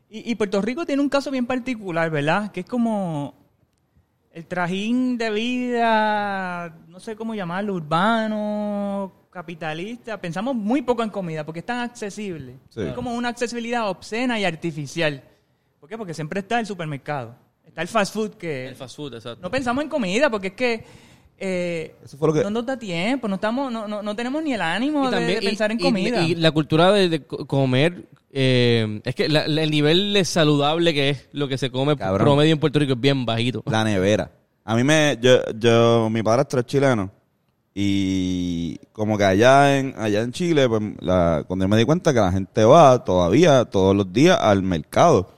Y, 0.08 0.30
y 0.30 0.34
Puerto 0.36 0.62
Rico 0.62 0.86
tiene 0.86 1.02
un 1.02 1.10
caso 1.10 1.30
bien 1.30 1.44
particular, 1.44 2.08
¿verdad? 2.10 2.50
Que 2.50 2.60
es 2.60 2.66
como 2.66 3.34
el 4.32 4.46
trajín 4.46 5.18
de 5.18 5.30
vida, 5.30 6.74
no 6.88 6.98
sé 7.00 7.14
cómo 7.16 7.34
llamarlo, 7.34 7.74
urbano, 7.74 9.12
capitalista. 9.30 10.20
Pensamos 10.20 10.54
muy 10.54 10.82
poco 10.82 11.02
en 11.02 11.10
comida 11.10 11.44
porque 11.44 11.60
es 11.60 11.66
tan 11.66 11.80
accesible. 11.80 12.58
Sí. 12.70 12.80
Es 12.80 12.94
como 12.94 13.14
una 13.14 13.28
accesibilidad 13.28 13.88
obscena 13.88 14.38
y 14.40 14.44
artificial. 14.44 15.22
¿Por 15.78 15.88
qué? 15.88 15.98
Porque 15.98 16.14
siempre 16.14 16.40
está 16.40 16.60
el 16.60 16.66
supermercado. 16.66 17.34
Está 17.64 17.82
el 17.82 17.88
fast 17.88 18.14
food 18.14 18.30
que... 18.34 18.68
El 18.68 18.76
fast 18.76 18.96
food, 18.96 19.14
exacto. 19.14 19.42
No 19.42 19.50
pensamos 19.50 19.84
en 19.84 19.90
comida 19.90 20.30
porque 20.30 20.48
es 20.48 20.54
que... 20.54 20.84
eh, 21.44 21.96
Eso 22.04 22.16
fue 22.16 22.28
lo 22.28 22.34
que- 22.34 22.42
No 22.44 22.50
nos 22.50 22.64
da 22.64 22.78
tiempo, 22.78 23.26
no, 23.26 23.34
estamos, 23.34 23.72
no, 23.72 23.88
no, 23.88 24.00
no 24.00 24.14
tenemos 24.14 24.42
ni 24.44 24.54
el 24.54 24.60
ánimo 24.62 25.06
de- 25.10 25.16
también- 25.16 25.40
de, 25.40 25.46
pensar 25.46 25.70
y- 25.70 25.74
en 25.74 25.78
comida. 25.80 26.22
Y, 26.22 26.34
la 26.36 26.52
cultura 26.52 26.92
de, 26.92 27.08
de 27.08 27.22
co- 27.26 27.44
comer, 27.46 28.04
eh, 28.32 29.00
es 29.04 29.14
que 29.16 29.28
la- 29.28 29.48
la- 29.48 29.62
el 29.64 29.70
nivel 29.72 30.12
de 30.12 30.24
saludable 30.24 30.94
que 30.94 31.10
es 31.10 31.28
lo 31.32 31.48
que 31.48 31.58
se 31.58 31.70
come 31.70 31.96
Cabrón. 31.96 32.24
promedio 32.24 32.52
en 32.52 32.60
Puerto 32.60 32.78
Rico 32.78 32.92
es 32.92 33.00
bien 33.00 33.26
bajito. 33.26 33.62
La 33.66 33.82
nevera. 33.82 34.30
A 34.64 34.76
mí 34.76 34.84
me, 34.84 35.18
yo, 35.20 35.40
yo, 35.58 36.08
mi 36.10 36.22
padrastro 36.22 36.60
es 36.60 36.66
chileno 36.66 37.10
y 37.74 38.78
como 38.92 39.18
que 39.18 39.24
allá 39.24 39.78
en, 39.78 39.94
allá 39.98 40.20
en 40.22 40.30
Chile, 40.32 40.68
pues, 40.68 40.80
la, 41.00 41.42
cuando 41.46 41.64
yo 41.64 41.68
me 41.68 41.76
di 41.76 41.84
cuenta 41.84 42.12
que 42.12 42.20
la 42.20 42.30
gente 42.30 42.64
va 42.64 43.02
todavía, 43.02 43.64
todos 43.64 43.96
los 43.96 44.12
días 44.12 44.38
al 44.40 44.62
mercado. 44.62 45.28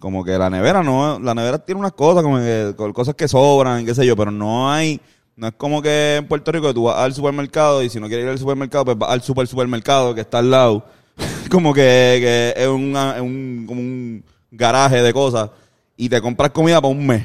Como 0.00 0.24
que 0.24 0.38
la 0.38 0.48
nevera 0.48 0.82
no, 0.82 1.18
la 1.18 1.34
nevera 1.34 1.58
tiene 1.58 1.80
unas 1.80 1.92
cosas, 1.92 2.22
como 2.22 2.38
que, 2.38 2.74
cosas 2.94 3.14
que 3.14 3.26
sobran, 3.26 3.84
qué 3.84 3.94
sé 3.94 4.06
yo, 4.06 4.16
pero 4.16 4.30
no 4.30 4.70
hay, 4.70 5.00
no 5.34 5.48
es 5.48 5.54
como 5.54 5.82
que 5.82 6.16
en 6.16 6.28
Puerto 6.28 6.52
Rico 6.52 6.72
tú 6.72 6.84
vas 6.84 6.98
al 6.98 7.12
supermercado 7.14 7.82
y 7.82 7.88
si 7.90 7.98
no 7.98 8.06
quieres 8.06 8.24
ir 8.24 8.30
al 8.30 8.38
supermercado, 8.38 8.84
pues 8.84 8.98
vas 8.98 9.10
al 9.10 9.22
super 9.22 9.46
supermercado 9.46 10.14
que 10.14 10.20
está 10.20 10.38
al 10.38 10.50
lado. 10.50 10.84
como 11.50 11.74
que, 11.74 11.80
que 11.80 12.54
es, 12.56 12.68
una- 12.68 13.16
es 13.16 13.22
un, 13.22 13.64
como 13.66 13.80
un 13.80 14.24
garaje 14.52 15.02
de 15.02 15.12
cosas 15.12 15.50
y 15.96 16.08
te 16.08 16.20
compras 16.20 16.50
comida 16.50 16.80
para 16.80 16.92
un 16.94 17.04
mes. 17.06 17.24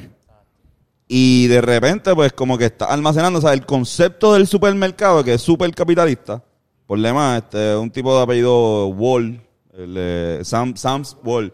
Y 1.08 1.48
de 1.48 1.62
repente, 1.62 2.16
pues 2.16 2.34
como 2.34 2.58
que 2.58 2.66
está 2.66 2.86
almacenando, 2.86 3.38
o 3.38 3.42
sea, 3.42 3.54
el 3.54 3.66
concepto 3.66 4.34
del 4.34 4.48
supermercado, 4.48 5.24
que 5.24 5.36
es 5.36 5.42
súper 5.42 5.72
capitalista, 5.76 6.42
por 6.88 7.00
demás, 7.00 7.44
este, 7.44 7.76
un 7.76 7.92
tipo 7.92 8.16
de 8.18 8.24
apellido 8.24 8.88
Wall, 8.88 9.40
el, 9.78 9.96
eh, 9.98 10.40
Sam, 10.44 10.76
Sam's 10.76 11.16
Wall, 11.24 11.54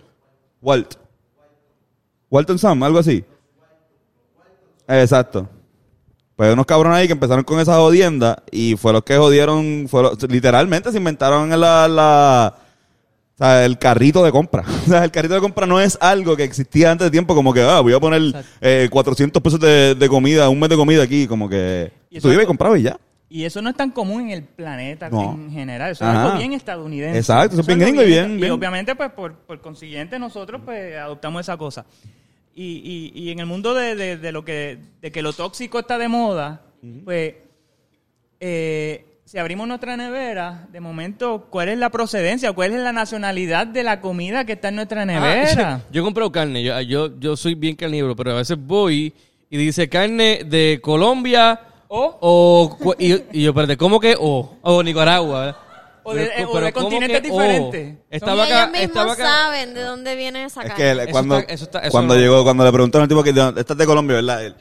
Walt, 0.62 0.96
Walton 2.30 2.60
Sam, 2.60 2.82
algo 2.84 3.00
así. 3.00 3.24
Exacto. 4.88 5.48
Pues 6.36 6.54
unos 6.54 6.66
cabrones 6.66 6.98
ahí 7.00 7.08
que 7.08 7.14
empezaron 7.14 7.44
con 7.44 7.60
esa 7.60 7.76
jodienda 7.76 8.44
y 8.50 8.76
fue 8.78 8.94
los 8.94 9.04
que 9.04 9.18
jodieron, 9.18 9.88
fue 9.90 10.04
los- 10.04 10.24
literalmente 10.30 10.92
se 10.92 10.98
inventaron 10.98 11.50
la, 11.50 11.88
la, 11.88 12.56
o 13.36 13.38
sea, 13.38 13.66
el 13.66 13.78
carrito 13.78 14.24
de 14.24 14.32
compra. 14.32 14.64
O 14.86 14.90
sea, 14.90 15.04
el 15.04 15.12
carrito 15.12 15.34
de 15.36 15.42
compra 15.42 15.66
no 15.68 15.82
es 15.82 15.98
algo 16.02 16.38
que 16.38 16.44
existía 16.46 16.92
antes 16.92 17.06
de 17.08 17.12
tiempo, 17.12 17.36
como 17.36 17.54
que, 17.54 17.62
ah, 17.62 17.82
voy 17.82 17.94
a 17.94 18.00
poner 18.00 18.22
eh, 18.62 18.88
400 18.90 19.42
pesos 19.44 19.60
de, 19.60 19.96
de 19.96 20.10
comida, 20.10 20.48
un 20.50 20.60
mes 20.60 20.70
de 20.70 20.78
comida 20.78 21.04
aquí, 21.04 21.28
como 21.28 21.50
que 21.50 21.92
Y 22.10 22.20
tú 22.22 22.32
ibas 22.32 22.44
y 22.46 22.48
comprabas 22.48 22.80
y 22.80 22.84
ya. 22.84 22.98
Y 23.32 23.44
eso 23.44 23.62
no 23.62 23.70
es 23.70 23.76
tan 23.76 23.92
común 23.92 24.22
en 24.22 24.30
el 24.32 24.44
planeta 24.44 25.08
No. 25.10 25.34
en 25.34 25.52
general. 25.52 25.92
Eso 25.92 26.04
es 26.10 26.10
algo 26.16 26.38
bien 26.38 26.54
estadounidense. 26.54 27.20
Exacto, 27.20 27.54
eso 27.54 27.62
es 27.62 27.68
bien 27.68 27.80
gringo 27.80 28.02
y 28.02 28.08
bien- 28.08 28.32
Y 28.36 28.38
bien- 28.38 28.52
obviamente, 28.54 28.96
pues, 28.96 29.12
por, 29.12 29.34
por 29.36 29.60
consiguiente, 29.62 30.18
nosotros, 30.18 30.62
pues, 30.66 30.96
adoptamos 30.98 31.42
esa 31.42 31.56
cosa. 31.58 31.86
Y, 32.62 33.12
y, 33.16 33.22
y 33.24 33.32
en 33.32 33.40
el 33.40 33.46
mundo 33.46 33.74
de, 33.74 33.96
de, 33.96 34.18
de 34.18 34.32
lo 34.34 34.44
que, 34.44 34.78
de 35.02 35.12
que 35.14 35.22
lo 35.22 35.32
tóxico 35.32 35.80
está 35.80 35.98
de 35.98 36.10
moda, 36.10 36.62
pues, 37.06 37.36
eh, 38.40 39.06
si 39.26 39.38
abrimos 39.38 39.68
nuestra 39.68 39.96
nevera, 39.96 40.68
de 40.72 40.80
momento, 40.80 41.48
¿cuál 41.50 41.70
es 41.70 41.78
la 41.78 41.90
procedencia? 41.90 42.52
¿Cuál 42.52 42.74
es 42.74 42.80
la 42.82 42.92
nacionalidad 42.92 43.68
de 43.68 43.84
la 43.84 44.02
comida 44.02 44.44
que 44.46 44.54
está 44.54 44.70
en 44.70 44.76
nuestra 44.76 45.06
nevera? 45.06 45.76
Ah, 45.76 45.82
yo 45.92 46.02
he 46.02 46.04
comprado 46.04 46.32
carne, 46.32 46.64
yo, 46.64 46.80
yo, 46.82 47.20
yo 47.20 47.38
soy 47.38 47.54
bien 47.56 47.76
carnívoro, 47.76 48.16
pero 48.16 48.32
a 48.32 48.36
veces 48.36 48.58
voy 48.60 49.14
y 49.50 49.58
dice 49.58 49.88
carne 49.88 50.42
de 50.46 50.80
Colombia 50.82 51.60
O- 51.88 52.18
o 52.22 52.96
y, 53.00 53.14
y 53.32 53.44
yo, 53.44 53.52
espérate, 53.52 53.78
¿cómo 53.78 54.00
que 54.00 54.16
o? 54.20 54.58
O 54.62 54.84
Nicaragua, 54.84 55.40
¿verdad? 55.46 55.58
O 56.10 56.14
de- 56.16 56.32
Pero- 56.36 56.50
o 56.50 56.54
pero 56.54 56.66
de 56.66 56.74
¿cómo 56.74 56.84
continentes 56.90 57.22
que 57.22 57.30
o? 57.30 57.32
diferentes. 57.34 57.98
Estaba 58.10 58.36
y 58.38 58.40
acá, 58.52 58.60
ellos 58.60 58.72
mismos 58.72 58.88
estaba 58.90 59.14
acá. 59.14 59.24
saben 59.24 59.74
de 59.74 59.82
dónde 59.82 60.16
viene 60.16 60.46
esa 60.46 60.62
Es 60.62 60.68
carne. 60.70 60.84
que 60.84 60.96
le- 60.96 61.04
Eso 61.04 61.12
cuando, 61.12 61.38
está- 61.40 61.54
eso 61.54 61.64
está- 61.66 61.80
eso 61.80 61.92
cuando 61.92 62.14
no- 62.16 62.20
llegó, 62.20 62.44
cuando 62.44 62.64
le 62.66 62.72
preguntaron 62.72 63.04
al 63.04 63.10
tipo 63.10 63.24
que 63.24 63.34
"¿De- 63.34 63.60
esta 63.62 63.74
es 63.74 63.78
de 63.78 63.86
Colombia, 63.86 64.16
¿verdad? 64.18 64.46
Él, 64.46 64.56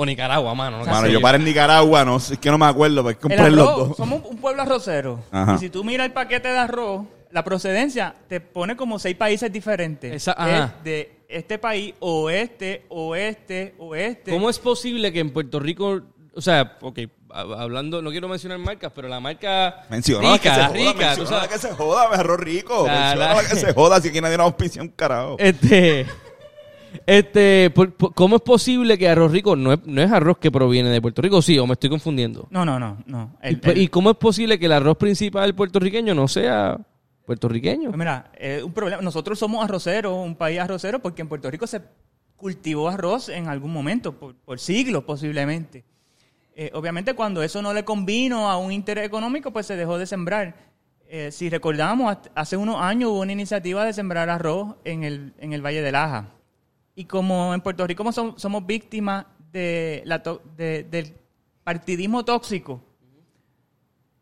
O 0.00 0.06
Nicaragua, 0.06 0.54
mano. 0.54 0.78
no 0.78 0.84
Mano, 0.84 1.06
sé 1.06 1.12
yo 1.12 1.20
para 1.20 1.38
en 1.38 1.44
Nicaragua, 1.44 2.04
no 2.04 2.20
sé, 2.20 2.34
es 2.34 2.38
que 2.40 2.50
no 2.50 2.58
me 2.58 2.66
acuerdo, 2.66 3.02
pues 3.02 3.16
El 3.16 3.20
compré 3.20 3.50
los 3.50 3.76
dos. 3.88 3.96
somos 3.96 4.22
un 4.24 4.36
pueblo 4.38 4.62
arrocero. 4.62 5.20
Ajá. 5.32 5.56
Y 5.56 5.58
si 5.58 5.70
tú 5.70 5.82
miras 5.82 6.06
el 6.06 6.12
paquete 6.12 6.46
de 6.48 6.58
arroz, 6.58 7.04
la 7.32 7.42
procedencia 7.42 8.14
te 8.28 8.40
pone 8.40 8.76
como 8.76 9.00
seis 9.00 9.16
países 9.16 9.52
diferentes. 9.52 10.12
Esa- 10.14 10.32
ajá. 10.38 10.74
Es 10.78 10.84
de 10.84 11.12
este 11.28 11.58
país, 11.58 11.94
oeste, 11.98 12.84
oeste, 12.90 13.74
oeste. 13.78 14.30
¿Cómo 14.30 14.48
es 14.48 14.60
posible 14.60 15.12
que 15.12 15.18
en 15.18 15.30
Puerto 15.32 15.58
Rico, 15.58 16.00
o 16.38 16.40
sea, 16.40 16.78
ok, 16.80 16.98
hab- 17.30 17.58
hablando, 17.60 18.00
no 18.00 18.10
quiero 18.10 18.28
mencionar 18.28 18.58
marcas, 18.58 18.90
pero 18.94 19.08
la 19.08 19.20
marca 19.20 19.84
Mencionó 19.90 20.32
rica, 20.32 20.38
que 20.38 20.48
se 20.48 20.54
joda, 20.54 20.68
rica, 20.72 20.92
tú 20.92 20.98
mencionó 21.20 21.26
sabes. 21.30 21.48
que 21.48 21.58
se 21.58 21.70
joda, 21.74 22.02
arroz 22.12 22.40
rico. 22.40 22.84
La- 22.86 23.14
la- 23.14 23.40
que 23.40 23.56
se 23.56 23.74
joda, 23.74 24.00
si 24.00 24.08
aquí 24.08 24.20
nadie 24.20 24.36
nos 24.36 24.46
auspicia 24.46 24.80
un 24.80 24.88
carajo. 24.88 25.36
Este, 25.38 26.06
este, 27.06 27.70
por- 27.74 27.92
por- 27.92 28.14
¿cómo 28.14 28.36
es 28.36 28.42
posible 28.42 28.96
que 28.96 29.08
arroz 29.08 29.30
rico 29.32 29.56
no 29.56 29.72
es, 29.74 29.80
no 29.84 30.00
es 30.02 30.10
arroz 30.10 30.38
que 30.38 30.50
proviene 30.50 30.88
de 30.90 31.02
Puerto 31.02 31.20
Rico? 31.22 31.42
Sí, 31.42 31.58
o 31.58 31.66
me 31.66 31.74
estoy 31.74 31.90
confundiendo. 31.90 32.46
No, 32.50 32.64
no, 32.64 32.78
no. 32.78 32.98
no. 33.06 33.36
¿Y, 33.42 33.58
El- 33.68 33.78
y 33.78 33.88
cómo 33.88 34.10
es 34.10 34.16
posible 34.16 34.58
que 34.58 34.66
el 34.66 34.72
arroz 34.72 34.96
principal 34.96 35.54
puertorriqueño 35.54 36.14
no 36.14 36.28
sea 36.28 36.78
puertorriqueño? 37.26 37.90
pues 37.90 37.98
mira, 37.98 38.30
es 38.38 38.62
un 38.62 38.72
problema. 38.72 39.02
Nosotros 39.02 39.38
somos 39.38 39.62
arroceros, 39.64 40.14
un 40.14 40.34
país 40.36 40.60
arrocero, 40.60 41.00
porque 41.00 41.20
en 41.22 41.28
Puerto 41.28 41.50
Rico 41.50 41.66
se 41.66 41.82
cultivó 42.36 42.88
arroz 42.88 43.28
en 43.28 43.48
algún 43.48 43.72
momento, 43.72 44.12
por, 44.18 44.34
por 44.36 44.58
siglos 44.60 45.04
posiblemente. 45.04 45.84
Eh, 46.60 46.72
obviamente 46.74 47.14
cuando 47.14 47.40
eso 47.44 47.62
no 47.62 47.72
le 47.72 47.84
convino 47.84 48.50
a 48.50 48.56
un 48.58 48.72
interés 48.72 49.06
económico, 49.06 49.52
pues 49.52 49.64
se 49.64 49.76
dejó 49.76 49.96
de 49.96 50.06
sembrar. 50.06 50.56
Eh, 51.06 51.30
si 51.30 51.48
recordamos, 51.48 52.16
hace 52.34 52.56
unos 52.56 52.80
años 52.80 53.10
hubo 53.10 53.20
una 53.20 53.30
iniciativa 53.30 53.84
de 53.84 53.92
sembrar 53.92 54.28
arroz 54.28 54.74
en 54.82 55.04
el, 55.04 55.34
en 55.38 55.52
el 55.52 55.64
Valle 55.64 55.82
del 55.82 55.94
Aja. 55.94 56.30
Y 56.96 57.04
como 57.04 57.54
en 57.54 57.60
Puerto 57.60 57.86
Rico 57.86 58.02
som- 58.06 58.36
somos 58.36 58.66
víctimas 58.66 59.26
de- 59.52 60.02
del 60.90 61.14
partidismo 61.62 62.24
tóxico, 62.24 62.82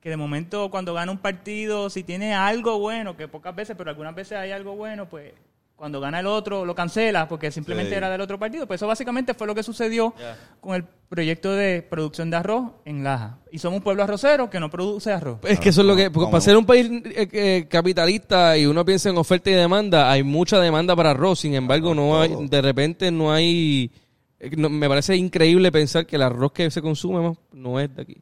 que 0.01 0.11
de 0.11 0.19
momento 0.19 0.71
cuando 0.71 0.93
gana 0.93 1.11
un 1.11 1.19
partido, 1.19 1.89
si 1.89 2.03
tiene 2.03 2.35
algo 2.35 2.79
bueno, 2.79 3.17
que 3.17 3.29
pocas 3.29 3.57
veces, 3.57 3.77
pero 3.79 3.89
algunas 3.89 4.15
veces 4.15 4.37
hay 4.37 4.51
algo 4.51 4.77
bueno, 4.77 5.09
pues 5.09 5.33
cuando 5.77 6.01
gana 6.01 6.21
el 6.21 6.27
otro 6.27 6.65
lo 6.65 6.75
cancela 6.75 7.29
porque 7.29 7.51
simplemente 7.51 7.91
Sí. 7.91 7.97
era 7.97 8.09
del 8.11 8.23
otro 8.23 8.39
partido. 8.39 8.67
Pues 8.67 8.79
eso 8.79 8.87
básicamente 8.87 9.35
fue 9.35 9.47
lo 9.47 9.55
que 9.55 9.63
sucedió 9.63 10.15
con 10.61 10.75
el 10.75 10.85
proyecto 11.09 11.53
de 11.53 11.83
producción 11.83 12.31
de 12.31 12.37
arroz 12.39 12.71
en 12.87 13.05
Laja. 13.05 13.39
Y 13.53 13.59
somos 13.59 13.77
un 13.79 13.83
pueblo 13.85 14.03
arrocero 14.03 14.49
que 14.49 14.59
no 14.59 14.71
produce 14.71 15.13
arroz. 15.13 15.39
Es 15.45 15.61
que 15.61 15.69
eso 15.69 15.83
es 15.83 15.87
lo 15.87 15.95
que, 15.95 16.11
¿Cómo? 16.11 16.31
para 16.31 16.41
ser 16.41 16.57
un 16.57 16.65
país 16.65 16.91
eh, 16.91 17.29
eh, 17.31 17.67
capitalista 17.69 18.57
y 18.57 18.65
uno 18.67 18.85
piensa 18.87 19.11
en 19.11 19.19
oferta 19.19 19.51
y 19.51 19.55
demanda, 19.55 20.11
hay 20.11 20.23
mucha 20.23 20.59
demanda 20.59 20.97
para 20.97 21.11
arroz, 21.11 21.41
sin 21.41 21.55
embargo, 21.55 21.95
no 21.95 22.21
hay, 22.21 22.35
de 22.49 22.63
repente 22.63 23.11
no 23.11 23.31
hay, 23.31 23.93
eh, 24.41 24.51
no- 24.57 24.71
me 24.71 24.89
parece 24.89 25.15
increíble 25.15 25.71
pensar 25.71 26.07
que 26.07 26.17
el 26.17 26.23
arroz 26.23 26.53
que 26.53 26.71
se 26.71 26.81
consume 26.81 27.23
no- 27.23 27.37
no 27.53 27.79
es 27.81 27.95
de 27.95 28.03
aquí. 28.03 28.17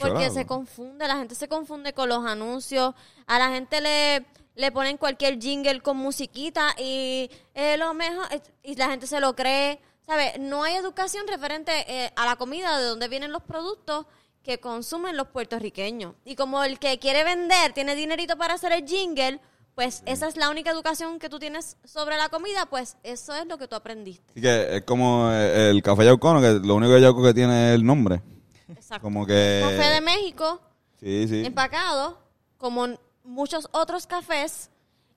Porque 0.00 0.30
se 0.30 0.44
confunde, 0.44 1.08
la 1.08 1.16
gente 1.16 1.34
se 1.34 1.48
confunde 1.48 1.92
con 1.94 2.08
los 2.08 2.24
anuncios, 2.26 2.94
a 3.26 3.38
la 3.38 3.50
gente 3.50 3.80
le, 3.80 4.24
le 4.54 4.70
ponen 4.72 4.96
cualquier 4.96 5.38
jingle 5.38 5.80
con 5.80 5.96
musiquita 5.96 6.74
y 6.78 7.30
eh, 7.54 7.76
lo 7.78 7.94
mejor, 7.94 8.26
eh, 8.30 8.40
y 8.62 8.74
la 8.76 8.88
gente 8.88 9.06
se 9.06 9.20
lo 9.20 9.34
cree, 9.34 9.80
¿sabes? 10.06 10.38
No 10.38 10.62
hay 10.64 10.74
educación 10.74 11.26
referente 11.26 11.72
eh, 11.88 12.12
a 12.16 12.26
la 12.26 12.36
comida, 12.36 12.78
de 12.78 12.84
dónde 12.86 13.08
vienen 13.08 13.32
los 13.32 13.42
productos 13.42 14.06
que 14.42 14.58
consumen 14.60 15.16
los 15.16 15.28
puertorriqueños. 15.28 16.14
Y 16.24 16.34
como 16.36 16.64
el 16.64 16.78
que 16.78 16.98
quiere 16.98 17.24
vender 17.24 17.72
tiene 17.72 17.94
dinerito 17.94 18.36
para 18.36 18.54
hacer 18.54 18.72
el 18.72 18.86
jingle, 18.86 19.40
pues 19.74 20.02
esa 20.04 20.28
es 20.28 20.36
la 20.36 20.50
única 20.50 20.70
educación 20.70 21.18
que 21.18 21.30
tú 21.30 21.38
tienes 21.38 21.76
sobre 21.84 22.16
la 22.18 22.28
comida, 22.28 22.66
pues 22.66 22.96
eso 23.02 23.34
es 23.34 23.46
lo 23.46 23.56
que 23.56 23.68
tú 23.68 23.76
aprendiste. 23.76 24.24
Así 24.32 24.40
que 24.42 24.76
es 24.76 24.82
como 24.82 25.30
el 25.32 25.80
café 25.82 26.04
yaucono, 26.04 26.40
que 26.42 26.66
lo 26.66 26.74
único 26.74 26.98
yauco 26.98 27.22
que 27.22 27.32
tiene 27.32 27.70
es 27.70 27.74
el 27.76 27.86
nombre. 27.86 28.20
Exacto. 28.68 29.02
Como 29.02 29.24
que... 29.24 29.60
Café 29.62 29.90
de 29.94 30.00
México, 30.02 30.60
Sí, 31.00 31.26
sí. 31.28 31.46
empacado, 31.46 32.18
como 32.58 32.88
muchos 33.24 33.68
otros 33.72 34.06
cafés, 34.06 34.70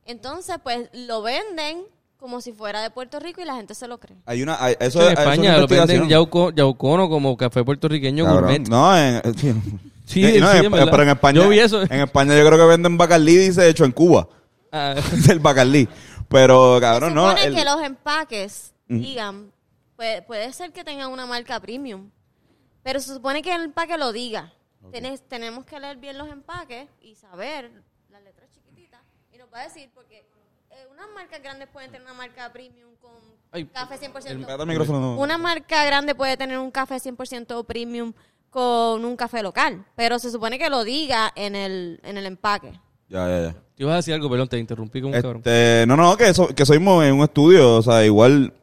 entonces 0.06 0.58
pues 0.64 0.90
lo 0.94 1.22
venden 1.22 1.84
como 2.18 2.42
si 2.42 2.54
fuera 2.54 2.82
de 2.82 2.90
Puerto 2.90 3.20
Rico 3.20 3.42
y 3.42 3.46
la 3.46 3.56
gente 3.56 3.76
se 3.76 3.88
lo 3.88 4.00
cree. 4.00 4.18
Hay 4.26 4.42
una... 4.42 4.64
hay- 4.64 4.76
eso, 4.80 5.02
en 5.02 5.08
es- 5.08 5.12
eso 5.14 5.22
es 5.22 5.28
España 5.38 5.58
lo 5.58 5.68
venden 5.68 6.08
yauco, 6.10 6.52
yaucono 6.52 7.10
como 7.10 7.36
café 7.38 7.64
puertorriqueño 7.64 8.24
Cabrón. 8.26 8.44
gourmet. 8.44 8.68
No, 8.70 8.98
en, 8.98 9.22
sí. 9.38 9.54
Sí, 10.06 10.24
Sí, 10.34 10.40
no, 10.40 10.52
sí, 10.52 10.58
en- 10.58 10.66
en 10.66 10.72
verdad. 10.72 10.88
pero 10.92 11.04
en 11.04 11.10
España, 11.10 11.42
Yo 11.44 11.50
vi 11.50 11.60
eso. 11.60 11.82
en 11.84 11.92
España 12.02 12.36
yo 12.38 12.46
creo 12.46 12.58
que 12.58 12.66
venden 12.66 12.98
Bacardí, 12.98 13.36
dice, 13.38 13.68
hecho 13.68 13.86
en 13.86 13.92
Cuba. 13.92 14.28
Ah, 14.72 14.96
el 15.30 15.40
Bacardí. 15.40 15.88
Pero, 16.30 16.78
cabrón, 16.82 17.10
se 17.10 17.16
no. 17.16 17.28
supone 17.30 17.46
el- 17.46 17.56
que 17.56 17.66
los 17.66 17.82
empaques 17.84 18.74
digan, 18.88 19.52
puede, 19.96 20.22
puede 20.24 20.52
ser 20.54 20.72
que 20.72 20.84
tengan 20.84 21.12
una 21.12 21.26
marca 21.26 21.60
premium, 21.60 22.10
pero 22.82 23.00
se 23.00 23.14
supone 23.14 23.42
que 23.42 23.54
el 23.54 23.66
empaque 23.66 23.98
lo 23.98 24.12
diga. 24.12 24.52
Tienes- 24.92 25.22
tenemos 25.28 25.66
que 25.66 25.80
leer 25.80 25.98
bien 25.98 26.18
los 26.18 26.30
empaques 26.30 26.88
y 27.02 27.16
saber 27.16 27.72
y 29.56 29.58
nos 29.58 29.62
va 29.62 29.62
a 29.62 29.64
decir, 29.64 29.90
porque 29.94 30.26
eh, 30.72 30.88
unas 30.92 31.08
marcas 31.16 31.42
grandes 31.42 31.68
pueden 31.72 31.92
tener 31.92 32.06
una 32.06 32.14
marca 32.14 32.52
premium 32.52 32.92
con 33.02 33.12
Ay, 33.52 33.66
café 33.66 33.96
100%. 33.96 34.12
Pégate 34.12 34.62
el 34.64 34.68
micrófono. 34.68 35.18
Una 35.18 35.38
marca 35.38 35.86
grande 35.86 36.14
puede 36.16 36.36
tener 36.38 36.60
un 36.60 36.72
café 36.72 36.96
100% 36.96 37.66
premium 37.66 38.14
con 38.50 39.04
un 39.04 39.16
café 39.16 39.42
local, 39.44 39.86
pero 39.96 40.20
se 40.20 40.32
supone 40.32 40.58
que 40.58 40.70
lo 40.70 40.84
diga 40.84 41.32
en 41.36 41.56
el, 41.56 42.00
en 42.04 42.18
el 42.18 42.26
empaque. 42.26 42.72
Ya, 43.08 43.28
ya, 43.28 43.42
ya. 43.42 43.54
Te 43.76 43.84
ibas 43.84 43.94
a 43.94 43.96
decir 43.98 44.14
algo, 44.14 44.30
perdón, 44.30 44.48
te 44.48 44.58
interrumpí 44.58 45.02
como 45.02 45.14
un 45.14 45.22
cabrón. 45.22 45.38
Este, 45.38 45.86
no, 45.88 45.96
no, 45.96 46.16
que, 46.18 46.30
eso, 46.30 46.48
que 46.48 46.66
soimos 46.66 47.04
en 47.06 47.14
un 47.14 47.24
estudio, 47.24 47.76
o 47.76 47.82
sea, 47.82 48.06
igual 48.06 48.54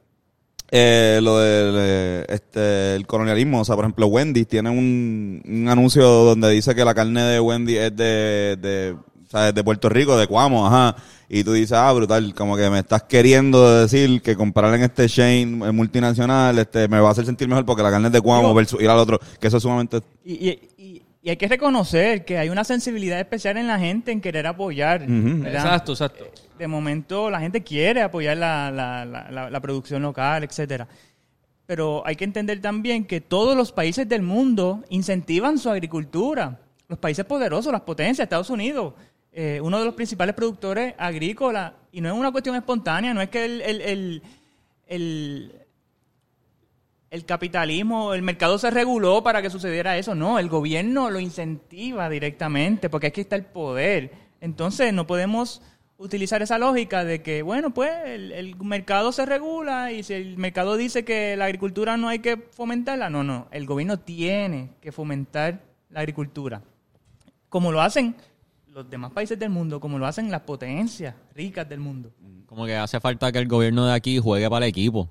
eh, 0.70 1.20
lo 1.22 1.38
del 1.38 1.74
eh, 1.78 2.26
este, 2.30 2.96
el 2.96 3.06
colonialismo, 3.06 3.60
o 3.60 3.64
sea, 3.64 3.76
por 3.76 3.84
ejemplo, 3.84 4.06
Wendy 4.06 4.46
tiene 4.46 4.70
un, 4.70 5.42
un 5.44 5.68
anuncio 5.68 6.02
donde 6.02 6.48
dice 6.48 6.74
que 6.74 6.84
la 6.84 6.94
carne 6.94 7.22
de 7.22 7.40
Wendy 7.40 7.76
es 7.76 7.94
de, 7.94 8.96
sea, 9.32 9.48
es 9.48 9.54
de 9.54 9.64
Puerto 9.64 9.88
Rico, 9.88 10.16
de 10.16 10.26
Cuamo, 10.26 10.66
ajá, 10.66 10.94
y 11.28 11.42
tú 11.44 11.52
dices, 11.52 11.72
ah, 11.72 11.92
brutal, 11.92 12.34
como 12.34 12.56
que 12.56 12.68
me 12.70 12.78
estás 12.80 13.02
queriendo 13.04 13.80
decir 13.80 14.20
que 14.22 14.36
comprar 14.36 14.74
en 14.74 14.82
este 14.82 15.08
chain 15.08 15.62
eh, 15.62 15.72
multinacional 15.72 16.58
este, 16.58 16.86
me 16.88 17.00
va 17.00 17.08
a 17.08 17.12
hacer 17.12 17.24
sentir 17.26 17.48
mejor 17.48 17.64
porque 17.64 17.82
la 17.82 17.90
carne 17.90 18.08
es 18.08 18.12
de 18.12 18.20
Cuamo 18.20 18.48
Digo- 18.48 18.54
versus 18.54 18.80
ir 18.82 18.88
al 18.90 18.98
otro, 18.98 19.18
que 19.40 19.46
eso 19.48 19.56
es 19.56 19.62
sumamente... 19.62 20.00
Y, 20.24 20.32
y- 20.48 20.68
y- 20.78 21.02
y 21.24 21.30
hay 21.30 21.36
que 21.36 21.46
reconocer 21.46 22.24
que 22.24 22.36
hay 22.36 22.48
una 22.48 22.64
sensibilidad 22.64 23.20
especial 23.20 23.56
en 23.56 23.68
la 23.68 23.78
gente 23.78 24.10
en 24.10 24.20
querer 24.20 24.44
apoyar. 24.48 25.02
Exacto, 25.04 25.92
exacto. 25.92 26.24
De 26.58 26.66
momento 26.66 27.30
la 27.30 27.38
gente 27.38 27.62
quiere 27.62 28.02
apoyar 28.02 28.36
la, 28.36 28.72
la- 28.72 29.04
la- 29.04 29.30
la- 29.30 29.48
la 29.48 29.60
producción 29.60 30.02
local, 30.02 30.42
etcétera. 30.42 30.88
Pero 31.64 32.02
hay 32.04 32.16
que 32.16 32.24
entender 32.24 32.60
también 32.60 33.04
que 33.04 33.20
todos 33.20 33.56
los 33.56 33.70
países 33.70 34.08
del 34.08 34.22
mundo 34.22 34.82
incentivan 34.90 35.58
su 35.58 35.70
agricultura. 35.70 36.58
Los 36.88 36.98
países 36.98 37.24
poderosos, 37.24 37.72
las 37.72 37.82
potencias, 37.82 38.24
Estados 38.26 38.50
Unidos, 38.50 38.92
eh, 39.32 39.60
uno 39.62 39.78
de 39.78 39.84
los 39.86 39.94
principales 39.94 40.34
productores 40.34 40.94
agrícolas, 40.98 41.72
y 41.90 42.00
no 42.00 42.08
es 42.12 42.14
una 42.14 42.32
cuestión 42.32 42.54
espontánea, 42.56 43.14
no 43.14 43.20
es 43.22 43.28
que 43.30 43.44
el, 43.44 43.60
el- 43.62 43.80
el- 43.80 45.52
el- 47.10 47.24
capitalismo, 47.26 48.14
el 48.14 48.22
mercado 48.22 48.58
se 48.58 48.70
reguló 48.70 49.22
para 49.22 49.42
que 49.42 49.50
sucediera 49.50 49.96
eso. 49.98 50.14
No, 50.14 50.38
el 50.38 50.48
gobierno 50.48 51.10
lo 51.10 51.20
incentiva 51.20 52.08
directamente 52.08 52.88
porque 52.88 53.08
aquí 53.08 53.20
está 53.22 53.36
el 53.36 53.44
poder. 53.44 54.12
Entonces 54.40 54.92
no 54.92 55.06
podemos 55.06 55.62
utilizar 55.98 56.42
esa 56.42 56.58
lógica 56.58 57.04
de 57.04 57.22
que, 57.22 57.42
bueno, 57.42 57.72
pues 57.72 57.90
el, 58.06 58.32
el 58.32 58.56
mercado 58.56 59.12
se 59.12 59.24
regula 59.26 59.92
y 59.92 60.02
si 60.02 60.14
el 60.14 60.36
mercado 60.38 60.76
dice 60.76 61.04
que 61.04 61.36
la 61.36 61.44
agricultura 61.44 61.96
no 61.96 62.08
hay 62.08 62.18
que 62.18 62.36
fomentarla, 62.38 63.08
no, 63.08 63.22
no, 63.22 63.46
el 63.52 63.66
gobierno 63.66 63.98
tiene 64.00 64.70
que 64.80 64.90
fomentar 64.90 65.60
la 65.90 66.00
agricultura. 66.00 66.62
Como 67.48 67.70
lo 67.70 67.82
hacen 67.82 68.16
los 68.72 68.88
demás 68.88 69.12
países 69.12 69.38
del 69.38 69.50
mundo, 69.50 69.80
como 69.80 69.98
lo 69.98 70.06
hacen 70.06 70.30
las 70.30 70.40
potencias 70.42 71.14
ricas 71.34 71.68
del 71.68 71.80
mundo. 71.80 72.10
Como 72.46 72.64
que 72.64 72.76
hace 72.76 73.00
falta 73.00 73.30
que 73.30 73.38
el 73.38 73.48
gobierno 73.48 73.86
de 73.86 73.92
aquí 73.92 74.18
juegue 74.18 74.48
para 74.48 74.64
el 74.64 74.70
equipo. 74.70 75.08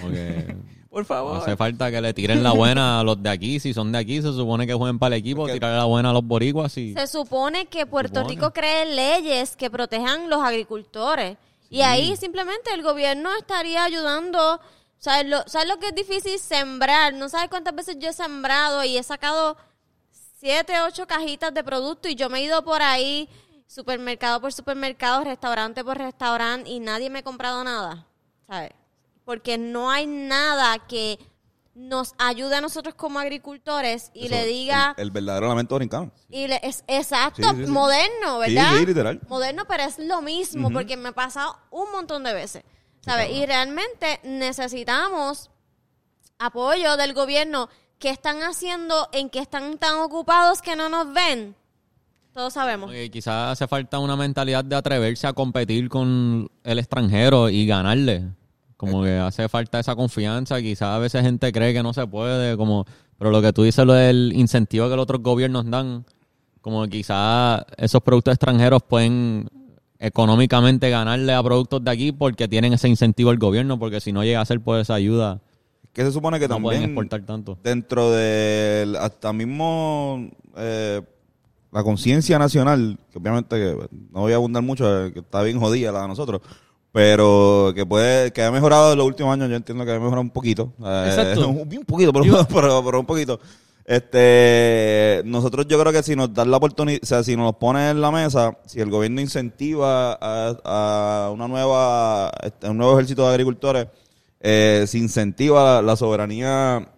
Como 0.00 0.12
que 0.12 0.56
Por 0.90 1.04
favor. 1.04 1.36
hace 1.36 1.56
falta 1.56 1.88
que 1.88 2.00
le 2.00 2.12
tiren 2.12 2.42
la 2.42 2.50
buena 2.50 2.98
a 2.98 3.04
los 3.04 3.22
de 3.22 3.30
aquí. 3.30 3.60
Si 3.60 3.72
son 3.72 3.92
de 3.92 3.98
aquí, 3.98 4.20
se 4.20 4.32
supone 4.32 4.66
que 4.66 4.74
jueguen 4.74 4.98
para 4.98 5.14
el 5.14 5.20
equipo, 5.20 5.46
tirar 5.46 5.76
la 5.76 5.84
buena 5.84 6.10
a 6.10 6.12
los 6.12 6.24
boricuas 6.24 6.76
y... 6.78 6.94
Se 6.94 7.06
supone 7.06 7.66
que 7.66 7.86
Puerto 7.86 8.20
Supone. 8.20 8.34
Rico 8.34 8.52
cree 8.52 8.86
leyes 8.86 9.54
que 9.54 9.70
protejan 9.70 10.28
los 10.28 10.42
agricultores. 10.42 11.36
Y 11.68 11.82
ahí 11.82 12.16
simplemente 12.16 12.74
el 12.74 12.82
gobierno 12.82 13.30
estaría 13.38 13.84
ayudando. 13.84 14.60
¿Sabes 14.98 15.30
lo, 15.30 15.38
¿Sabes 15.46 15.68
lo 15.68 15.78
que 15.78 15.88
es 15.88 15.94
difícil 15.94 16.36
sembrar? 16.40 17.14
No 17.14 17.28
sabes 17.28 17.48
cuántas 17.48 17.74
veces 17.74 17.96
yo 18.00 18.08
he 18.08 18.12
sembrado 18.12 18.82
y 18.82 18.98
he 18.98 19.02
sacado 19.04 19.56
siete, 20.40 20.80
ocho 20.80 21.06
cajitas 21.06 21.52
de 21.52 21.62
producto 21.62 22.08
y 22.08 22.14
yo 22.14 22.30
me 22.30 22.38
he 22.38 22.44
ido 22.44 22.64
por 22.64 22.80
ahí, 22.80 23.28
supermercado 23.66 24.40
por 24.40 24.52
supermercado, 24.52 25.22
restaurante 25.22 25.84
por 25.84 25.98
restaurante 25.98 26.70
y 26.70 26.80
nadie 26.80 27.10
me 27.10 27.18
ha 27.18 27.22
comprado 27.22 27.62
nada. 27.62 28.06
¿Sabes? 28.46 28.70
Porque 29.24 29.58
no 29.58 29.90
hay 29.90 30.06
nada 30.06 30.78
que 30.88 31.18
nos 31.74 32.14
ayude 32.18 32.56
a 32.56 32.60
nosotros 32.60 32.94
como 32.94 33.18
agricultores 33.20 34.10
y 34.12 34.26
eso, 34.26 34.34
le 34.34 34.44
diga... 34.46 34.94
El, 34.96 35.04
el 35.04 35.10
verdadero 35.12 35.48
lamento 35.48 35.76
brincano. 35.76 36.10
Y 36.28 36.48
le- 36.48 36.60
es 36.64 36.82
exacto, 36.88 37.42
Sí, 37.42 37.56
sí, 37.56 37.66
sí. 37.66 37.70
moderno, 37.70 38.38
¿verdad? 38.40 38.72
sí, 38.78 38.86
literal. 38.86 39.20
Moderno, 39.28 39.64
pero 39.68 39.84
es 39.84 39.98
lo 39.98 40.20
mismo 40.20 40.70
porque 40.72 40.96
me 40.96 41.10
ha 41.10 41.12
pasado 41.12 41.56
un 41.70 41.92
montón 41.92 42.24
de 42.24 42.34
veces, 42.34 42.64
¿sabes? 43.04 43.30
Y 43.30 43.46
realmente 43.46 44.18
necesitamos 44.24 45.50
apoyo 46.38 46.96
del 46.96 47.12
gobierno. 47.14 47.68
¿Qué 48.00 48.08
están 48.08 48.38
haciendo? 48.38 48.94
¿En 49.12 49.28
qué 49.28 49.40
están 49.40 49.76
tan 49.76 49.98
ocupados 49.98 50.62
que 50.62 50.74
no 50.74 50.88
nos 50.88 51.12
ven? 51.12 51.54
Todos 52.32 52.54
sabemos. 52.54 52.86
Porque 52.86 53.10
quizás 53.10 53.52
hace 53.52 53.68
falta 53.68 53.98
una 53.98 54.16
mentalidad 54.16 54.64
de 54.64 54.74
atreverse 54.74 55.26
a 55.26 55.34
competir 55.34 55.90
con 55.90 56.50
el 56.64 56.78
extranjero 56.78 57.50
y 57.50 57.66
ganarle. 57.66 58.30
Como 58.78 59.02
que 59.02 59.18
hace 59.18 59.50
falta 59.50 59.78
esa 59.78 59.94
confianza. 59.94 60.62
Quizás 60.62 60.88
a 60.88 60.98
veces 60.98 61.20
gente 61.20 61.52
cree 61.52 61.74
que 61.74 61.82
no 61.82 61.92
se 61.92 62.06
puede, 62.06 62.56
como, 62.56 62.86
pero 63.18 63.30
lo 63.30 63.42
que 63.42 63.52
tú 63.52 63.64
dices, 63.64 63.84
lo 63.84 63.92
del 63.92 64.32
incentivo 64.34 64.88
que 64.88 64.96
los 64.96 65.02
otros 65.02 65.22
gobiernos 65.22 65.70
dan, 65.70 66.06
como 66.62 66.84
que 66.84 66.90
quizás 66.90 67.66
esos 67.76 68.00
productos 68.00 68.32
extranjeros 68.32 68.82
pueden 68.82 69.46
económicamente 69.98 70.88
ganarle 70.88 71.34
a 71.34 71.42
productos 71.42 71.84
de 71.84 71.90
aquí 71.90 72.12
porque 72.12 72.48
tienen 72.48 72.72
ese 72.72 72.88
incentivo 72.88 73.28
del 73.28 73.38
gobierno, 73.38 73.78
porque 73.78 74.00
si 74.00 74.10
no 74.10 74.24
llega 74.24 74.40
a 74.40 74.46
ser 74.46 74.62
por 74.62 74.80
esa 74.80 74.94
ayuda, 74.94 75.42
Que 75.92 76.02
se 76.04 76.12
supone 76.12 76.38
que 76.38 76.46
no 76.46 76.60
pueden 76.60 76.82
también 76.82 76.90
exportar 76.90 77.26
tanto. 77.26 77.58
dentro 77.64 78.10
del 78.12 78.94
hasta 78.96 79.32
mismo 79.32 80.30
eh, 80.56 81.02
la 81.72 81.82
conciencia 81.82 82.38
nacional, 82.38 82.98
que 83.10 83.18
obviamente 83.18 83.56
que 83.56 83.88
no 84.12 84.20
voy 84.20 84.32
a 84.32 84.36
abundar 84.36 84.62
mucho, 84.62 85.06
eh, 85.06 85.12
que 85.12 85.20
está 85.20 85.42
bien 85.42 85.58
jodida 85.58 85.92
la 85.92 86.02
de 86.02 86.08
nosotros, 86.08 86.40
pero 86.92 87.72
que 87.74 87.86
puede, 87.86 88.32
que 88.32 88.42
ha 88.42 88.50
mejorado 88.50 88.92
en 88.92 88.98
los 88.98 89.06
últimos 89.06 89.32
años, 89.32 89.48
yo 89.48 89.56
entiendo 89.56 89.84
que 89.84 89.92
ha 89.92 89.94
mejorado 89.94 90.22
un 90.22 90.30
poquito. 90.30 90.72
Eh, 90.84 91.06
Exacto. 91.08 91.48
un, 91.48 91.58
un 91.78 91.84
poquito, 91.84 92.12
pero, 92.12 92.46
pero, 92.48 92.84
pero 92.84 93.00
un 93.00 93.06
poquito. 93.06 93.40
Este, 93.84 95.22
nosotros 95.24 95.66
yo 95.66 95.80
creo 95.80 95.92
que 95.92 96.02
si 96.04 96.14
nos 96.14 96.32
dan 96.32 96.50
la 96.50 96.58
oportunidad, 96.58 97.00
o 97.02 97.06
sea, 97.06 97.24
si 97.24 97.34
nos 97.34 97.46
los 97.46 97.56
pone 97.56 97.90
en 97.90 98.00
la 98.00 98.12
mesa, 98.12 98.56
si 98.66 98.80
el 98.80 98.90
gobierno 98.90 99.20
incentiva 99.20 100.12
a, 100.12 101.26
a 101.26 101.30
una 101.32 101.48
nueva, 101.48 102.30
este, 102.42 102.68
un 102.68 102.76
nuevo 102.76 102.92
ejército 102.94 103.22
de 103.22 103.30
agricultores, 103.30 103.88
eh, 104.40 104.84
se 104.86 104.98
incentiva 104.98 105.62
la, 105.76 105.82
la 105.82 105.96
soberanía 105.96 106.88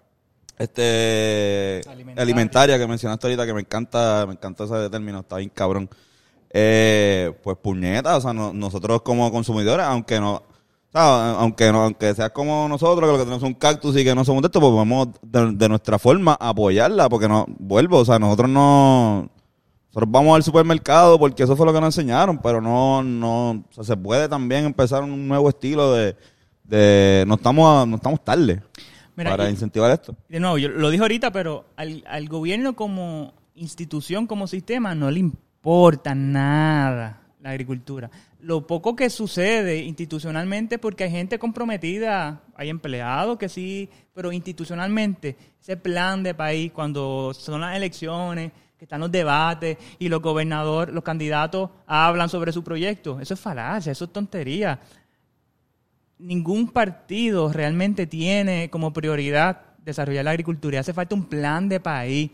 este 0.58 1.80
Alimentaria. 1.88 2.22
alimentaria. 2.22 2.78
que 2.78 2.86
mencionaste 2.86 3.26
ahorita 3.26 3.46
que 3.46 3.54
me 3.54 3.60
encanta 3.60 4.24
me 4.26 4.34
encanta 4.34 4.64
ese 4.64 4.90
término 4.90 5.20
está 5.20 5.36
bien 5.36 5.50
cabrón 5.52 5.88
eh, 6.50 7.32
pues 7.42 7.56
puñeta 7.60 8.16
o 8.16 8.20
sea 8.20 8.32
no- 8.32 8.52
nosotros 8.52 9.02
como 9.02 9.30
consumidores 9.32 9.86
aunque 9.86 10.20
no 10.20 10.42
aunque 10.94 11.72
no 11.72 11.84
aunque 11.84 12.14
seas 12.14 12.30
como 12.30 12.68
nosotros 12.68 13.00
que 13.00 13.06
lo 13.12 13.18
que 13.18 13.24
tenemos 13.24 13.42
un 13.42 13.54
cactus 13.54 13.96
y 13.96 14.04
que 14.04 14.14
no 14.14 14.24
somos 14.24 14.42
de 14.42 14.46
esto 14.48 14.60
pues 14.60 14.72
vamos 14.74 15.08
de, 15.22 15.52
de 15.52 15.68
nuestra 15.68 15.98
forma 15.98 16.36
a 16.38 16.50
apoyarla 16.50 17.08
porque 17.08 17.28
no 17.28 17.46
vuelvo 17.58 17.98
o 18.00 18.04
sea 18.04 18.18
nosotros 18.18 18.50
no 18.50 19.30
nosotros 19.88 20.10
vamos 20.10 20.36
al 20.36 20.42
supermercado 20.42 21.18
porque 21.18 21.42
eso 21.42 21.56
fue 21.56 21.66
lo 21.66 21.72
que 21.74 21.80
nos 21.80 21.98
enseñaron, 21.98 22.38
pero 22.38 22.62
no, 22.62 23.02
no, 23.02 23.50
o 23.50 23.64
sea, 23.72 23.84
se 23.84 23.94
puede 23.94 24.26
también 24.26 24.64
empezar 24.64 25.02
un 25.02 25.28
nuevo 25.28 25.50
estilo 25.50 25.92
de, 25.92 26.16
de 26.76 27.24
no 27.26 27.34
estamos, 27.34 27.86
no 27.86 27.96
estamos 27.96 28.24
tarde 28.24 28.62
Mira, 29.14 29.30
para 29.30 29.46
y- 29.48 29.52
incentivar 29.52 29.90
esto. 29.90 30.16
De 30.28 30.40
nuevo, 30.40 30.56
yo 30.58 30.68
lo 30.68 30.90
dije 30.90 31.02
ahorita, 31.02 31.30
pero 31.30 31.66
al, 31.76 32.02
al 32.08 32.28
gobierno 32.28 32.74
como 32.74 33.34
institución, 33.54 34.26
como 34.26 34.46
sistema, 34.46 34.94
no 34.94 35.10
le 35.10 35.20
importa 35.20 36.14
nada 36.14 37.20
la 37.40 37.50
agricultura. 37.50 38.10
Lo 38.40 38.66
poco 38.66 38.96
que 38.96 39.10
sucede 39.10 39.78
institucionalmente, 39.82 40.78
porque 40.78 41.04
hay 41.04 41.10
gente 41.10 41.38
comprometida, 41.38 42.40
hay 42.56 42.70
empleados 42.70 43.36
que 43.36 43.48
sí, 43.48 43.88
pero 44.14 44.32
institucionalmente, 44.32 45.36
ese 45.60 45.76
plan 45.76 46.22
de 46.22 46.34
país, 46.34 46.72
cuando 46.72 47.32
son 47.34 47.60
las 47.60 47.76
elecciones, 47.76 48.50
que 48.78 48.84
están 48.86 49.00
los 49.00 49.12
debates 49.12 49.76
y 50.00 50.08
los 50.08 50.20
gobernadores, 50.20 50.92
los 50.92 51.04
candidatos 51.04 51.70
hablan 51.86 52.28
sobre 52.28 52.50
su 52.52 52.64
proyecto. 52.64 53.20
Eso 53.20 53.34
es 53.34 53.38
falacia, 53.40 53.92
eso 53.92 54.06
es 54.06 54.12
tontería. 54.12 54.80
Ningún 56.22 56.68
partido 56.68 57.52
realmente 57.52 58.06
tiene 58.06 58.70
como 58.70 58.92
prioridad 58.92 59.62
desarrollar 59.78 60.24
la 60.24 60.30
agricultura. 60.30 60.78
Hace 60.78 60.94
falta 60.94 61.16
un 61.16 61.24
plan 61.24 61.68
de 61.68 61.80
país. 61.80 62.30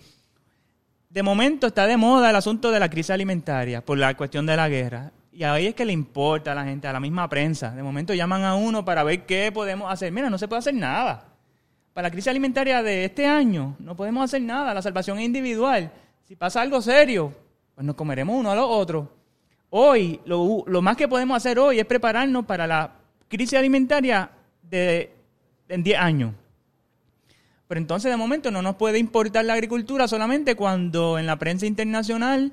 De 1.08 1.22
momento 1.22 1.68
está 1.68 1.86
de 1.86 1.96
moda 1.96 2.28
el 2.28 2.36
asunto 2.36 2.70
de 2.70 2.80
la 2.80 2.90
crisis 2.90 3.10
alimentaria 3.10 3.82
por 3.82 3.96
la 3.96 4.14
cuestión 4.14 4.44
de 4.44 4.56
la 4.56 4.68
guerra. 4.68 5.10
Y 5.32 5.42
ahí 5.42 5.68
es 5.68 5.74
que 5.74 5.86
le 5.86 5.94
importa 5.94 6.52
a 6.52 6.54
la 6.54 6.64
gente, 6.64 6.86
a 6.86 6.92
la 6.92 7.00
misma 7.00 7.30
prensa. 7.30 7.70
De 7.70 7.82
momento 7.82 8.12
llaman 8.12 8.44
a 8.44 8.56
uno 8.56 8.84
para 8.84 9.02
ver 9.04 9.24
qué 9.24 9.50
podemos 9.52 9.90
hacer. 9.90 10.12
Mira, 10.12 10.28
no 10.28 10.36
se 10.36 10.48
puede 10.48 10.58
hacer 10.58 10.74
nada. 10.74 11.24
Para 11.94 12.08
la 12.08 12.12
crisis 12.12 12.28
alimentaria 12.28 12.82
de 12.82 13.06
este 13.06 13.24
año 13.24 13.74
no 13.78 13.96
podemos 13.96 14.22
hacer 14.22 14.42
nada. 14.42 14.74
La 14.74 14.82
salvación 14.82 15.18
es 15.18 15.24
individual. 15.24 15.90
Si 16.24 16.36
pasa 16.36 16.60
algo 16.60 16.82
serio, 16.82 17.32
pues 17.74 17.86
nos 17.86 17.96
comeremos 17.96 18.36
uno 18.36 18.50
a 18.50 18.54
los 18.54 18.66
otros. 18.68 19.08
Hoy, 19.70 20.20
lo, 20.26 20.62
lo 20.66 20.82
más 20.82 20.94
que 20.94 21.08
podemos 21.08 21.38
hacer 21.38 21.58
hoy 21.58 21.78
es 21.78 21.86
prepararnos 21.86 22.44
para 22.44 22.66
la 22.66 22.97
crisis 23.28 23.58
alimentaria 23.58 24.30
de, 24.62 25.12
en 25.68 25.82
10 25.82 25.98
años. 25.98 26.34
Pero 27.66 27.80
entonces, 27.80 28.10
de 28.10 28.16
momento, 28.16 28.50
no 28.50 28.62
nos 28.62 28.76
puede 28.76 28.98
importar 28.98 29.44
la 29.44 29.54
agricultura 29.54 30.08
solamente 30.08 30.54
cuando 30.56 31.18
en 31.18 31.26
la 31.26 31.38
prensa 31.38 31.66
internacional 31.66 32.52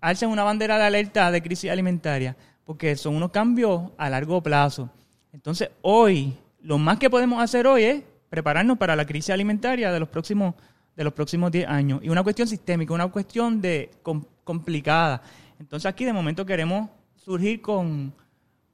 alcen 0.00 0.28
una 0.28 0.44
bandera 0.44 0.78
de 0.78 0.84
alerta 0.84 1.30
de 1.30 1.42
crisis 1.42 1.70
alimentaria, 1.70 2.36
porque 2.64 2.96
son 2.96 3.16
unos 3.16 3.30
cambios 3.30 3.90
a 3.96 4.10
largo 4.10 4.42
plazo. 4.42 4.90
Entonces, 5.32 5.70
hoy, 5.82 6.36
lo 6.60 6.76
más 6.78 6.98
que 6.98 7.08
podemos 7.08 7.42
hacer 7.42 7.66
hoy 7.66 7.84
es 7.84 8.02
prepararnos 8.28 8.78
para 8.78 8.94
la 8.94 9.06
crisis 9.06 9.30
alimentaria 9.30 9.90
de 9.90 10.00
los 10.00 10.08
próximos 10.08 10.54
de 10.96 11.04
los 11.04 11.14
próximos 11.14 11.50
10 11.50 11.66
años. 11.66 12.00
Y 12.02 12.10
una 12.10 12.22
cuestión 12.22 12.46
sistémica, 12.46 12.92
una 12.92 13.06
cuestión 13.06 13.62
de 13.62 13.90
com- 14.02 14.24
complicada. 14.44 15.22
Entonces, 15.58 15.86
aquí 15.86 16.04
de 16.04 16.12
momento 16.12 16.44
queremos 16.44 16.90
surgir 17.16 17.62
con, 17.62 18.12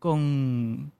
con, 0.00 0.90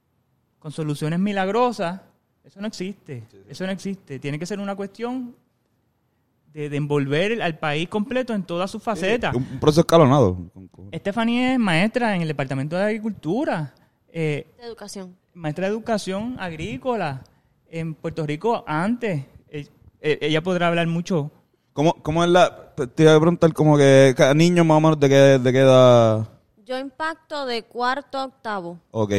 con 0.67 0.73
soluciones 0.73 1.21
milagrosas. 1.21 2.01
Eso 2.43 2.61
no 2.61 2.67
existe. 2.67 3.23
Eso 3.49 3.65
no 3.67 3.71
existe. 3.71 4.19
Tiene 4.19 4.37
que 4.37 4.47
ser 4.47 4.59
una 4.59 4.75
cuestión 4.75 5.37
de, 6.53 6.69
de 6.69 6.77
envolver 6.77 7.41
al 7.41 7.57
país 7.57 7.89
completo 7.89 8.35
en 8.35 8.43
todas 8.43 8.69
sus 8.69 8.83
facetas. 8.83 9.33
Un 9.33 9.47
un 9.49 9.61
proceso 9.61 9.83
escalonado. 9.83 10.37
Stephanie 10.93 11.53
es 11.53 11.59
maestra 11.61 12.17
en 12.17 12.23
el 12.23 12.27
Departamento 12.27 12.75
de 12.75 12.83
Agricultura, 12.83 13.73
eh, 14.09 14.53
De 14.59 14.67
educación. 14.67 15.17
maestra 15.35 15.67
de 15.67 15.71
Educación 15.73 16.35
Agrícola 16.41 17.23
en 17.71 17.95
Puerto 17.95 18.27
Rico 18.27 18.65
antes. 18.67 19.25
Eh, 19.49 19.69
eh, 20.01 20.19
ella 20.21 20.43
podrá 20.43 20.67
hablar 20.67 20.89
mucho. 20.89 21.31
¿Cómo, 21.75 21.95
¿Cómo 22.03 22.25
es 22.25 22.31
la...? 22.31 22.75
Te 22.75 23.05
iba 23.05 23.15
a 23.15 23.21
preguntar 23.21 23.53
como 23.53 23.77
que... 23.79 24.15
cada 24.17 24.35
Niño 24.35 24.65
más 24.65 24.79
o 24.79 24.81
menos 24.81 24.99
de 24.99 25.09
qué, 25.09 25.15
de 25.39 25.53
qué 25.53 25.61
edad... 25.61 26.29
Yo 26.65 26.77
impacto 26.77 27.47
de 27.47 27.63
cuarto 27.63 28.19
a 28.19 28.25
octavo. 28.25 28.81
Ok. 28.91 29.13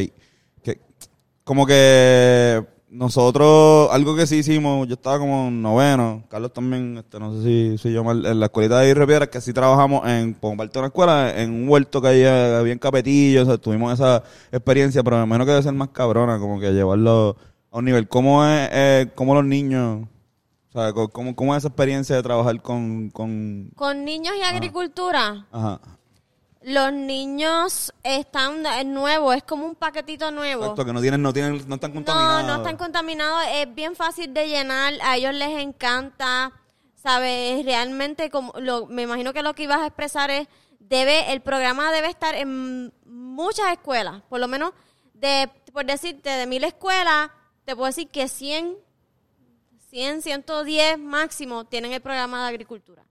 Como 1.48 1.66
que 1.66 2.62
nosotros, 2.90 3.88
algo 3.94 4.18
que 4.18 4.28
sí 4.28 4.40
hicimos, 4.40 4.86
yo 4.86 4.96
estaba 4.96 5.18
como 5.18 5.48
en 5.48 5.62
noveno, 5.62 6.26
Carlos 6.30 6.52
también, 6.52 6.98
este, 6.98 7.22
no 7.22 7.32
sé 7.32 7.42
si 7.42 7.78
soy 7.78 7.94
yo 7.94 8.04
mal, 8.04 8.26
en 8.26 8.38
la 8.42 8.48
escuelita 8.48 8.82
de 8.82 8.94
Riviera, 8.94 9.28
que 9.28 9.40
sí 9.40 9.54
trabajamos 9.54 10.06
en, 10.10 10.34
por 10.34 10.58
parte 10.58 10.74
de 10.74 10.80
una 10.80 10.88
escuela, 10.88 11.42
en 11.42 11.54
un 11.54 11.70
huerto 11.70 12.02
que 12.02 12.10
había, 12.10 12.60
había 12.60 12.74
en 12.74 12.80
Capetillo, 12.80 13.44
o 13.44 13.46
sea, 13.46 13.58
tuvimos 13.58 13.94
esa 13.94 14.24
experiencia, 14.52 15.02
pero 15.04 15.20
me 15.20 15.24
imagino 15.24 15.46
que 15.46 15.52
debe 15.52 15.64
ser 15.64 15.72
más 15.72 15.88
cabrona, 15.88 16.38
como 16.38 16.60
que 16.60 16.74
llevarlo 16.74 17.38
a 17.72 17.78
un 17.78 17.86
nivel. 17.86 18.10
¿Cómo 18.10 18.46
es, 18.46 18.70
eh, 18.74 19.12
cómo 19.16 19.34
los 19.34 19.46
niños, 19.46 20.06
o 20.68 20.72
sea, 20.74 20.92
cómo, 20.92 21.34
cómo 21.34 21.56
es 21.56 21.60
esa 21.60 21.70
experiencia 21.70 22.18
de 22.18 22.24
trabajar 22.24 22.62
con, 22.62 23.10
con, 23.12 23.72
Con 23.74 24.04
niños 24.04 24.34
y 24.38 24.44
agricultura, 24.44 25.48
ajá, 25.54 25.80
los 26.68 26.92
niños 26.92 27.94
están 28.04 28.66
es 28.66 28.86
nuevo, 28.86 29.32
es 29.32 29.42
como 29.44 29.66
un 29.66 29.76
paquetito 29.76 30.32
nuevo. 30.32 30.64
exacto, 30.64 30.84
que 30.84 30.92
no 30.92 31.00
tienen, 31.00 31.22
no 31.22 31.32
tienen, 31.32 31.66
no 31.66 31.76
están 31.76 31.92
No, 31.92 31.96
contaminados? 31.96 32.44
no 32.46 32.56
están 32.58 32.76
contaminados, 32.76 33.44
es 33.54 33.74
bien 33.74 33.96
fácil 33.96 34.34
de 34.34 34.50
llenar, 34.50 34.94
a 35.02 35.16
ellos 35.16 35.34
les 35.34 35.60
encanta, 35.60 36.52
¿sabes? 36.94 37.64
Realmente, 37.64 38.30
como 38.30 38.52
lo, 38.60 38.86
me 38.88 39.04
imagino 39.04 39.32
que 39.32 39.44
lo 39.44 39.54
que 39.54 39.64
ibas 39.64 39.80
a 39.80 39.86
expresar 39.86 40.30
es, 40.30 40.50
debe, 40.80 41.32
el 41.32 41.40
programa 41.40 41.90
debe 41.94 42.10
estar 42.10 42.36
en 42.36 42.92
muchas 43.06 43.72
escuelas, 43.72 44.22
por 44.28 44.42
lo 44.42 44.50
menos, 44.50 44.74
de, 45.14 45.50
por 45.72 45.86
decirte, 45.86 46.30
de 46.30 46.48
mil 46.48 46.66
escuelas, 46.66 47.30
te 47.64 47.78
puedo 47.78 47.88
decir 47.88 48.10
que 48.10 48.28
100, 48.28 48.76
100, 49.90 50.22
110 50.22 51.00
máximo 51.00 51.64
tienen 51.64 51.94
el 51.94 52.02
programa 52.02 52.42
de 52.42 52.50
agricultura. 52.50 53.06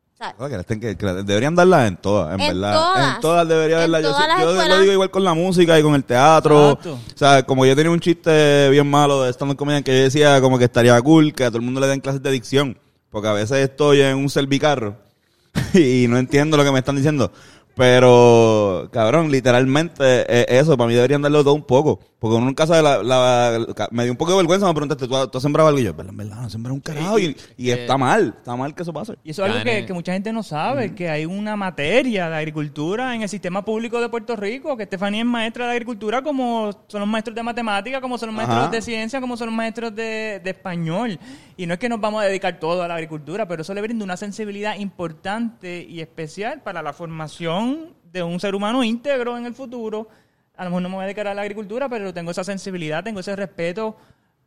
Deberían 1.24 1.54
darlas 1.54 1.88
en 1.88 1.96
todas, 1.96 2.34
en, 2.34 2.40
En 2.40 2.48
verdad. 2.48 2.74
todas. 2.74 3.14
En 3.14 3.20
todas 3.20 3.48
debería 3.48 3.84
En 3.84 3.92
darlas. 3.92 4.02
Yo, 4.02 4.54
yo 4.54 4.68
lo 4.68 4.80
digo 4.80 4.92
igual 4.92 5.10
con 5.10 5.24
la 5.24 5.34
música 5.34 5.78
y 5.78 5.82
con 5.82 5.94
el 5.94 6.04
teatro. 6.04 6.70
Exacto. 6.70 6.92
O 6.94 7.18
sea, 7.18 7.42
como 7.44 7.66
yo 7.66 7.76
tenía 7.76 7.92
un 7.92 8.00
chiste 8.00 8.70
bien 8.70 8.88
malo 8.88 9.22
de 9.22 9.32
stand-up 9.32 9.56
comedian 9.56 9.82
que 9.82 9.96
yo 9.96 10.04
decía 10.04 10.40
como 10.40 10.58
que 10.58 10.64
estaría 10.64 11.00
cool 11.02 11.34
que 11.34 11.44
a 11.44 11.48
todo 11.48 11.58
el 11.58 11.64
mundo 11.64 11.80
le 11.80 11.86
den 11.86 12.00
clases 12.00 12.22
de 12.22 12.30
dicción. 12.30 12.78
Porque 13.10 13.28
a 13.28 13.32
veces 13.32 13.58
estoy 13.58 14.00
en 14.00 14.16
un 14.16 14.28
servicarro 14.28 14.96
y 15.74 16.06
no 16.08 16.18
entiendo 16.18 16.56
lo 16.56 16.64
que 16.64 16.72
me 16.72 16.78
están 16.78 16.96
diciendo. 16.96 17.30
Pero, 17.76 18.88
cabrón, 18.90 19.30
literalmente 19.30 20.02
eh, 20.28 20.46
eso, 20.48 20.76
para 20.76 20.88
mí 20.88 20.94
deberían 20.94 21.20
darlo 21.22 21.44
todo 21.44 21.54
un 21.54 21.62
poco. 21.64 22.00
Porque 22.18 22.34
uno 22.36 22.46
nunca 22.46 22.66
sabe, 22.66 22.82
la, 22.82 23.02
la- 23.02 23.88
me 23.90 24.04
dio 24.04 24.12
un 24.12 24.16
poco 24.16 24.30
de 24.30 24.38
vergüenza, 24.38 24.66
me 24.66 24.72
preguntaste, 24.72 25.06
¿tú, 25.06 25.14
has- 25.14 25.30
tú 25.30 25.36
has 25.38 25.42
sembrado 25.42 25.68
algo? 25.68 25.78
Y 25.80 25.84
yo, 25.84 25.92
"Verdad, 25.92 26.10
en 26.12 26.16
verdad, 26.16 26.36
no 26.40 26.46
he 26.46 26.50
sembrado 26.50 26.74
un 26.74 26.80
carajo. 26.80 27.18
Y, 27.18 27.36
y 27.58 27.70
está 27.70 27.98
mal, 27.98 28.34
está 28.38 28.56
mal 28.56 28.74
que 28.74 28.82
eso 28.82 28.92
pase. 28.94 29.16
Y 29.22 29.30
eso 29.30 29.44
es 29.44 29.52
algo 29.52 29.62
que, 29.64 29.92
mucha 29.92 30.14
gente 30.14 30.32
no 30.32 30.42
sabe, 30.42 30.94
que 30.94 31.10
hay 31.10 31.26
una 31.26 31.54
materia 31.56 32.30
de 32.30 32.36
agricultura 32.36 33.14
en 33.14 33.22
el 33.22 33.28
sistema 33.28 33.62
público 33.64 34.00
de 34.00 34.08
Puerto 34.08 34.34
Rico, 34.36 34.74
que 34.76 34.84
Estefanía 34.84 35.20
es 35.20 35.26
maestra 35.26 35.66
de 35.66 35.72
agricultura 35.72 36.22
como 36.22 36.70
son 36.88 37.00
los 37.00 37.08
maestros 37.08 37.34
de 37.36 37.42
matemática, 37.42 38.00
como 38.00 38.16
son 38.16 38.28
los 38.28 38.36
maestros 38.36 38.60
Ajá. 38.62 38.70
de 38.70 38.80
ciencia, 38.82 39.20
como 39.20 39.36
son 39.36 39.48
los 39.48 39.54
maestros 39.56 39.94
de, 39.94 40.40
de 40.42 40.50
español. 40.50 41.18
Y 41.58 41.66
no 41.66 41.74
es 41.74 41.78
que 41.78 41.88
nos 41.90 42.00
vamos 42.00 42.22
a 42.22 42.26
dedicar 42.26 42.58
todo 42.58 42.82
a 42.82 42.88
la 42.88 42.94
agricultura, 42.94 43.46
pero 43.46 43.60
eso 43.62 43.74
le 43.74 43.82
brinda 43.82 44.02
una 44.04 44.16
sensibilidad 44.16 44.76
importante 44.78 45.86
y 45.88 46.00
especial 46.00 46.62
para 46.62 46.82
la 46.82 46.92
formación 46.94 47.65
de 48.12 48.22
un 48.22 48.38
ser 48.40 48.54
humano 48.54 48.82
íntegro 48.84 49.36
en 49.36 49.46
el 49.46 49.54
futuro. 49.54 50.08
A 50.56 50.64
lo 50.64 50.70
mejor 50.70 50.82
no 50.82 50.88
me 50.88 50.94
voy 50.96 51.02
a 51.02 51.06
dedicar 51.06 51.26
a 51.28 51.34
la 51.34 51.42
agricultura, 51.42 51.88
pero 51.88 52.12
tengo 52.14 52.30
esa 52.30 52.42
sensibilidad, 52.44 53.04
tengo 53.04 53.20
ese 53.20 53.36
respeto, 53.36 53.96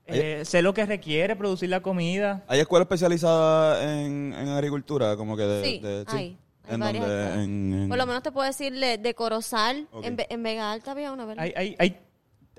eh, 0.07 0.41
sé 0.43 0.61
lo 0.63 0.74
que 0.74 0.86
requiere 0.86 1.36
producir 1.36 1.70
la 1.70 1.82
comida. 1.82 2.43
¿Hay 2.47 2.59
escuelas 2.59 2.86
especializadas 2.86 3.84
en, 3.84 4.34
en 4.34 4.47
agricultura? 4.49 5.15
Como 5.15 5.38
que 5.38 5.43
de, 5.43 5.63
Sí, 5.63 5.80
de- 5.80 6.03
hay. 6.07 6.38
Hay 6.67 6.76
¿En 6.76 6.84
en- 6.84 7.89
Por 7.89 7.97
lo 7.97 8.05
menos 8.05 8.22
te 8.22 8.32
puedo 8.32 8.45
decir 8.45 8.74
de, 8.74 8.97
de 8.99 9.13
Corozal, 9.15 9.88
en 10.03 10.43
Vega 10.43 10.72
Alta 10.72 10.91
había 10.91 11.11
una, 11.11 11.26
¿verdad? 11.26 11.43
Hay, 11.43 11.53
hay, 11.55 11.76
hay, 11.80 11.97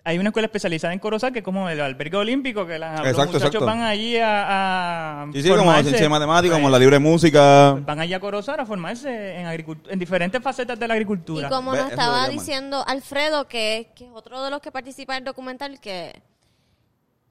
hay 0.04 0.18
una 0.18 0.30
escuela 0.30 0.46
especializada 0.46 0.92
en 0.94 0.98
Corozal 0.98 1.32
que 1.32 1.40
es 1.40 1.44
como 1.44 1.68
el 1.68 1.80
albergue 1.80 2.16
olímpico, 2.16 2.66
que 2.66 2.78
la- 2.78 2.92
los 2.98 3.00
Exacto, 3.08 3.32
muchachos 3.34 3.46
exacto. 3.46 3.66
van 3.66 3.82
allí 3.82 4.16
a, 4.16 5.22
a 5.24 5.26
Sí, 5.32 5.42
sí, 5.42 5.48
como 5.48 5.56
la 5.56 5.62
formarse. 5.64 5.82
ciencia 5.84 6.04
de 6.04 6.08
matemática, 6.08 6.54
como 6.54 6.70
la 6.70 6.78
libre 6.78 6.98
música. 6.98 7.72
Van 7.84 8.00
allí 8.00 8.14
a 8.14 8.20
Corozal 8.20 8.60
a 8.60 8.66
formarse 8.66 9.36
en, 9.38 9.46
agricultura, 9.46 9.92
en 9.92 9.98
diferentes 9.98 10.42
facetas 10.42 10.78
de 10.78 10.88
la 10.88 10.94
agricultura. 10.94 11.46
Y 11.46 11.50
como 11.50 11.72
Ve, 11.72 11.78
nos 11.82 11.90
estaba 11.90 12.28
diciendo 12.28 12.82
Alfredo, 12.86 13.46
que, 13.46 13.90
que 13.94 14.04
es 14.06 14.10
otro 14.14 14.42
de 14.42 14.50
los 14.50 14.60
que 14.60 14.72
participa 14.72 15.14
en 15.14 15.18
el 15.18 15.24
documental, 15.24 15.78
que, 15.80 16.22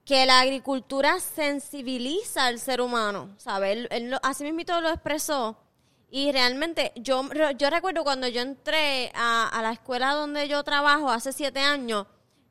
que 0.05 0.25
la 0.25 0.39
agricultura 0.39 1.19
sensibiliza 1.19 2.45
al 2.45 2.59
ser 2.59 2.81
humano, 2.81 3.29
¿sabes? 3.37 3.77
Él, 3.77 3.87
él 3.91 4.11
lo- 4.11 4.19
así 4.23 4.43
mismo 4.43 4.79
lo 4.81 4.89
expresó. 4.89 5.57
Y 6.11 6.31
realmente, 6.31 6.91
yo, 6.95 7.23
yo 7.57 7.69
recuerdo 7.69 8.03
cuando 8.03 8.27
yo 8.27 8.41
entré 8.41 9.11
a, 9.13 9.47
a 9.47 9.61
la 9.61 9.71
escuela 9.71 10.13
donde 10.13 10.47
yo 10.47 10.63
trabajo 10.63 11.09
hace 11.11 11.31
siete 11.31 11.59
años, 11.59 12.07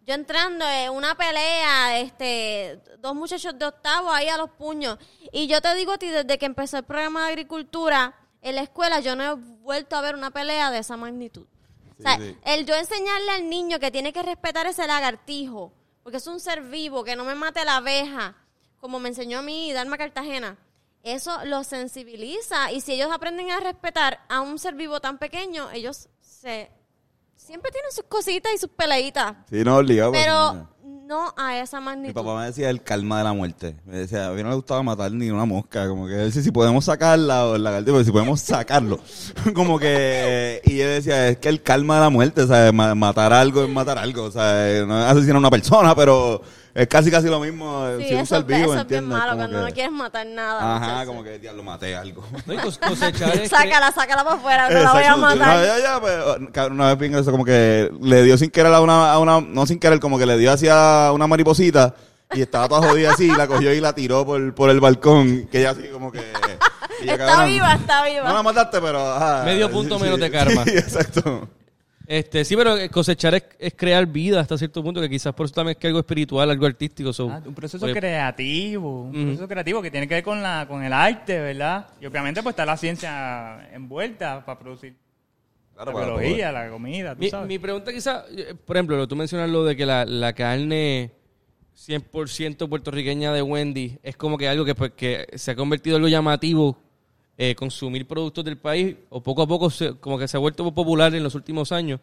yo 0.09 0.15
entrando 0.15 0.67
en 0.67 0.91
una 0.91 1.15
pelea, 1.17 2.01
este, 2.01 2.81
dos 2.99 3.15
muchachos 3.15 3.59
de 3.59 3.67
octavo 3.67 4.11
ahí 4.11 4.27
a 4.29 4.39
los 4.39 4.49
puños. 4.49 4.97
Y 5.33 5.49
yo 5.49 5.61
te 5.61 5.75
digo 5.75 5.93
a 5.93 5.99
ti, 5.99 6.09
desde 6.09 6.39
que 6.39 6.47
empezó 6.47 6.79
el 6.79 6.85
programa 6.85 7.27
de 7.27 7.33
agricultura 7.33 8.19
en 8.41 8.55
la 8.55 8.63
escuela, 8.63 9.01
yo 9.01 9.15
no 9.15 9.23
he 9.23 9.35
vuelto 9.35 9.97
a 9.97 10.01
ver 10.01 10.15
una 10.15 10.31
pelea 10.31 10.71
de 10.71 10.79
esa 10.79 10.97
magnitud. 10.97 11.47
o 11.99 12.03
sea, 12.03 12.17
sí. 12.17 12.35
el 12.47 12.65
yo 12.65 12.75
enseñarle 12.75 13.33
al 13.33 13.51
niño 13.51 13.79
que 13.79 13.91
tiene 13.91 14.15
que 14.15 14.23
respetar 14.23 14.67
ese 14.67 14.87
lagartijo, 14.87 15.75
porque 16.03 16.17
es 16.17 16.27
un 16.27 16.41
ser 16.41 16.63
vivo, 16.63 17.05
que 17.05 17.15
no 17.15 17.27
me 17.27 17.35
mate 17.35 17.67
la 17.67 17.77
abeja, 17.77 18.35
como 18.81 19.01
me 19.01 19.11
enseñó 19.11 19.41
a 19.41 19.43
mí 19.43 19.75
Dalma 19.75 19.99
Cartagena, 19.99 20.57
eso 21.03 21.45
los 21.45 21.67
sensibiliza. 21.67 22.73
Y 22.73 22.81
si 22.81 22.95
ellos 22.95 23.11
aprenden 23.13 23.51
a 23.51 23.61
respetar 23.61 24.25
a 24.31 24.41
un 24.41 24.59
ser 24.59 24.75
vivo 24.75 25.01
tan 25.01 25.19
pequeño, 25.19 25.71
ellos 25.71 26.09
se 26.23 26.78
siempre 27.49 27.71
tienen 27.73 27.91
sus 27.93 28.05
cositas 28.09 28.53
y 28.55 28.59
sus 28.59 28.69
peleitas. 28.71 29.35
Sí, 29.51 29.65
no, 29.65 29.79
obligado. 29.79 30.13
Pero 30.13 30.69
no 30.85 31.33
a 31.39 31.59
esa 31.59 31.81
Mi 31.81 31.87
magnitud. 31.87 32.15
papá 32.15 32.39
me 32.39 32.45
decía 32.45 32.69
el 32.69 32.83
calma 32.83 33.17
de 33.17 33.25
la 33.25 33.33
muerte. 33.33 33.77
Me 33.87 33.97
decía, 33.97 34.27
a 34.29 34.33
mí 34.33 34.43
no 34.43 34.51
le 34.51 34.57
gustaba 34.57 34.83
matar 34.83 35.11
ni 35.11 35.31
una 35.31 35.47
mosca. 35.47 35.89
Como 35.89 36.07
que 36.07 36.25
él, 36.25 36.33
si, 36.33 36.43
si 36.43 36.51
podemos 36.51 36.85
sacarla 36.85 37.47
o 37.47 37.57
el 37.57 37.65
lagartijo, 37.65 37.97
pero 37.97 38.05
si 38.05 38.13
podemos 38.13 38.41
sacarlo. 38.43 39.01
como 39.55 39.79
que, 39.79 40.61
y 40.67 40.77
yo 40.77 40.87
decía, 40.87 41.29
es 41.29 41.39
que 41.39 41.49
el 41.49 41.63
calma 41.63 41.95
de 41.95 42.01
la 42.03 42.11
muerte, 42.11 42.43
o 42.43 42.47
sea, 42.47 42.71
ma- 42.73 42.95
matar 42.95 43.33
algo 43.33 43.63
es 43.65 43.71
matar 43.71 43.97
algo. 43.97 44.25
O 44.25 44.31
sea, 44.31 44.85
no 44.87 44.99
es 45.03 45.11
asesinar 45.11 45.37
a 45.37 45.39
una 45.39 45.51
persona, 45.51 45.95
pero 45.97 46.43
Es 46.79 46.87
casi 46.87 47.11
casi 47.11 47.27
lo 47.29 47.41
mismo. 47.41 47.87
eh, 47.89 47.97
Sí, 47.99 48.09
si 48.09 48.15
eso, 48.15 48.37
ser 48.37 48.45
vivo, 48.45 48.59
eso 48.73 48.83
es 48.83 48.87
bien 48.87 49.03
¿entiendes? 49.03 49.09
malo 49.19 49.33
Como 49.33 49.39
cuando 49.39 49.59
que- 49.59 49.65
no 49.65 49.75
quieres 49.75 49.93
matar 49.93 50.27
nada. 50.27 50.77
Ajá, 50.77 50.87
muchacho. 50.87 51.07
como 51.09 51.25
que 51.25 51.41
ya 51.43 51.53
lo 51.53 51.63
maté 51.65 51.97
algo. 51.97 52.25
No, 52.47 52.55
y 52.55 52.57
cos- 52.59 52.79
cosechar 52.79 53.31
es 53.35 53.41
que- 53.41 53.49
Sácala, 53.49 53.91
sácala 53.91 54.23
para 54.23 54.37
afuera, 54.37 54.71
no 54.71 54.83
la 54.83 54.93
voy 54.93 55.03
a 55.03 55.07
Exacto. 55.07 55.21
matar. 55.21 55.57
No, 55.59 55.65
ya, 55.65 55.79
ya, 55.81 56.01
pues, 56.01 56.15
cabrón, 56.53 56.81
una 56.81 56.95
vez 56.95 57.11
vi 57.11 57.17
eso 57.19 57.31
como 57.33 57.45
que 57.45 57.91
le 58.01 58.23
dio 58.23 58.39
sin 58.39 58.51
querer 58.51 58.73
a 58.73 58.81
una, 58.81 59.13
a 59.13 59.19
una, 59.19 59.41
no 59.41 59.67
sin 59.67 59.81
querer, 59.81 59.99
como 59.99 60.19
que 60.19 60.27
le 60.27 60.39
dio 60.39 60.53
hacia 60.53 61.11
una 61.13 61.27
mariposita 61.27 61.95
y 62.33 62.43
estaba 62.43 62.69
toda 62.69 62.89
jodida 62.89 63.11
así 63.13 63.25
y 63.25 63.35
la 63.35 63.49
cogió 63.49 63.73
y 63.73 63.81
la 63.81 63.93
tiró 63.95 64.25
por, 64.25 64.55
por 64.55 64.71
el 64.71 64.79
balcón, 64.79 65.49
que 65.51 65.59
ella 65.61 65.71
así 65.71 65.89
como 65.93 66.13
que... 66.13 66.21
y 67.03 67.07
yo, 67.07 67.13
Está 67.13 67.27
cabrón, 67.27 67.47
viva, 67.49 67.75
está 67.75 68.05
viva. 68.05 68.29
No 68.29 68.35
la 68.35 68.43
mataste, 68.45 68.81
pero... 68.81 69.15
ajá. 69.15 69.43
Medio 69.45 69.69
punto 69.69 69.99
menos 69.99 70.21
de 70.21 70.31
karma. 70.31 70.63
Sí, 70.65 70.71
exacto. 70.77 71.49
Este, 72.11 72.43
sí, 72.43 72.57
pero 72.57 72.75
cosechar 72.91 73.35
es, 73.35 73.45
es 73.59 73.75
crear 73.77 74.07
vida 74.07 74.41
hasta 74.41 74.57
cierto 74.57 74.83
punto, 74.83 74.99
que 74.99 75.11
quizás 75.11 75.35
por 75.35 75.45
eso 75.45 75.55
también 75.57 75.73
es 75.73 75.77
que 75.77 75.89
algo 75.89 75.99
espiritual, 75.99 76.49
algo 76.51 76.65
artístico. 76.65 77.13
so- 77.13 77.29
Ah, 77.31 77.43
un 77.45 77.55
proceso 77.55 77.85
pues, 77.85 77.95
creativo, 77.95 79.03
un 79.03 79.13
proceso 79.27 79.47
creativo 79.47 79.83
que 79.83 79.91
tiene 79.91 80.09
que 80.09 80.15
ver 80.15 80.25
con 80.25 80.43
la 80.43 80.65
con 80.67 80.83
el 80.83 80.93
arte, 80.95 81.39
¿verdad? 81.39 81.87
Y 82.01 82.07
obviamente 82.07 82.43
pues 82.43 82.55
está 82.55 82.65
la 82.65 82.79
ciencia 82.79 83.69
envuelta 83.75 84.43
para 84.47 84.59
producir 84.59 84.95
Claro, 85.75 85.93
la 85.93 85.99
para 85.99 86.17
biología, 86.17 86.51
la 86.51 86.71
comida, 86.71 87.15
tú 87.15 87.21
Mi, 87.21 87.29
sabes. 87.29 87.47
mi 87.47 87.59
pregunta 87.59 87.93
quizás, 87.93 88.25
eh, 88.35 88.55
por 88.65 88.77
ejemplo, 88.79 88.97
lo- 88.97 89.07
tú 89.07 89.15
mencionas 89.15 89.51
lo 89.51 89.65
de 89.65 89.77
que 89.77 89.85
la, 89.85 90.07
la 90.07 90.33
carne 90.33 91.13
100% 91.77 92.69
puertorriqueña 92.71 93.33
de 93.35 93.43
Wendy 93.43 93.99
es 94.03 94.17
como 94.17 94.39
que 94.39 94.49
algo 94.49 94.65
que, 94.65 94.75
pues, 94.75 94.93
que 94.97 95.27
se 95.35 95.51
ha 95.51 95.55
convertido 95.57 95.97
en 95.97 96.03
lo 96.03 96.09
llamativo 96.09 96.79
eh, 97.39 97.55
consumir 97.55 98.07
productos 98.07 98.45
del 98.45 98.59
país 98.59 98.97
o 99.11 99.23
poco 99.23 99.43
a 99.43 99.47
poco 99.47 99.71
se- 99.71 99.95
como 99.95 100.19
que 100.19 100.27
se 100.29 100.37
ha 100.37 100.41
vuelto 100.41 100.71
popular 100.75 101.15
en 101.15 101.23
los 101.23 101.35
últimos 101.37 101.71
años. 101.73 102.01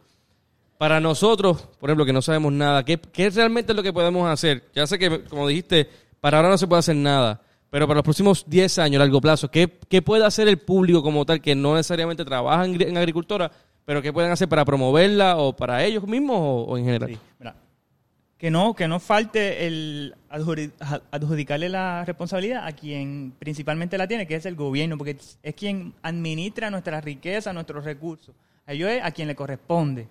Para 0.78 1.00
nosotros, 1.00 1.68
por 1.80 1.90
ejemplo, 1.90 2.06
que 2.06 2.14
no 2.14 2.22
sabemos 2.22 2.52
nada, 2.54 2.84
¿qué, 2.84 2.98
qué 2.98 3.30
realmente 3.30 3.72
es 3.72 3.76
lo 3.76 3.84
que 3.84 3.94
podemos 3.94 4.28
hacer? 4.30 4.64
Ya 4.74 4.88
sé 4.88 4.98
que, 4.98 5.24
como 5.26 5.48
dijiste, 5.48 5.90
para 6.20 6.38
ahora 6.38 6.50
no 6.50 6.58
se 6.58 6.68
puede 6.68 6.80
hacer 6.80 6.96
nada, 6.96 7.42
pero 7.70 7.88
para 7.88 7.98
los 7.98 8.04
próximos 8.04 8.44
10 8.48 8.80
años, 8.80 9.00
largo 9.00 9.22
plazo, 9.22 9.50
¿qué, 9.52 9.78
qué 9.90 10.02
puede 10.02 10.26
hacer 10.26 10.48
el 10.48 10.58
público 10.58 11.04
como 11.04 11.26
tal 11.26 11.42
que 11.42 11.54
no 11.56 11.76
necesariamente 11.76 12.26
trabaja 12.26 12.66
en, 12.66 12.98
agricultura, 12.98 13.52
pero 13.86 14.02
qué 14.02 14.12
pueden 14.12 14.32
hacer 14.32 14.50
para 14.50 14.66
promoverla 14.66 15.38
o 15.38 15.56
para 15.56 15.84
ellos 15.84 16.06
mismos 16.08 16.38
o, 16.40 16.64
o 16.64 16.78
en 16.78 16.86
general? 16.86 17.10
Sí, 17.10 17.18
mira, 17.40 17.56
que 18.38 18.52
no 18.52 18.74
que 18.74 18.88
no 18.88 19.00
falte 19.00 19.66
el 19.66 20.16
adjudicarle 20.30 21.70
la 21.70 22.04
responsabilidad 22.06 22.66
a 22.68 22.74
quien 22.74 23.34
principalmente 23.40 23.98
la 23.98 24.08
tiene, 24.08 24.28
que 24.28 24.36
es 24.36 24.46
el 24.46 24.56
gobierno, 24.56 24.98
porque 24.98 25.18
es 25.42 25.56
quien 25.56 25.94
administra 26.02 26.70
nuestra 26.70 27.00
riqueza, 27.02 27.54
nuestros 27.54 27.86
recursos. 27.86 28.36
A 28.68 28.74
ellos 28.74 28.90
es 28.90 29.04
a 29.04 29.12
quien 29.12 29.28
le 29.28 29.36
corresponde. 29.36 30.08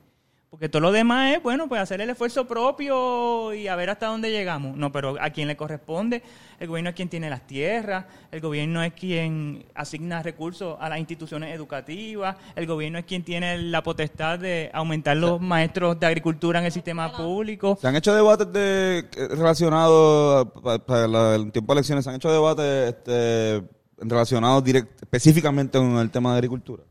Porque 0.54 0.68
todo 0.68 0.82
lo 0.82 0.92
demás 0.92 1.34
es, 1.34 1.42
bueno, 1.42 1.66
pues 1.66 1.80
hacer 1.80 2.00
el 2.00 2.10
esfuerzo 2.10 2.46
propio 2.46 3.52
y 3.52 3.66
a 3.66 3.74
ver 3.74 3.90
hasta 3.90 4.06
dónde 4.06 4.30
llegamos. 4.30 4.76
No, 4.76 4.92
pero 4.92 5.16
a 5.20 5.30
quien 5.30 5.48
le 5.48 5.56
corresponde, 5.56 6.22
el 6.60 6.68
gobierno 6.68 6.90
es 6.90 6.94
quien 6.94 7.08
tiene 7.08 7.28
las 7.28 7.44
tierras, 7.44 8.04
el 8.30 8.40
gobierno 8.40 8.80
es 8.84 8.92
quien 8.92 9.64
asigna 9.74 10.22
recursos 10.22 10.76
a 10.80 10.88
las 10.88 11.00
instituciones 11.00 11.52
educativas, 11.52 12.36
el 12.54 12.68
gobierno 12.68 13.00
es 13.00 13.04
quien 13.04 13.24
tiene 13.24 13.58
la 13.58 13.82
potestad 13.82 14.38
de 14.38 14.70
aumentar 14.72 15.16
los 15.16 15.40
maestros 15.40 15.98
de 15.98 16.06
agricultura 16.06 16.60
en 16.60 16.66
el 16.66 16.72
sistema 16.72 17.10
público. 17.16 17.76
¿Se 17.80 17.88
han 17.88 17.96
hecho 17.96 18.14
debates 18.14 18.52
de, 18.52 18.98
eh, 19.00 19.28
relacionados 19.30 20.46
pa- 20.62 20.78
para 20.78 21.34
el 21.34 21.50
tiempo 21.50 21.72
de 21.74 21.78
elecciones? 21.80 22.04
¿Se 22.04 22.10
han 22.10 22.16
hecho 22.16 22.30
debates 22.30 22.94
este, 22.94 23.64
relacionados 23.98 24.62
direct- 24.62 25.02
específicamente 25.02 25.78
con 25.78 25.96
el 25.98 26.10
tema 26.10 26.30
de 26.30 26.36
agricultura? 26.36 26.84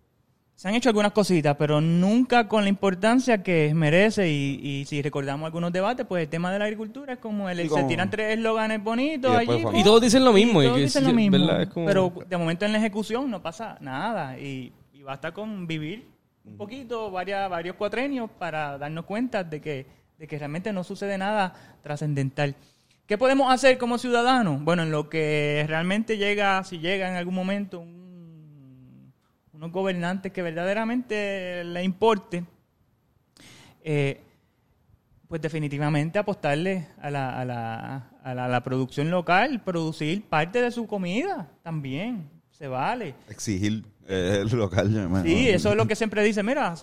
Se 0.64 0.70
han 0.70 0.76
hecho 0.76 0.88
algunas 0.88 1.12
cositas, 1.12 1.58
pero 1.58 1.82
nunca 1.82 2.48
con 2.48 2.64
la 2.64 2.70
importancia 2.70 3.44
que 3.44 3.74
merece. 3.76 4.30
Y, 4.32 4.62
y 4.64 4.86
si 4.86 5.02
recordamos 5.02 5.46
algunos 5.46 5.74
debates, 5.74 6.06
pues 6.08 6.24
el 6.24 6.30
tema 6.30 6.54
de 6.54 6.60
la 6.60 6.64
agricultura 6.64 7.12
es 7.12 7.20
como 7.20 7.50
el, 7.50 7.58
Sí, 7.58 7.64
se 7.64 7.70
como- 7.70 7.88
tiran 7.88 8.10
tres 8.10 8.38
eslóganes 8.38 8.82
bonitos 8.82 9.30
Y 9.34 9.36
allí. 9.36 9.62
pues, 9.62 9.78
Y 9.78 9.84
todos 9.84 10.02
dicen 10.02 10.24
lo 10.24 10.32
mismo, 10.32 10.62
y 10.62 10.66
y 10.66 10.68
todos 10.70 10.78
que 10.78 10.84
dicen 10.86 11.04
lo 11.04 11.12
mismo. 11.12 11.38
como- 11.74 11.86
Pero 11.86 12.14
de 12.30 12.38
momento 12.38 12.64
en 12.66 12.72
la 12.72 12.78
ejecución 12.78 13.30
no 13.30 13.42
pasa 13.42 13.76
nada. 13.82 14.40
Y, 14.40 14.72
y 14.94 15.04
basta 15.04 15.34
con 15.34 15.68
vivir 15.68 16.08
un 16.46 16.56
poquito, 16.56 17.12
varias, 17.12 17.50
varios 17.50 17.76
cuatrenios, 17.76 18.30
para 18.40 18.78
darnos 18.78 19.04
cuenta 19.04 19.44
de 19.44 19.60
que, 19.60 19.86
de 20.18 20.28
que 20.28 20.40
realmente 20.40 20.72
no 20.72 20.86
sucede 20.86 21.18
nada 21.18 21.54
trascendental. 21.84 22.56
¿Qué 23.06 23.18
podemos 23.18 23.52
hacer 23.52 23.78
como 23.78 23.98
ciudadanos? 23.98 24.64
Bueno, 24.64 24.84
en 24.84 24.92
lo 24.92 25.10
que 25.10 25.66
realmente 25.68 26.18
llega, 26.18 26.64
si 26.64 26.80
llega 26.80 27.10
en 27.10 27.18
algún 27.18 27.36
momento 27.36 27.82
un- 27.82 28.03
unos 29.64 29.72
gobernantes 29.72 30.34
que 30.34 30.42
verdaderamente 30.42 31.64
le 31.64 31.84
importe, 31.84 32.44
eh, 33.82 34.20
pues 35.30 35.42
definitivamente 35.42 36.20
apostarle 36.20 36.88
a 37.02 37.10
la, 37.10 37.40
a, 37.40 37.46
la, 37.46 38.10
a 38.24 38.34
la- 38.36 38.46
a 38.46 38.48
la 38.50 38.62
producción 38.64 39.10
local, 39.10 39.62
producir 39.64 40.24
parte 40.26 40.62
de 40.62 40.70
su 40.70 40.86
comida 40.86 41.50
también, 41.64 42.30
se 42.52 42.68
vale. 42.68 43.16
Exigir 43.30 43.86
eh, 44.08 44.40
el 44.42 44.50
local. 44.58 44.90
me- 45.10 45.24
Sí, 45.24 45.48
eso 45.48 45.72
es 45.72 45.78
lo 45.78 45.88
que 45.88 45.96
siempre 45.96 46.22
dice, 46.24 46.44
mira, 46.44 46.76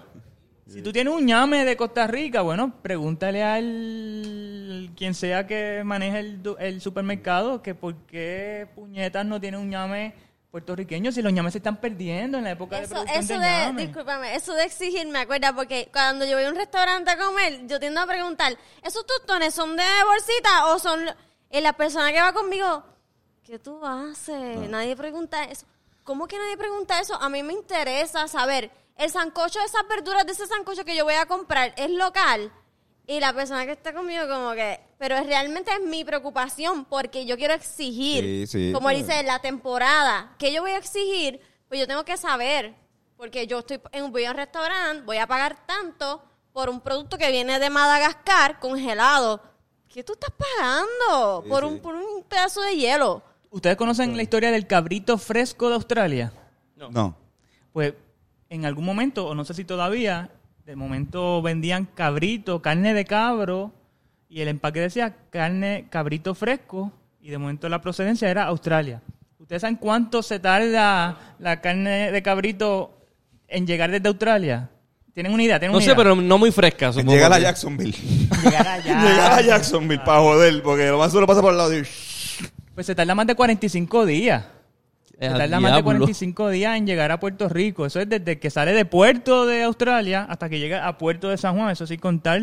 si 0.67 0.81
tú 0.81 0.91
tienes 0.91 1.13
un 1.13 1.27
ñame 1.27 1.67
de 1.67 1.77
Costa 1.77 2.07
Rica, 2.07 2.41
bueno, 2.41 2.73
pregúntale 2.81 3.43
al 3.43 4.91
quien 4.97 5.13
sea 5.15 5.47
que 5.47 5.83
maneje 5.85 6.21
el, 6.21 6.41
el 6.59 6.81
supermercado 6.81 7.61
que 7.61 7.75
por 7.75 7.95
qué 8.07 8.69
puñetas 8.75 9.27
no 9.27 9.39
tiene 9.39 9.59
un 9.59 9.69
ñame 9.69 10.15
puertorriqueño 10.51 11.13
si 11.13 11.23
los 11.23 11.33
ñames 11.33 11.53
se 11.53 11.59
están 11.59 11.77
perdiendo 11.77 12.39
en 12.39 12.45
la 12.45 12.51
época 12.53 12.81
de 12.81 12.89
producción 12.89 13.25
eso 13.25 13.35
de, 13.35 13.41
de, 13.41 13.67
ñame. 13.67 13.83
discúlpame, 13.87 14.35
eso 14.35 14.55
de 14.55 14.65
exigir, 14.65 15.07
me 15.07 15.21
acuerda, 15.21 15.55
porque 15.55 15.89
cuando 15.93 16.25
yo 16.25 16.37
voy 16.37 16.45
a 16.45 16.49
un 16.49 16.57
restaurante 16.57 17.11
a 17.11 17.17
comer, 17.17 17.67
yo 17.67 17.79
tiendo 17.79 18.01
a 18.01 18.07
preguntar, 18.07 18.57
¿esos 18.83 19.07
tostones 19.07 19.55
son 19.55 19.77
de 19.77 19.85
bolsita 20.05 20.67
o 20.67 20.79
son...? 20.79 21.01
Y 21.53 21.61
la 21.61 21.73
persona 21.73 22.13
que 22.13 22.21
va 22.21 22.33
conmigo, 22.33 22.85
¿qué 23.43 23.59
tú 23.59 23.85
haces? 23.85 24.69
Nadie 24.69 24.95
pregunta 24.97 25.45
eso. 25.45 25.67
¿Cómo 26.05 26.27
que 26.27 26.39
nadie 26.39 26.57
pregunta 26.57 27.01
eso? 27.01 27.15
A 27.15 27.29
mí 27.29 27.43
me 27.43 27.53
interesa 27.53 28.27
saber, 28.29 28.71
el 28.97 29.11
sancocho 29.11 29.59
de 29.59 29.65
esas 29.65 29.87
verduras 29.89 30.27
de 30.27 30.33
ese 30.33 30.47
sancocho 30.47 30.85
que 30.85 30.95
yo 30.97 31.05
voy 31.05 31.15
a 31.15 31.27
comprar 31.27 31.73
es 31.77 31.91
local. 31.91 32.53
Y 33.11 33.19
la 33.19 33.33
persona 33.33 33.67
que 33.67 33.73
está 33.73 33.93
conmigo 33.93 34.29
como 34.29 34.53
que, 34.53 34.79
pero 34.97 35.17
realmente 35.25 35.73
es 35.73 35.81
mi 35.81 36.05
preocupación 36.05 36.85
porque 36.85 37.27
yo 37.27 37.37
quiero 37.37 37.55
exigir, 37.55 38.23
Sí, 38.23 38.47
sí. 38.47 38.73
como 38.73 38.89
él 38.89 38.99
dice, 38.99 39.25
la 39.25 39.41
temporada, 39.41 40.37
que 40.39 40.53
yo 40.53 40.63
voy 40.63 40.71
a 40.71 40.77
exigir, 40.77 41.41
pues 41.67 41.81
yo 41.81 41.89
tengo 41.89 42.05
que 42.05 42.17
saber, 42.17 42.73
porque 43.17 43.49
yo 43.49 43.59
estoy 43.59 43.81
en 43.91 44.05
un, 44.05 44.13
voy 44.13 44.27
a 44.27 44.31
un 44.31 44.37
restaurante, 44.37 45.03
voy 45.05 45.17
a 45.17 45.27
pagar 45.27 45.67
tanto 45.67 46.23
por 46.53 46.69
un 46.71 46.81
producto 46.81 47.19
que 47.19 47.33
viene 47.33 47.59
de 47.59 47.69
Madagascar 47.69 48.61
congelado. 48.61 49.43
¿Qué 49.89 50.05
tú 50.05 50.13
estás 50.13 50.31
pagando? 50.31 51.43
Sí, 51.43 51.49
por, 51.49 51.65
sí. 51.65 51.67
Un, 51.69 51.81
por 51.81 51.95
un 51.97 52.23
pedazo 52.29 52.61
de 52.63 52.77
hielo. 52.77 53.23
¿Ustedes 53.51 53.77
conocen 53.77 54.17
la 54.17 54.23
historia 54.23 54.53
del 54.53 54.69
cabrito 54.69 55.19
fresco 55.19 55.69
de 55.69 55.75
Australia? 55.75 56.33
No. 56.77 57.17
Pues 57.73 57.95
en 58.49 58.65
algún 58.67 58.85
momento, 58.85 59.27
o 59.27 59.35
no 59.35 59.45
sé 59.45 59.53
si 59.55 59.65
todavía, 59.65 60.31
de 60.67 60.77
momento 60.77 61.43
vendían 61.43 61.87
cabrito, 61.87 62.63
carne 62.63 62.95
de 62.95 63.05
cabro, 63.05 63.73
y 64.29 64.41
el 64.41 64.49
empaque 64.49 64.81
decía 64.81 65.17
carne 65.31 65.87
cabrito 65.91 66.35
fresco, 66.35 66.93
y 67.21 67.31
de 67.31 67.39
momento 67.39 67.69
la 67.69 67.81
procedencia 67.81 68.31
era 68.31 68.45
Australia. 68.45 69.03
¿Ustedes 69.39 69.63
saben 69.63 69.77
cuánto 69.77 70.23
se 70.23 70.39
tarda 70.39 71.35
la 71.39 71.61
carne 71.61 72.13
de 72.13 72.23
cabrito 72.23 72.97
en 73.49 73.67
llegar 73.67 73.91
desde 73.91 74.09
Australia? 74.09 74.71
¿Tienen 75.13 75.33
una 75.33 75.43
idea? 75.43 75.59
¿Tienen 75.59 75.73
No 75.73 75.79
una 75.79 75.85
sé, 75.85 75.91
idea? 75.91 75.97
pero 75.97 76.15
no 76.15 76.39
muy 76.39 76.53
fresca, 76.53 76.93
supongo. 76.93 77.13
Llegar 77.13 77.33
a 77.33 77.39
Jacksonville. 77.41 77.97
Llegar 78.45 78.69
allá. 78.69 79.03
Llegar 79.09 79.33
a 79.33 79.41
Jacksonville 79.43 80.03
para 80.05 80.21
joder, 80.21 80.63
porque 80.63 80.87
lo 80.87 80.99
más 80.99 81.11
solo 81.11 81.27
pasa 81.27 81.41
por 81.43 81.51
el 81.51 81.59
lado 81.59 81.71
de... 81.71 81.85
Pues 82.75 82.87
se 82.87 82.95
tarda 82.95 83.15
más 83.15 83.27
de 83.27 83.35
45 83.35 84.07
días. 84.07 84.45
Eh, 85.21 85.29
tarda 85.29 85.61
más 85.61 85.73
de 85.73 85.83
diablo. 85.83 85.85
45 85.85 86.49
días 86.49 86.79
en 86.79 86.87
llegar 86.87 87.13
a 87.13 87.21
Puerto 87.21 87.49
Rico. 87.51 87.85
Eso 87.85 88.01
es 88.01 88.09
desde 88.09 88.39
que 88.39 88.49
sale 88.49 88.73
de 88.73 88.87
puerto 88.87 89.45
de 89.45 89.65
Australia 89.65 90.27
hasta 90.29 90.49
que 90.49 90.59
llega 90.59 90.89
a 90.89 90.97
puerto 90.97 91.29
de 91.29 91.37
San 91.37 91.57
Juan. 91.57 91.71
Eso 91.71 91.87
sin 91.87 92.01
contar 92.01 92.43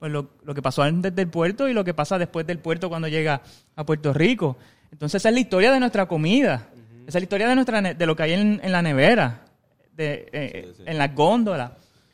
pues, 0.00 0.10
lo, 0.10 0.30
lo 0.42 0.52
que 0.52 0.60
pasó 0.60 0.82
antes 0.82 1.14
del 1.14 1.28
puerto 1.28 1.68
y 1.68 1.72
lo 1.72 1.84
que 1.84 1.94
pasa 1.94 2.18
después 2.18 2.44
del 2.44 2.58
puerto 2.58 2.88
cuando 2.88 3.06
llega 3.06 3.42
a 3.76 3.86
Puerto 3.86 4.12
Rico. 4.12 4.56
Entonces 4.90 5.22
esa 5.22 5.28
es 5.28 5.34
la 5.34 5.40
historia 5.40 5.70
de 5.70 5.78
nuestra 5.78 6.06
comida. 6.06 6.68
Esa 7.06 7.18
es 7.18 7.22
la 7.22 7.22
historia 7.22 7.48
de, 7.48 7.54
nuestra, 7.54 7.80
de 7.80 8.06
lo 8.06 8.16
que 8.16 8.22
hay 8.24 8.32
en, 8.32 8.60
en 8.60 8.72
la 8.72 8.82
nevera, 8.82 9.44
de, 9.92 10.28
eh, 10.32 10.74
en 10.84 10.98
las 10.98 11.14
góndolas. 11.14 11.70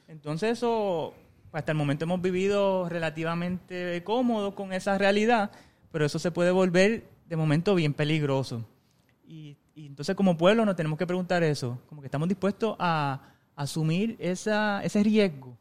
Entonces 0.08 0.58
eso, 0.58 1.14
pues, 1.50 1.62
hasta 1.62 1.72
el 1.72 1.78
momento 1.78 2.04
hemos 2.04 2.20
vivido 2.20 2.86
relativamente 2.90 4.04
cómodos 4.04 4.52
con 4.52 4.74
esa 4.74 4.98
realidad, 4.98 5.50
pero 5.90 6.04
eso 6.04 6.18
se 6.18 6.30
puede 6.30 6.50
volver 6.50 7.04
de 7.26 7.36
momento 7.36 7.74
bien 7.74 7.94
peligroso. 7.94 8.66
Y, 9.24 9.56
y 9.74 9.86
entonces 9.86 10.14
como 10.14 10.36
pueblo 10.36 10.64
nos 10.64 10.76
tenemos 10.76 10.98
que 10.98 11.06
preguntar 11.06 11.42
eso, 11.42 11.78
como 11.88 12.02
que 12.02 12.06
estamos 12.06 12.28
dispuestos 12.28 12.76
a 12.78 13.20
asumir 13.56 14.16
esa, 14.18 14.82
ese 14.82 15.02
riesgo 15.02 15.56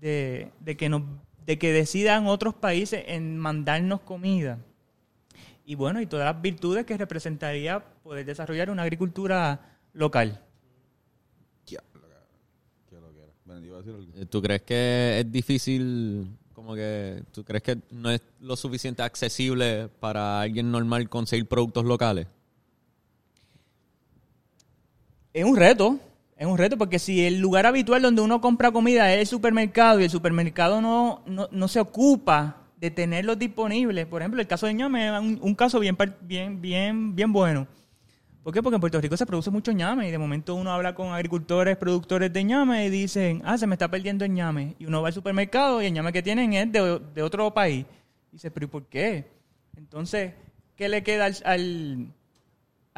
de, 0.00 0.50
de 0.60 0.76
que 0.76 0.88
nos, 0.88 1.02
de 1.46 1.58
que 1.58 1.72
decidan 1.72 2.26
otros 2.26 2.54
países 2.54 3.04
en 3.06 3.38
mandarnos 3.38 4.00
comida. 4.00 4.58
Y 5.64 5.74
bueno, 5.74 6.00
y 6.00 6.06
todas 6.06 6.32
las 6.32 6.40
virtudes 6.40 6.86
que 6.86 6.96
representaría 6.96 7.80
poder 8.02 8.24
desarrollar 8.24 8.70
una 8.70 8.82
agricultura 8.82 9.76
local. 9.92 10.42
Algo. 13.78 14.28
¿Tú 14.28 14.42
crees 14.42 14.62
que 14.62 15.20
es 15.20 15.30
difícil 15.30 16.36
como 16.52 16.68
Como 16.68 16.74
que, 16.74 17.22
¿tú 17.32 17.44
crees 17.44 17.62
que 17.62 17.78
no 17.92 18.10
es 18.10 18.20
lo 18.40 18.56
suficiente 18.56 19.02
accesible 19.02 19.88
para 20.00 20.40
alguien 20.40 20.70
normal 20.70 21.08
conseguir 21.08 21.46
productos 21.46 21.84
locales? 21.84 22.26
Es 25.38 25.44
un 25.44 25.54
reto, 25.54 26.00
es 26.36 26.46
un 26.48 26.58
reto 26.58 26.76
porque 26.76 26.98
si 26.98 27.24
el 27.24 27.38
lugar 27.38 27.64
habitual 27.64 28.02
donde 28.02 28.22
uno 28.22 28.40
compra 28.40 28.72
comida 28.72 29.14
es 29.14 29.20
el 29.20 29.26
supermercado 29.28 30.00
y 30.00 30.04
el 30.04 30.10
supermercado 30.10 30.80
no, 30.80 31.22
no, 31.26 31.48
no 31.52 31.68
se 31.68 31.78
ocupa 31.78 32.56
de 32.76 32.90
tenerlos 32.90 33.38
disponibles, 33.38 34.06
por 34.06 34.20
ejemplo, 34.20 34.40
el 34.40 34.48
caso 34.48 34.66
de 34.66 34.74
ñame 34.74 35.06
es 35.06 35.38
un, 35.40 35.54
caso 35.54 35.78
bien, 35.78 35.96
bien, 36.22 36.60
bien, 36.60 37.14
bien 37.14 37.32
bueno. 37.32 37.68
¿Por 38.42 38.52
qué? 38.52 38.64
Porque 38.64 38.74
en 38.74 38.80
Puerto 38.80 39.00
Rico 39.00 39.16
se 39.16 39.26
produce 39.26 39.50
mucho 39.50 39.70
ñame 39.70 40.08
y 40.08 40.10
de 40.10 40.18
momento 40.18 40.56
uno 40.56 40.72
habla 40.72 40.92
con 40.96 41.12
agricultores, 41.12 41.76
productores 41.76 42.32
de 42.32 42.42
ñame 42.42 42.86
y 42.86 42.90
dicen, 42.90 43.40
ah, 43.44 43.56
se 43.56 43.68
me 43.68 43.76
está 43.76 43.88
perdiendo 43.88 44.24
el 44.24 44.32
ñame. 44.32 44.74
Y 44.80 44.86
uno 44.86 45.02
va 45.02 45.08
al 45.08 45.14
supermercado 45.14 45.80
y 45.80 45.86
el 45.86 45.92
ñame 45.92 46.12
que 46.12 46.22
tienen 46.22 46.52
es 46.52 46.72
de, 46.72 47.00
de 47.14 47.22
otro 47.22 47.54
país. 47.54 47.86
Y 48.32 48.36
dice, 48.36 48.50
pero 48.50 48.66
¿y 48.66 48.68
por 48.68 48.86
qué? 48.86 49.24
Entonces, 49.76 50.32
¿qué 50.74 50.88
le 50.88 51.04
queda 51.04 51.26
al, 51.26 51.36
al, 51.44 52.06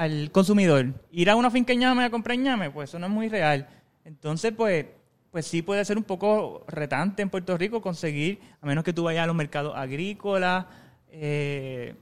al 0.02 0.30
consumidor? 0.32 0.86
¿Ir 1.12 1.28
a 1.30 1.36
una 1.36 1.50
finca 1.50 1.74
ñame 1.74 2.04
a 2.04 2.10
comprar 2.10 2.38
ñame? 2.38 2.70
Pues 2.70 2.88
eso 2.90 2.98
no 2.98 3.06
es 3.06 3.12
muy 3.12 3.28
real. 3.28 3.68
Entonces, 4.04 4.52
pues, 4.56 4.86
pues 5.30 5.46
sí 5.46 5.62
puede 5.62 5.84
ser 5.84 5.96
un 5.98 6.04
poco 6.04 6.64
retante 6.68 7.22
en 7.22 7.28
Puerto 7.30 7.56
Rico 7.58 7.80
conseguir, 7.82 8.40
a 8.60 8.66
menos 8.66 8.82
que 8.82 8.92
tú 8.92 9.04
vayas 9.04 9.24
a 9.24 9.26
los 9.26 9.36
mercados 9.36 9.74
agrícolas, 9.76 10.64
eh, 11.12 11.94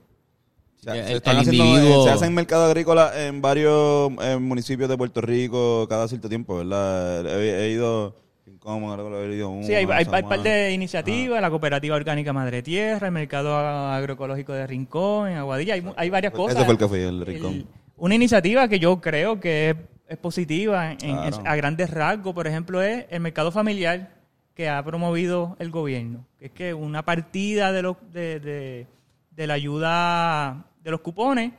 O 0.79 0.81
sea, 0.81 0.95
El- 0.95 1.07
se, 1.07 1.13
están 1.15 1.35
el 1.35 1.41
haciendo- 1.41 1.65
individuo- 1.65 2.03
se 2.05 2.09
hacen 2.11 2.33
mercado 2.33 2.65
agrícola 2.65 3.11
en 3.27 3.41
varios 3.41 4.11
eh, 4.21 4.37
municipios 4.39 4.87
de 4.89 4.95
Puerto 4.97 5.19
Rico 5.19 5.85
cada 5.89 6.07
cierto 6.07 6.29
tiempo, 6.29 6.55
¿verdad? 6.55 7.25
He, 7.25 7.65
he 7.65 7.71
ido 7.71 8.15
incómodo, 8.47 9.21
he 9.25 9.35
ido 9.35 9.49
uno, 9.49 9.67
Sí, 9.67 9.73
hay, 9.73 9.85
hay, 9.91 10.05
hay 10.09 10.23
parte 10.23 10.47
de 10.47 10.71
iniciativas, 10.71 11.41
la 11.41 11.49
Cooperativa 11.49 11.97
Orgánica 11.97 12.31
Madre 12.31 12.61
Tierra, 12.63 13.07
el 13.07 13.13
Mercado 13.13 13.57
Agroecológico 13.57 14.53
de 14.53 14.65
Rincón, 14.67 15.27
en 15.29 15.37
Aguadilla, 15.37 15.73
hay, 15.73 15.83
hay 15.97 16.09
varias 16.09 16.31
cosas. 16.31 16.55
Ese 16.55 16.63
fue 16.63 16.73
el 16.73 16.79
que 16.79 16.87
fui, 16.87 16.99
el 16.99 17.25
Rincón. 17.25 17.65
Una 17.99 18.15
iniciativa 18.15 18.67
que 18.67 18.79
yo 18.79 18.99
creo 19.01 19.39
que 19.39 19.69
es, 19.71 19.75
es 20.07 20.17
positiva 20.17 20.91
en- 20.93 20.97
a 21.45 21.55
grandes 21.55 21.89
rasgos, 21.91 22.33
por 22.33 22.47
ejemplo, 22.47 22.81
es 22.81 23.05
el 23.09 23.19
mercado 23.19 23.51
familiar 23.51 24.11
que 24.55 24.67
ha 24.69 24.83
promovido 24.83 25.55
el 25.59 25.69
gobierno. 25.71 26.25
Que 26.37 26.45
es 26.47 26.51
que 26.51 26.73
una 26.73 27.03
partida 27.05 27.71
de, 27.71 27.81
los, 27.81 27.97
de, 28.11 28.39
de- 28.39 28.87
de 29.31 29.47
la 29.47 29.53
ayuda 29.53 30.65
de 30.83 30.91
los 30.91 31.01
cupones 31.01 31.51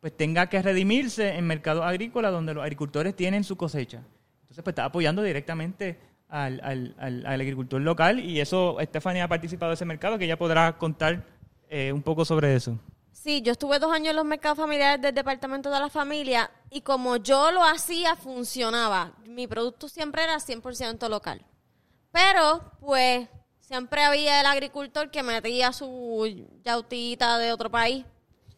pues 0.00 0.16
tenga 0.16 0.46
que 0.48 0.62
redimirse 0.62 1.34
en 1.36 1.44
mercados 1.46 1.84
agrícolas 1.84 2.30
donde 2.32 2.54
los 2.54 2.62
agricultores 2.62 3.16
tienen 3.16 3.42
su 3.42 3.56
cosecha. 3.56 3.98
Entonces, 4.42 4.62
pues 4.62 4.68
está 4.72 4.84
apoyando 4.84 5.22
directamente 5.22 5.98
al, 6.28 6.60
al- 6.62 6.94
al- 6.98 7.26
al 7.26 7.40
agricultor 7.40 7.80
local 7.80 8.20
y 8.20 8.38
eso, 8.40 8.76
Stephanie 8.80 9.22
ha 9.22 9.28
participado 9.28 9.70
de 9.70 9.74
ese 9.74 9.84
mercado, 9.84 10.16
que 10.16 10.24
ella 10.24 10.38
podrá 10.38 10.78
contar 10.78 11.24
eh, 11.68 11.92
un 11.92 12.02
poco 12.02 12.24
sobre 12.24 12.54
eso. 12.54 12.78
Sí, 13.22 13.42
yo 13.42 13.52
estuve 13.52 13.80
dos 13.80 13.92
años 13.92 14.10
en 14.10 14.16
los 14.16 14.24
mercados 14.24 14.58
familiares 14.58 15.02
del 15.02 15.12
Departamento 15.14 15.70
de 15.70 15.80
la 15.80 15.88
Familia 15.88 16.50
y 16.70 16.82
como 16.82 17.16
yo 17.16 17.50
lo 17.50 17.64
hacía, 17.64 18.14
funcionaba. 18.14 19.12
Mi 19.26 19.48
producto 19.48 19.88
siempre 19.88 20.22
era 20.22 20.36
100% 20.36 21.08
local. 21.08 21.44
Pero, 22.12 22.62
pues, 22.80 23.28
siempre 23.58 24.04
había 24.04 24.40
el 24.40 24.46
agricultor 24.46 25.10
que 25.10 25.24
metía 25.24 25.72
su 25.72 26.46
yautita 26.64 27.38
de 27.38 27.52
otro 27.52 27.70
país. 27.70 28.04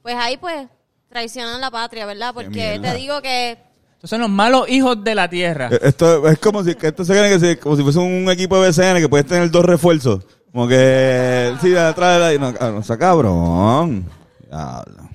Pues 0.02 0.14
ahí, 0.16 0.36
pues, 0.36 0.68
traicionan 1.08 1.60
la 1.60 1.70
patria, 1.70 2.04
¿verdad? 2.04 2.34
Porque 2.34 2.78
te 2.82 2.94
digo 2.94 3.22
que 3.22 3.58
Estos 3.94 4.10
son 4.10 4.20
los 4.20 4.30
malos 4.30 4.68
hijos 4.68 5.02
de 5.02 5.14
la 5.14 5.28
tierra. 5.28 5.70
Eh, 5.72 5.80
Esto 5.82 6.28
es 6.28 6.38
como 6.38 6.62
si, 6.62 6.76
esto 6.78 7.04
se 7.04 7.12
cree 7.14 7.30
que 7.30 7.40
si, 7.40 7.56
como 7.56 7.76
si 7.76 7.82
fuese 7.82 7.98
un 7.98 8.30
equipo 8.30 8.60
de 8.60 8.68
BCN 8.68 9.00
que 9.00 9.08
puedes 9.08 9.26
tener 9.26 9.50
dos 9.50 9.64
refuerzos. 9.64 10.26
Como 10.52 10.68
que, 10.68 11.54
sí, 11.62 11.70
de 11.70 11.80
atrás 11.80 12.20
de 12.20 12.38
la, 12.38 12.46
no, 12.46 12.58
cabrón, 12.58 12.78
o 12.78 12.82
sea, 12.82 12.98
cabrón. 12.98 14.19
Diablo. 14.50 15.08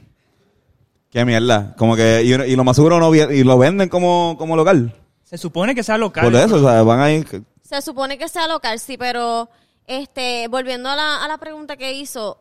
Qué 1.09 1.25
mierda. 1.25 1.75
Como 1.77 1.95
que, 1.95 2.23
y, 2.23 2.33
y 2.33 2.55
lo 2.55 2.63
más 2.63 2.75
seguro 2.75 2.99
no, 2.99 3.13
y 3.13 3.43
lo 3.43 3.57
venden 3.57 3.89
como, 3.89 4.35
como 4.37 4.55
local. 4.55 4.93
Se 5.23 5.37
supone 5.37 5.73
que 5.75 5.83
sea 5.83 5.97
local. 5.97 6.23
Por 6.25 6.35
eso, 6.35 6.55
o 6.55 6.59
sea, 6.59 6.83
van 6.83 6.99
ahí. 6.99 7.23
que- 7.23 7.41
Se 7.63 7.81
supone 7.81 8.17
que 8.17 8.27
sea 8.29 8.47
local, 8.47 8.79
sí, 8.79 8.97
pero 8.97 9.49
este, 9.87 10.47
volviendo 10.49 10.89
a 10.89 10.95
la, 10.95 11.23
a 11.23 11.27
la 11.27 11.37
pregunta 11.37 11.77
que 11.77 11.93
hizo, 11.93 12.39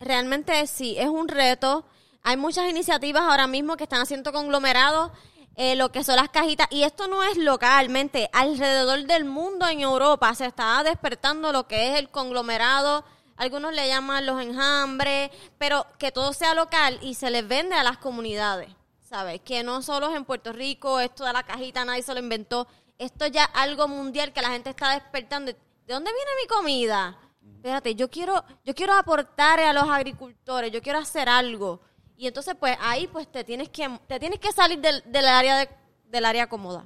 realmente 0.00 0.66
sí, 0.66 0.96
es 0.98 1.08
un 1.08 1.28
reto. 1.28 1.84
Hay 2.22 2.36
muchas 2.36 2.68
iniciativas 2.70 3.22
ahora 3.22 3.46
mismo 3.46 3.76
que 3.76 3.84
están 3.84 4.00
haciendo 4.00 4.32
conglomerados, 4.32 5.12
eh, 5.56 5.76
lo 5.76 5.92
que 5.92 6.02
son 6.02 6.16
las 6.16 6.30
cajitas, 6.30 6.66
y 6.70 6.82
esto 6.82 7.06
no 7.06 7.22
es 7.22 7.36
localmente, 7.36 8.28
alrededor 8.32 9.04
del 9.06 9.24
mundo 9.24 9.68
en 9.68 9.80
Europa 9.80 10.34
se 10.34 10.46
está 10.46 10.82
despertando 10.82 11.52
lo 11.52 11.68
que 11.68 11.90
es 11.92 11.98
el 11.98 12.08
conglomerado, 12.08 13.04
algunos 13.36 13.72
le 13.74 13.88
llaman 13.88 14.26
los 14.26 14.40
enjambres, 14.42 15.30
pero 15.58 15.86
que 15.98 16.12
todo 16.12 16.32
sea 16.32 16.54
local 16.54 16.98
y 17.02 17.14
se 17.14 17.30
les 17.30 17.46
vende 17.46 17.74
a 17.74 17.82
las 17.82 17.98
comunidades. 17.98 18.68
¿sabes? 19.00 19.40
Que 19.44 19.62
no 19.62 19.80
solo 19.80 20.10
es 20.10 20.16
en 20.16 20.24
Puerto 20.24 20.52
Rico, 20.52 20.98
esto 20.98 21.24
de 21.24 21.32
la 21.32 21.44
cajita 21.44 21.84
nadie 21.84 22.02
se 22.02 22.12
lo 22.14 22.18
inventó. 22.20 22.66
Esto 22.98 23.26
ya 23.28 23.44
algo 23.44 23.86
mundial 23.86 24.32
que 24.32 24.42
la 24.42 24.48
gente 24.50 24.70
está 24.70 24.92
despertando. 24.94 25.52
¿De 25.52 25.94
dónde 25.94 26.10
viene 26.10 26.30
mi 26.42 26.48
comida? 26.48 27.16
Espérate, 27.56 27.94
yo 27.94 28.10
quiero, 28.10 28.44
yo 28.64 28.74
quiero 28.74 28.92
aportar 28.94 29.60
a 29.60 29.72
los 29.72 29.84
agricultores, 29.88 30.72
yo 30.72 30.82
quiero 30.82 30.98
hacer 30.98 31.28
algo. 31.28 31.80
Y 32.16 32.26
entonces, 32.26 32.56
pues 32.58 32.76
ahí 32.80 33.06
pues 33.06 33.30
te 33.30 33.44
tienes 33.44 33.68
que, 33.68 33.88
te 34.08 34.18
tienes 34.18 34.40
que 34.40 34.50
salir 34.52 34.80
del, 34.80 35.02
del 35.06 35.26
área 35.26 35.58
de- 35.58 35.68
del 36.08 36.24
área 36.24 36.48
cómoda. 36.48 36.84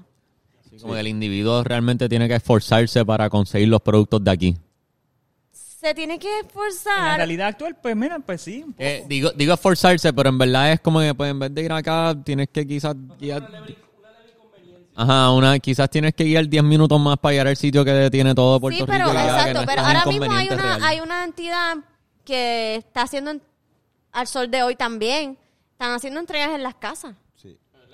Como 0.83 0.97
el 0.97 1.07
individuo 1.09 1.65
realmente 1.65 2.09
tiene 2.11 2.29
que 2.29 2.35
esforzarse 2.35 3.05
para 3.07 3.31
conseguir 3.31 3.69
los 3.69 3.81
productos 3.81 4.23
de 4.23 4.31
aquí. 4.31 4.57
Se 5.79 5.95
tiene 5.95 6.19
que 6.19 6.27
En 6.29 6.35
la 6.43 6.49
esforzar. 6.49 7.17
realidad 7.19 7.49
actual, 7.49 7.77
pues 7.81 7.95
mira, 7.95 8.19
pues 8.19 8.41
sí. 8.43 8.63
un 8.65 8.73
poco. 8.73 8.83
Eh, 8.83 9.05
digo, 9.09 9.31
digo 9.31 9.55
esforzarse, 9.55 10.13
pero 10.13 10.29
en 10.31 10.39
verdad 10.39 10.73
es 10.73 10.81
como 10.81 10.99
que 11.01 11.15
pues, 11.15 11.31
en 11.31 11.39
vez 11.39 11.55
de 11.55 11.63
ir 11.63 11.73
acá, 11.73 12.17
tienes 12.25 12.49
que 12.49 12.67
quizás 12.67 12.97
guiar... 13.19 13.49
Ajá, 14.97 15.31
una, 15.31 15.57
quizás 15.61 15.89
tienes 15.89 16.13
que 16.15 16.25
guiar 16.25 16.49
10 16.49 16.65
minutos 16.65 16.99
más 17.01 17.17
para 17.19 17.31
llegar 17.33 17.47
al 17.47 17.57
sitio 17.57 17.85
que 17.85 18.11
tiene 18.11 18.35
todo 18.35 18.59
Puerto 18.61 18.81
Sí, 18.81 18.85
pero 18.85 19.05
Rico. 19.05 19.17
que 19.17 19.25
exacto, 19.25 19.61
no 19.61 19.67
pero 19.67 19.83
ahora 19.83 20.05
mismo 20.07 20.33
hay 20.33 20.49
una, 20.49 20.63
real. 20.63 20.83
hay 20.83 21.01
una 21.01 21.23
entidad 21.25 21.77
que 22.25 22.75
está 22.75 23.03
haciendo 23.03 23.31
en- 23.31 23.43
al 24.11 24.27
sol 24.27 24.51
de 24.51 24.65
hoy 24.65 24.75
también. 24.75 25.39
Están 25.71 25.93
haciendo 25.95 26.19
entregas 26.19 26.51
en 26.51 26.65
las 26.65 26.75
casas. 26.75 27.15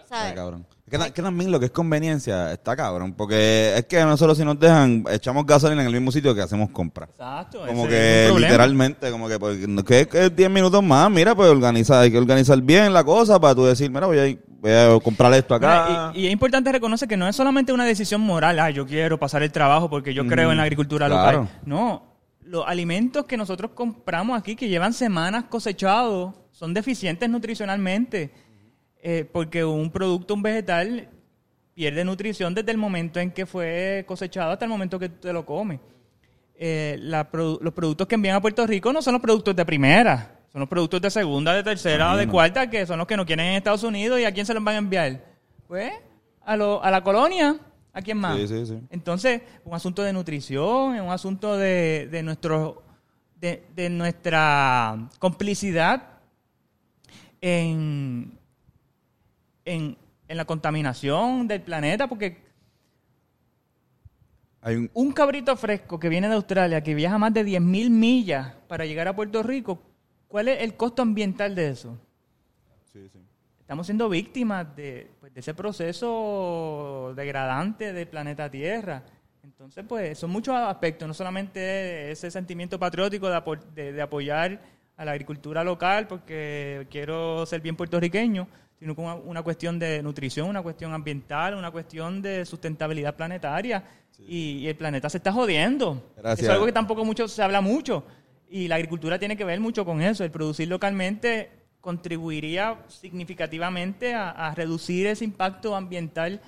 ¿Sabes? 0.08 0.24
Está 0.30 0.34
cabrón. 0.34 0.66
Es 0.86 0.90
que, 0.90 0.98
ta- 0.98 1.10
que 1.14 1.22
también 1.22 1.50
lo 1.50 1.58
que 1.58 1.66
es 1.66 1.72
conveniencia 1.72 2.52
está 2.52 2.76
cabrón. 2.76 3.14
Porque 3.14 3.74
es 3.76 3.86
que 3.86 4.02
nosotros 4.04 4.36
si 4.36 4.44
nos 4.44 4.58
dejan, 4.60 5.04
echamos 5.10 5.46
gasolina 5.46 5.80
en 5.80 5.86
el 5.88 5.94
mismo 5.94 6.12
sitio 6.12 6.34
que 6.34 6.42
hacemos 6.42 6.70
compra. 6.70 7.06
Exacto. 7.06 7.60
Como 7.66 7.82
ese 7.86 7.88
que 7.88 7.96
es 8.24 8.26
un 8.26 8.32
problema. 8.34 8.48
literalmente, 8.48 9.10
como 9.10 9.28
que, 9.28 9.38
pues, 9.38 9.66
no- 9.68 9.82
que 9.84 10.06
que 10.06 10.28
10 10.30 10.50
minutos 10.50 10.82
más, 10.82 11.10
mira, 11.10 11.34
pues 11.34 11.48
organiza, 11.50 12.00
hay 12.00 12.10
que 12.10 12.18
organizar 12.18 12.60
bien 12.60 12.92
la 12.92 13.02
cosa 13.02 13.40
para 13.40 13.54
tú 13.54 13.64
decir, 13.64 13.90
mira, 13.90 14.06
voy 14.06 14.18
a, 14.18 14.26
ir- 14.28 14.40
voy 14.60 14.72
a 14.72 15.00
comprar 15.02 15.32
esto 15.34 15.54
acá. 15.54 15.86
Mira, 15.88 16.12
y, 16.14 16.20
y 16.22 16.26
es 16.26 16.32
importante 16.32 16.70
reconocer 16.70 17.08
que 17.08 17.16
no 17.16 17.26
es 17.26 17.34
solamente 17.34 17.72
una 17.72 17.84
decisión 17.86 18.20
moral, 18.20 18.58
ah, 18.58 18.70
yo 18.70 18.86
quiero 18.86 19.18
pasar 19.18 19.42
el 19.42 19.52
trabajo 19.52 19.88
porque 19.88 20.12
yo 20.12 20.26
creo 20.26 20.50
en 20.50 20.58
la 20.58 20.64
agricultura 20.64 21.06
claro. 21.06 21.40
local. 21.42 21.60
No, 21.64 22.12
los 22.42 22.64
alimentos 22.66 23.24
que 23.24 23.38
nosotros 23.38 23.70
compramos 23.74 24.38
aquí, 24.38 24.54
que 24.54 24.68
llevan 24.68 24.92
semanas 24.92 25.44
cosechados, 25.48 26.34
son 26.52 26.74
deficientes 26.74 27.28
nutricionalmente. 27.30 28.32
Eh, 29.06 29.28
porque 29.30 29.62
un 29.64 29.90
producto, 29.90 30.32
un 30.34 30.42
vegetal, 30.42 31.08
pierde 31.74 32.04
nutrición 32.04 32.54
desde 32.54 32.70
el 32.70 32.78
momento 32.78 33.20
en 33.20 33.30
que 33.30 33.44
fue 33.46 34.02
cosechado 34.08 34.50
hasta 34.52 34.64
el 34.64 34.70
momento 34.70 34.98
que 34.98 35.08
te 35.10 35.32
lo 35.32 35.44
comes. 35.44 35.78
Eh, 36.56 36.96
la 37.00 37.28
los 37.32 37.72
productos 37.74 38.06
que 38.06 38.14
envían 38.14 38.36
a 38.36 38.40
Puerto 38.40 38.66
Rico 38.66 38.92
no 38.92 39.02
son 39.02 39.12
los 39.14 39.20
productos 39.22 39.54
de 39.56 39.64
primera, 39.66 40.38
son 40.52 40.60
los 40.60 40.68
productos 40.68 41.02
de 41.02 41.10
segunda, 41.10 41.52
de 41.52 41.62
tercera 41.64 42.12
o 42.12 42.16
de 42.16 42.24
cuarta, 42.28 42.70
que 42.70 42.86
son 42.86 42.96
los 42.98 43.06
que 43.06 43.16
no 43.16 43.26
quieren 43.26 43.44
en 43.46 43.54
Estados 43.56 43.82
Unidos. 43.82 44.18
¿Y 44.20 44.24
a 44.24 44.32
quién 44.32 44.46
se 44.46 44.54
los 44.54 44.62
van 44.64 44.76
a 44.76 44.78
enviar? 44.78 45.22
Pues 45.68 45.92
a, 46.42 46.56
lo- 46.56 46.82
a 46.82 46.90
la 46.90 47.02
colonia. 47.02 47.56
¿A 47.92 48.02
quién 48.02 48.18
más? 48.18 48.36
Sí, 48.38 48.48
sí, 48.48 48.66
sí. 48.66 48.78
Entonces, 48.90 49.42
un 49.64 49.74
asunto 49.74 50.02
de 50.02 50.12
nutrición, 50.12 50.94
es 50.96 51.02
un 51.02 51.10
asunto 51.10 51.56
de, 51.56 52.08
de 52.10 52.22
nuestro 52.22 52.82
de, 53.40 53.64
de 53.74 53.90
nuestra 53.90 54.96
complicidad 55.18 56.02
en, 57.40 58.38
en, 59.64 59.96
en 60.28 60.36
la 60.36 60.44
contaminación 60.44 61.46
del 61.48 61.62
planeta, 61.62 62.06
porque 62.08 62.42
Hay 64.60 64.76
un, 64.76 64.90
un 64.94 65.12
cabrito 65.12 65.56
fresco 65.56 65.98
que 65.98 66.08
viene 66.08 66.28
de 66.28 66.34
Australia, 66.34 66.82
que 66.82 66.94
viaja 66.94 67.18
más 67.18 67.34
de 67.34 67.44
10.000 67.44 67.90
millas 67.90 68.54
para 68.66 68.86
llegar 68.86 69.08
a 69.08 69.14
Puerto 69.14 69.42
Rico, 69.42 69.80
¿cuál 70.28 70.48
es 70.48 70.62
el 70.62 70.74
costo 70.74 71.02
ambiental 71.02 71.54
de 71.54 71.68
eso? 71.70 71.98
Estamos 73.60 73.86
siendo 73.86 74.08
víctimas 74.08 74.74
de, 74.76 75.10
pues, 75.20 75.32
de 75.34 75.40
ese 75.40 75.54
proceso 75.54 77.12
degradante 77.16 77.92
del 77.92 78.08
planeta 78.08 78.50
Tierra. 78.50 79.02
Entonces, 79.42 79.84
pues, 79.86 80.18
son 80.18 80.30
muchos 80.30 80.54
aspectos, 80.54 81.06
no 81.06 81.12
solamente 81.14 82.10
ese 82.10 82.30
sentimiento 82.30 82.78
patriótico 82.78 83.28
de, 83.28 83.36
apo- 83.36 83.56
de- 83.74 83.92
de 83.92 84.02
apoyar 84.02 84.60
a 84.96 85.04
la 85.04 85.10
agricultura 85.12 85.62
local 85.64 86.06
porque 86.06 86.86
quiero 86.90 87.44
ser 87.46 87.60
bien 87.60 87.76
puertorriqueño, 87.76 88.48
sino 88.78 88.94
con 88.94 89.06
una, 89.26 89.42
cuestión 89.42 89.78
de 89.78 90.02
nutrición, 90.02 90.48
una 90.48 90.62
cuestión 90.62 90.92
ambiental, 90.92 91.54
una 91.54 91.70
cuestión 91.70 92.20
de 92.20 92.44
sustentabilidad 92.44 93.14
planetaria. 93.16 93.84
Y, 94.18 94.58
y 94.58 94.68
el 94.68 94.76
planeta 94.76 95.10
se 95.10 95.16
está 95.18 95.32
jodiendo. 95.32 96.12
Gracias. 96.16 96.40
Eso 96.40 96.50
es 96.50 96.54
algo 96.54 96.66
que 96.66 96.72
tampoco 96.72 97.04
mucho 97.04 97.26
se 97.26 97.42
habla 97.42 97.60
mucho. 97.60 98.04
Y 98.48 98.68
la 98.68 98.76
agricultura 98.76 99.18
tiene 99.18 99.36
que 99.36 99.44
ver 99.44 99.58
mucho 99.58 99.84
con 99.84 100.00
eso. 100.02 100.22
El 100.22 100.30
producir 100.30 100.68
localmente 100.68 101.50
contribuiría 101.80 102.78
significativamente 102.88 104.14
a, 104.14 104.30
a 104.30 104.54
reducir 104.54 105.06
ese 105.06 105.24
impacto 105.24 105.74
ambiental 105.74 106.40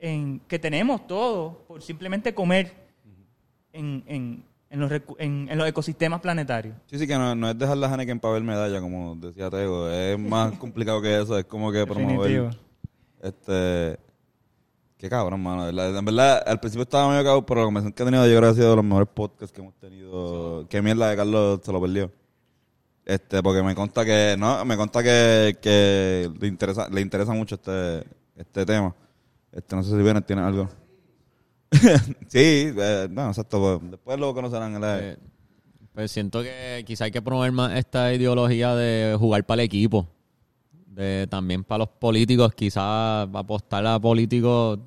en, 0.00 0.40
que 0.46 0.58
tenemos 0.58 1.06
todos 1.06 1.56
por 1.66 1.82
simplemente 1.82 2.32
comer 2.34 2.72
en, 3.72 4.04
en- 4.06 4.44
en 4.70 4.80
los, 4.80 4.90
recu- 4.90 5.16
en- 5.18 5.48
en 5.50 5.58
los 5.58 5.66
ecosistemas 5.68 6.20
planetarios. 6.20 6.76
Sí, 6.86 6.98
sí, 6.98 7.06
que 7.06 7.14
no, 7.16 7.34
no 7.34 7.50
es 7.50 7.58
dejar 7.58 7.76
la 7.78 7.88
Heineken 7.90 8.20
para 8.20 8.34
ver 8.34 8.42
medalla, 8.42 8.80
como 8.80 9.16
decía 9.16 9.48
Tego. 9.50 9.88
Es 9.90 10.18
más 10.18 10.52
complicado 10.58 11.00
que 11.02 11.20
eso. 11.20 11.38
Es 11.38 11.44
como 11.46 11.72
que 11.72 11.78
Definitivo. 11.78 12.22
promover. 12.22 12.58
Este. 13.22 13.98
Qué 14.96 15.08
cabrón, 15.08 15.40
mano. 15.42 15.68
En 15.68 16.04
verdad, 16.04 16.42
al 16.44 16.58
principio 16.58 16.82
estaba 16.82 17.08
medio 17.08 17.22
cabrón, 17.22 17.44
pero 17.46 17.60
la 17.60 17.66
conversación 17.66 17.92
que 17.92 18.02
he 18.02 18.06
tenido, 18.06 18.26
yo 18.26 18.30
creo 18.36 18.40
que 18.42 18.48
ha 18.48 18.54
sido 18.54 18.70
de 18.70 18.76
los 18.76 18.84
mejores 18.84 19.08
podcasts 19.14 19.52
que 19.52 19.60
hemos 19.60 19.74
tenido. 19.78 20.66
Qué 20.68 20.82
mierda 20.82 21.08
de 21.10 21.16
Carlos 21.16 21.60
se 21.62 21.72
lo 21.72 21.80
perdió. 21.80 22.10
Este, 23.04 23.42
porque 23.42 23.62
me 23.62 23.74
consta 23.74 24.04
que, 24.04 24.34
no, 24.38 24.64
me 24.64 24.76
consta 24.76 25.02
que, 25.02 25.56
que 25.62 26.30
le 26.40 26.46
interesa, 26.48 26.88
le 26.90 27.00
interesa 27.00 27.32
mucho 27.32 27.54
este, 27.54 28.04
este 28.36 28.66
tema. 28.66 28.94
Este, 29.52 29.76
no 29.76 29.82
sé 29.84 29.90
si 29.96 30.02
viene, 30.02 30.20
tiene 30.20 30.42
algo. 30.42 30.68
sí, 32.28 32.72
eh, 32.76 33.08
no, 33.10 33.28
exacto. 33.28 33.60
pues, 33.78 33.90
después 33.90 34.18
lo 34.18 34.34
conocerán. 34.34 34.72
¿verdad? 34.74 35.00
Eh, 35.02 35.16
pues 35.94 36.10
siento 36.10 36.42
que 36.42 36.84
quizá 36.86 37.04
hay 37.04 37.10
que 37.10 37.22
promover 37.22 37.52
más 37.52 37.76
esta 37.76 38.12
ideología 38.14 38.74
de 38.74 39.16
jugar 39.18 39.44
para 39.44 39.62
el 39.62 39.66
equipo. 39.66 40.06
De, 40.86 41.26
también 41.28 41.62
para 41.64 41.80
los 41.80 41.88
políticos, 41.88 42.52
quizás 42.54 43.28
apostar 43.32 43.86
a 43.86 43.98
políticos 44.00 44.78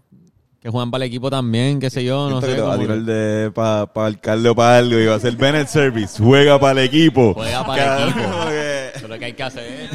que 0.60 0.70
juegan 0.70 0.92
para 0.92 1.04
el 1.06 1.10
equipo 1.10 1.30
también, 1.30 1.80
qué 1.80 1.90
sé 1.90 2.04
yo, 2.04 2.30
no 2.30 2.40
sé. 2.42 2.54
te 2.56 2.62
va 2.62 2.74
a 2.76 2.78
tirar 2.78 3.00
de 3.00 3.50
para 3.52 3.90
alcalde 3.96 4.50
o 4.50 4.56
para 4.56 4.78
algo 4.78 5.00
y 5.00 5.06
va 5.06 5.16
a 5.16 5.20
ser 5.20 5.36
Bennett 5.36 5.68
Service. 5.68 6.22
Juega 6.22 6.60
para 6.60 6.82
el 6.82 6.88
equipo. 6.88 7.34
Juega 7.34 7.66
para 7.66 8.04
el 8.04 8.10
equipo. 8.10 8.46
que- 8.48 8.90
Eso 8.96 9.06
es 9.06 9.10
lo 9.10 9.18
que 9.20 9.26
hay 9.26 9.34
que 9.34 9.44
hacer. 9.44 9.90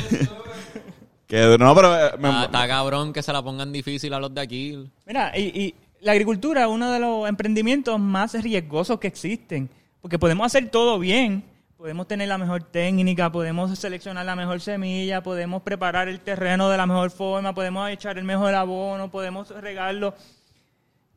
que- 1.27 1.57
no, 1.59 1.75
pero 1.75 1.95
eh, 1.95 2.11
me- 2.19 2.29
Está, 2.31 2.45
está 2.47 2.69
cabrón 2.69 3.13
que 3.13 3.23
se 3.23 3.33
la 3.33 3.43
pongan 3.43 3.73
difícil 3.73 4.13
a 4.13 4.19
los 4.19 4.35
de 4.35 4.41
aquí. 4.41 4.91
Mira, 5.07 5.37
y, 5.39 5.43
y 5.43 5.75
la 6.07 6.13
agricultura 6.13 6.63
es 6.63 6.69
uno 6.69 6.93
de 6.93 7.01
los 7.01 7.29
emprendimientos 7.29 7.99
más 7.99 8.41
riesgosos 8.41 9.01
que 9.01 9.09
existen, 9.09 9.69
porque 10.01 10.21
podemos 10.21 10.47
hacer 10.47 10.69
todo 10.71 11.01
bien, 11.01 11.43
podemos 11.77 12.07
tener 12.07 12.29
la 12.29 12.39
mejor 12.39 12.63
técnica, 12.63 13.33
podemos 13.33 13.77
seleccionar 13.77 14.25
la 14.25 14.37
mejor 14.37 14.61
semilla, 14.61 15.21
podemos 15.25 15.63
preparar 15.63 16.07
el 16.07 16.21
terreno 16.21 16.71
de 16.71 16.77
la 16.77 16.87
mejor 16.87 17.11
forma, 17.11 17.55
podemos 17.55 17.91
echar 17.91 18.19
el 18.19 18.25
mejor 18.25 18.55
abono, 18.55 19.11
podemos 19.11 19.51
regarlo, 19.51 20.15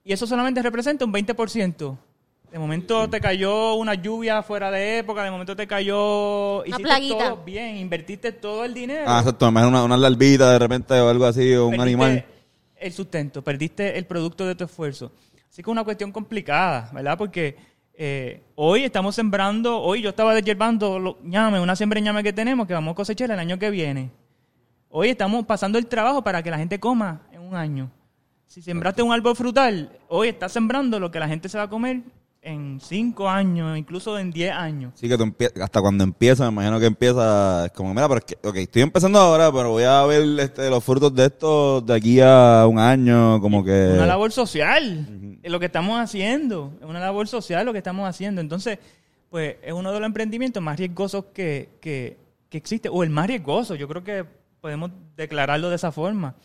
y 0.03 0.11
eso 0.11 0.25
solamente 0.25 0.59
representa 0.63 1.05
un 1.05 1.13
20%. 1.13 1.97
De 2.51 2.57
momento 2.57 3.07
te 3.07 3.21
cayó 3.21 3.75
una 3.75 3.93
lluvia 3.93 4.41
fuera 4.41 4.71
de 4.71 4.97
época, 4.97 5.23
de 5.23 5.29
momento 5.29 5.55
te 5.55 5.67
cayó... 5.67 6.65
hiciste 6.65 6.81
plaguita. 6.81 7.29
todo 7.29 7.43
bien, 7.43 7.77
invertiste 7.77 8.31
todo 8.31 8.65
el 8.65 8.73
dinero. 8.73 9.03
Ah, 9.05 9.19
exacto. 9.19 9.47
Una, 9.49 9.83
una 9.83 9.97
larvita 9.97 10.51
de 10.53 10.57
repente 10.57 10.95
o 10.99 11.09
algo 11.09 11.25
así, 11.25 11.53
o 11.53 11.67
un 11.67 11.79
animal. 11.79 12.25
El 12.79 12.93
sustento, 12.93 13.43
perdiste 13.43 13.97
el 13.97 14.05
producto 14.05 14.45
de 14.45 14.55
tu 14.55 14.63
esfuerzo. 14.63 15.11
Así 15.49 15.57
que 15.57 15.61
es 15.61 15.67
una 15.67 15.83
cuestión 15.83 16.11
complicada, 16.11 16.89
¿verdad? 16.93 17.17
Porque 17.17 17.57
eh, 17.93 18.41
hoy 18.55 18.85
estamos 18.85 19.15
sembrando, 19.15 19.81
hoy 19.81 20.01
yo 20.01 20.11
estaba 20.11 20.33
deshierbando 20.33 20.99
los 20.99 21.21
ñame, 21.21 21.59
una 21.59 21.75
siembra 21.75 21.97
de 21.97 22.03
ñame 22.03 22.23
que 22.23 22.31
tenemos 22.31 22.67
que 22.67 22.73
vamos 22.73 22.93
a 22.93 22.95
cosechar 22.95 23.29
el 23.31 23.39
año 23.39 23.59
que 23.59 23.69
viene. 23.69 24.11
Hoy 24.87 25.09
estamos 25.09 25.45
pasando 25.45 25.77
el 25.77 25.87
trabajo 25.87 26.23
para 26.23 26.41
que 26.41 26.49
la 26.49 26.57
gente 26.57 26.79
coma 26.79 27.23
en 27.31 27.41
un 27.41 27.55
año. 27.55 27.91
Si 28.47 28.61
sembraste 28.61 29.01
un 29.01 29.11
árbol 29.11 29.35
frutal, 29.35 29.99
hoy 30.07 30.29
estás 30.29 30.53
sembrando 30.53 30.99
lo 30.99 31.11
que 31.11 31.19
la 31.19 31.27
gente 31.27 31.49
se 31.49 31.57
va 31.57 31.65
a 31.65 31.69
comer 31.69 32.01
en 32.41 32.79
cinco 32.79 33.29
años, 33.29 33.77
incluso 33.77 34.17
en 34.17 34.31
10 34.31 34.51
años. 34.53 34.93
Sí, 34.95 35.09
que 35.09 35.17
tú 35.17 35.35
hasta 35.61 35.81
cuando 35.81 36.03
empieza, 36.03 36.45
me 36.45 36.53
imagino 36.53 36.79
que 36.79 36.85
empieza, 36.85 37.65
es 37.65 37.71
como, 37.71 37.93
mira, 37.93 38.07
pero 38.07 38.19
es 38.19 38.25
que, 38.25 38.47
ok, 38.47 38.55
estoy 38.55 38.81
empezando 38.81 39.19
ahora, 39.19 39.51
pero 39.51 39.71
voy 39.71 39.83
a 39.83 40.03
ver 40.05 40.39
este, 40.39 40.69
los 40.69 40.83
frutos 40.83 41.13
de 41.13 41.25
esto 41.25 41.81
de 41.81 41.93
aquí 41.93 42.19
a 42.21 42.65
un 42.67 42.79
año, 42.79 43.41
como 43.41 43.63
que... 43.63 43.91
Una 43.93 44.05
labor 44.05 44.31
social, 44.31 45.37
es 45.43 45.51
lo 45.51 45.59
que 45.59 45.65
estamos 45.65 45.99
haciendo, 45.99 46.73
es 46.79 46.85
una 46.85 46.99
labor 46.99 47.27
social 47.27 47.65
lo 47.65 47.73
que 47.73 47.79
estamos 47.79 48.07
haciendo. 48.07 48.39
Entonces, 48.39 48.79
pues 49.29 49.57
es 49.61 49.73
uno 49.73 49.91
de 49.91 49.99
los 49.99 50.07
emprendimientos 50.07 50.63
más 50.63 50.77
riesgosos 50.79 51.25
que, 51.33 51.69
que, 51.81 52.17
que 52.49 52.57
existe, 52.57 52.89
o 52.89 53.03
el 53.03 53.09
más 53.09 53.27
riesgoso, 53.27 53.75
yo 53.75 53.87
creo 53.87 54.03
que 54.03 54.25
podemos 54.61 54.91
declararlo 55.17 55.69
de 55.69 55.75
esa 55.75 55.91
forma. 55.91 56.35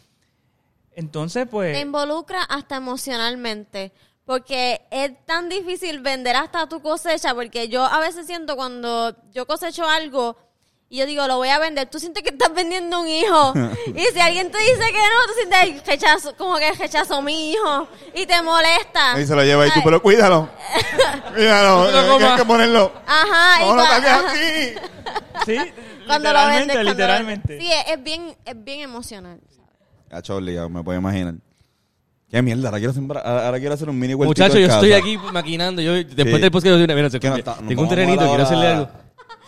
Entonces, 0.97 1.45
Te 1.45 1.51
pues, 1.51 1.81
involucra 1.81 2.43
hasta 2.43 2.77
emocionalmente. 2.77 3.93
Porque 4.27 4.81
es 4.91 5.13
tan 5.27 5.49
difícil 5.49 6.01
vender 6.01 6.37
hasta 6.37 6.67
tu 6.69 6.81
cosecha. 6.81 7.35
Porque 7.35 7.69
yo 7.69 7.85
a 7.85 8.01
veces 8.01 8.27
siento 8.27 8.57
cuando 8.57 9.15
yo 9.33 9.47
cosecho 9.47 9.87
algo 9.87 10.37
y 10.89 10.99
yo 10.99 11.07
digo, 11.07 11.27
lo 11.27 11.39
voy 11.39 11.49
a 11.49 11.59
vender, 11.59 11.91
tú 11.91 11.99
sientes 11.99 12.23
que 12.23 12.29
estás 12.31 12.55
vendiendo 12.55 13.01
un 13.01 13.09
hijo. 13.09 13.53
y 13.95 14.01
si 14.15 14.21
alguien 14.21 14.51
te 14.51 14.59
dice 14.59 14.79
que 14.93 14.99
no, 14.99 15.27
tú 15.27 15.33
sientes 15.37 15.59
"Ay, 15.61 15.83
rechazo, 15.87 16.37
como 16.37 16.57
que 16.57 16.73
rechazo 16.73 17.21
mi 17.21 17.53
hijo. 17.53 17.89
Y 18.15 18.27
te 18.27 18.41
molesta. 18.43 19.21
Y 19.21 19.27
se 19.27 19.35
lo 19.35 19.43
lleva 19.45 19.67
y 19.67 19.71
tú, 19.73 19.81
pero 19.85 20.01
cuídalo. 20.01 20.49
Cuídalo, 21.35 21.91
No 21.91 22.17
tienes 22.19 22.37
que 22.37 22.45
ponerlo. 22.45 22.93
Ajá. 23.07 23.63
y 23.65 23.67
No 23.75 23.81
ajá. 23.83 24.19
aquí. 24.31 24.75
sí, 25.47 25.57
Cuando 26.07 26.33
lo 26.33 26.39
literalmente, 26.39 26.59
vendes, 26.59 26.75
cuando 26.77 26.83
lo- 26.85 26.91
literalmente. 26.91 27.61
Sí, 27.61 27.73
es, 27.73 27.85
es 27.93 28.03
bien, 28.03 28.37
es 28.45 28.65
bien 28.65 28.81
emocional. 28.81 29.41
¿sabes? 29.51 29.71
A 30.13 30.23
Chorli, 30.23 30.55
ya 30.55 30.69
me 30.69 30.83
puedo 30.85 30.99
imaginar. 30.99 31.35
Qué 32.35 32.43
mierda, 32.43 32.69
ahora 32.69 32.79
quiero, 32.79 32.93
sembrar, 32.93 33.25
ahora 33.25 33.47
ahora 33.47 33.59
quiero 33.61 33.75
hacer 33.75 33.89
un 33.89 33.97
mini 33.99 34.13
huertito 34.15 34.43
Muchachos, 34.43 34.61
yo 34.61 34.67
casa. 34.67 34.79
estoy 34.79 34.93
aquí 34.93 35.17
maquinando. 35.33 35.81
Yo, 35.81 35.93
después 35.93 36.17
Sí. 36.35 36.41
del 36.41 36.51
podcast, 36.51 36.67
yo, 36.67 36.95
mira, 36.97 37.09
se- 37.11 37.21
no 37.21 37.37
está- 37.37 37.57
tengo 37.69 37.83
un 37.83 37.89
terrenito, 37.89 38.27
quiero 38.27 38.43
hacerle 38.43 38.67
algo. 38.67 38.89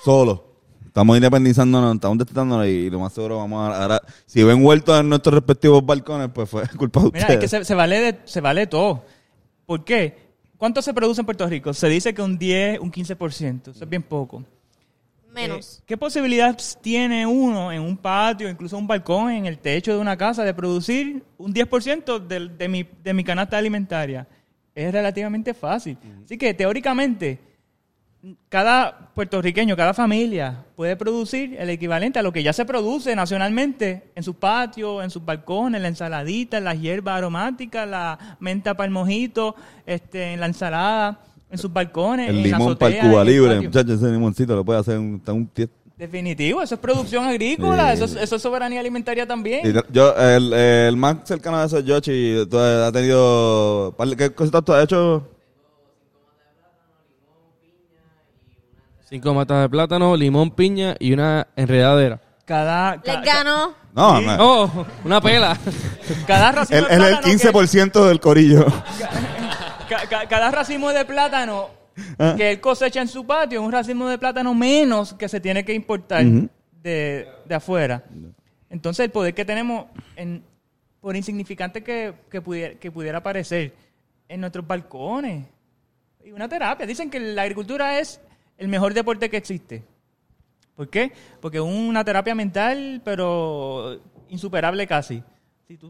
Solo. 0.04 0.44
Estamos 0.86 1.16
independizándonos, 1.16 1.94
estamos 1.96 2.16
destitándonos 2.18 2.66
y 2.68 2.88
lo 2.88 3.00
más 3.00 3.12
seguro 3.12 3.38
vamos 3.38 3.68
a... 3.70 3.82
Ahora, 3.82 4.00
si 4.24 4.42
ven 4.44 4.62
vueltos 4.62 4.98
en 5.00 5.08
nuestros 5.08 5.34
respectivos 5.34 5.84
balcones, 5.84 6.30
pues 6.32 6.48
fue 6.48 6.62
culpa 6.78 7.00
de 7.00 7.06
Mira, 7.12 7.18
ustedes. 7.26 7.34
es 7.44 7.50
que 7.50 7.58
se, 7.58 7.64
se 7.64 7.74
vale 7.74 8.00
de, 8.00 8.18
se 8.24 8.40
vale 8.40 8.66
todo. 8.66 9.02
¿Por 9.66 9.84
qué? 9.84 10.16
¿Cuánto 10.56 10.80
se 10.80 10.94
produce 10.94 11.20
en 11.20 11.26
Puerto 11.26 11.46
Rico? 11.46 11.74
Se 11.74 11.88
dice 11.88 12.14
que 12.14 12.22
un 12.22 12.38
10, 12.38 12.78
un 12.80 12.90
15%. 12.90 13.72
Eso 13.72 13.84
es 13.84 13.90
bien 13.90 14.04
poco. 14.04 14.42
Menos. 15.36 15.78
Eh, 15.78 15.82
¿Qué 15.86 15.96
posibilidades 15.96 16.78
tiene 16.82 17.26
uno 17.26 17.70
en 17.70 17.82
un 17.82 17.96
patio, 17.96 18.48
incluso 18.48 18.76
un 18.76 18.86
balcón, 18.86 19.30
en 19.30 19.46
el 19.46 19.58
techo 19.58 19.92
de 19.92 19.98
una 19.98 20.16
casa, 20.16 20.42
de 20.42 20.52
producir 20.54 21.22
un 21.38 21.52
10% 21.52 22.18
del- 22.18 22.56
de, 22.58 22.68
mi, 22.68 22.84
de 23.04 23.14
mi 23.14 23.22
canasta 23.22 23.56
alimentaria? 23.58 24.26
Es 24.74 24.90
relativamente 24.92 25.54
fácil. 25.54 25.96
Así 26.24 26.36
que 26.36 26.52
teóricamente, 26.54 27.38
cada 28.48 29.10
puertorriqueño, 29.14 29.76
cada 29.76 29.94
familia 29.94 30.64
puede 30.74 30.96
producir 30.96 31.56
el 31.58 31.70
equivalente 31.70 32.18
a 32.18 32.22
lo 32.22 32.32
que 32.32 32.42
ya 32.42 32.52
se 32.52 32.64
produce 32.64 33.14
nacionalmente 33.14 34.10
en 34.14 34.22
sus 34.22 34.36
patios, 34.36 35.04
en 35.04 35.10
sus 35.10 35.24
balcones, 35.24 35.80
la 35.80 35.88
ensaladita, 35.88 36.58
las 36.60 36.80
hierbas 36.80 37.18
aromáticas, 37.18 37.86
la 37.88 38.36
menta 38.40 38.74
para 38.74 38.86
el 38.86 38.90
mojito, 38.92 39.54
este, 39.86 40.32
en 40.32 40.40
la 40.40 40.46
ensalada, 40.46 41.20
en 41.50 41.58
sus 41.58 41.72
balcones, 41.72 42.28
El 42.30 42.38
en 42.38 42.42
limón 42.42 42.76
para 42.76 42.88
el 42.90 42.94
azotea, 42.98 43.10
Cuba 43.10 43.22
el 43.22 43.28
Libre, 43.28 43.60
muchachos, 43.60 43.90
ese 44.02 44.10
limoncito 44.10 44.54
lo 44.56 44.64
puede 44.64 44.80
hacer 44.80 44.98
un, 44.98 45.22
un 45.26 45.50
Definitivo, 45.96 46.60
eso 46.60 46.74
es 46.74 46.80
producción 46.80 47.24
agrícola, 47.24 47.88
Sí. 47.96 48.02
eso, 48.02 48.04
es, 48.04 48.22
eso 48.24 48.36
es 48.36 48.42
soberanía 48.42 48.80
alimentaria 48.80 49.26
también. 49.26 49.66
Y 49.66 49.72
Yo, 49.94 50.14
el, 50.16 50.52
el 50.52 50.96
más 50.96 51.16
cercano 51.24 51.58
de 51.58 51.66
eso 51.66 51.78
es 51.78 51.84
Yoshi. 51.86 52.46
Has 52.52 52.92
tenido... 52.92 53.94
¿Qué 54.18 54.30
cositas 54.34 54.62
tú 54.62 54.74
has 54.74 54.84
hecho? 54.84 55.26
Cinco 59.08 59.32
matas 59.34 59.62
de 59.62 59.68
plátano, 59.68 60.16
limón, 60.16 60.50
piña 60.50 60.96
y 60.98 61.12
una 61.12 61.46
enredadera. 61.56 62.20
Cada, 62.44 62.96
Les 62.96 63.02
ca- 63.04 63.20
ganó. 63.22 63.72
No, 63.94 64.18
Sí. 64.18 64.26
no. 64.26 64.36
¡Oh! 64.40 64.86
Una 65.04 65.20
pela. 65.20 65.56
cada 66.26 66.52
racimo 66.52 66.78
Él 66.78 66.84
de 66.88 66.94
es 66.94 67.00
el 67.00 67.08
plátano 67.20 67.32
15% 67.32 68.04
del 68.08 68.20
corillo. 68.20 68.66
que- 69.86 69.94
ca- 69.94 70.08
ca- 70.08 70.28
cada 70.28 70.50
racimo 70.50 70.90
de 70.90 71.04
plátano 71.04 71.68
Ah. 72.18 72.34
que 72.36 72.50
él 72.50 72.60
cosecha 72.60 73.00
en 73.00 73.08
su 73.08 73.26
patio 73.26 73.60
es 73.60 73.64
un 73.66 73.72
racimo 73.72 74.06
de 74.08 74.18
plátano 74.18 74.52
menos 74.54 75.14
que 75.14 75.28
se 75.30 75.40
tiene 75.40 75.64
que 75.64 75.72
importar 75.72 76.24
de, 76.82 77.26
de 77.46 77.54
afuera. 77.54 78.04
Entonces 78.68 79.04
el 79.06 79.10
poder 79.10 79.32
que 79.34 79.46
tenemos, 79.46 79.86
en, 80.14 80.44
por 81.00 81.16
insignificante 81.16 81.82
que, 81.82 82.12
que, 82.30 82.42
pudiera, 82.42 82.74
que 82.74 82.90
pudiera 82.90 83.22
parecer, 83.22 83.72
en 84.28 84.40
nuestros 84.40 84.66
balcones. 84.66 85.46
Y 86.24 86.32
una 86.32 86.48
terapia. 86.48 86.84
Dicen 86.84 87.08
que 87.08 87.18
la 87.20 87.42
agricultura 87.42 87.98
es 87.98 88.20
el 88.58 88.68
mejor 88.68 88.92
deporte 88.92 89.30
que 89.30 89.36
existe. 89.38 89.82
¿Por 90.74 90.90
qué? 90.90 91.12
Porque 91.40 91.56
es 91.58 91.64
una 91.64 92.04
terapia 92.04 92.34
mental, 92.34 93.00
pero 93.04 94.00
insuperable 94.28 94.86
casi. 94.86 95.22
Si 95.66 95.78
tú 95.78 95.88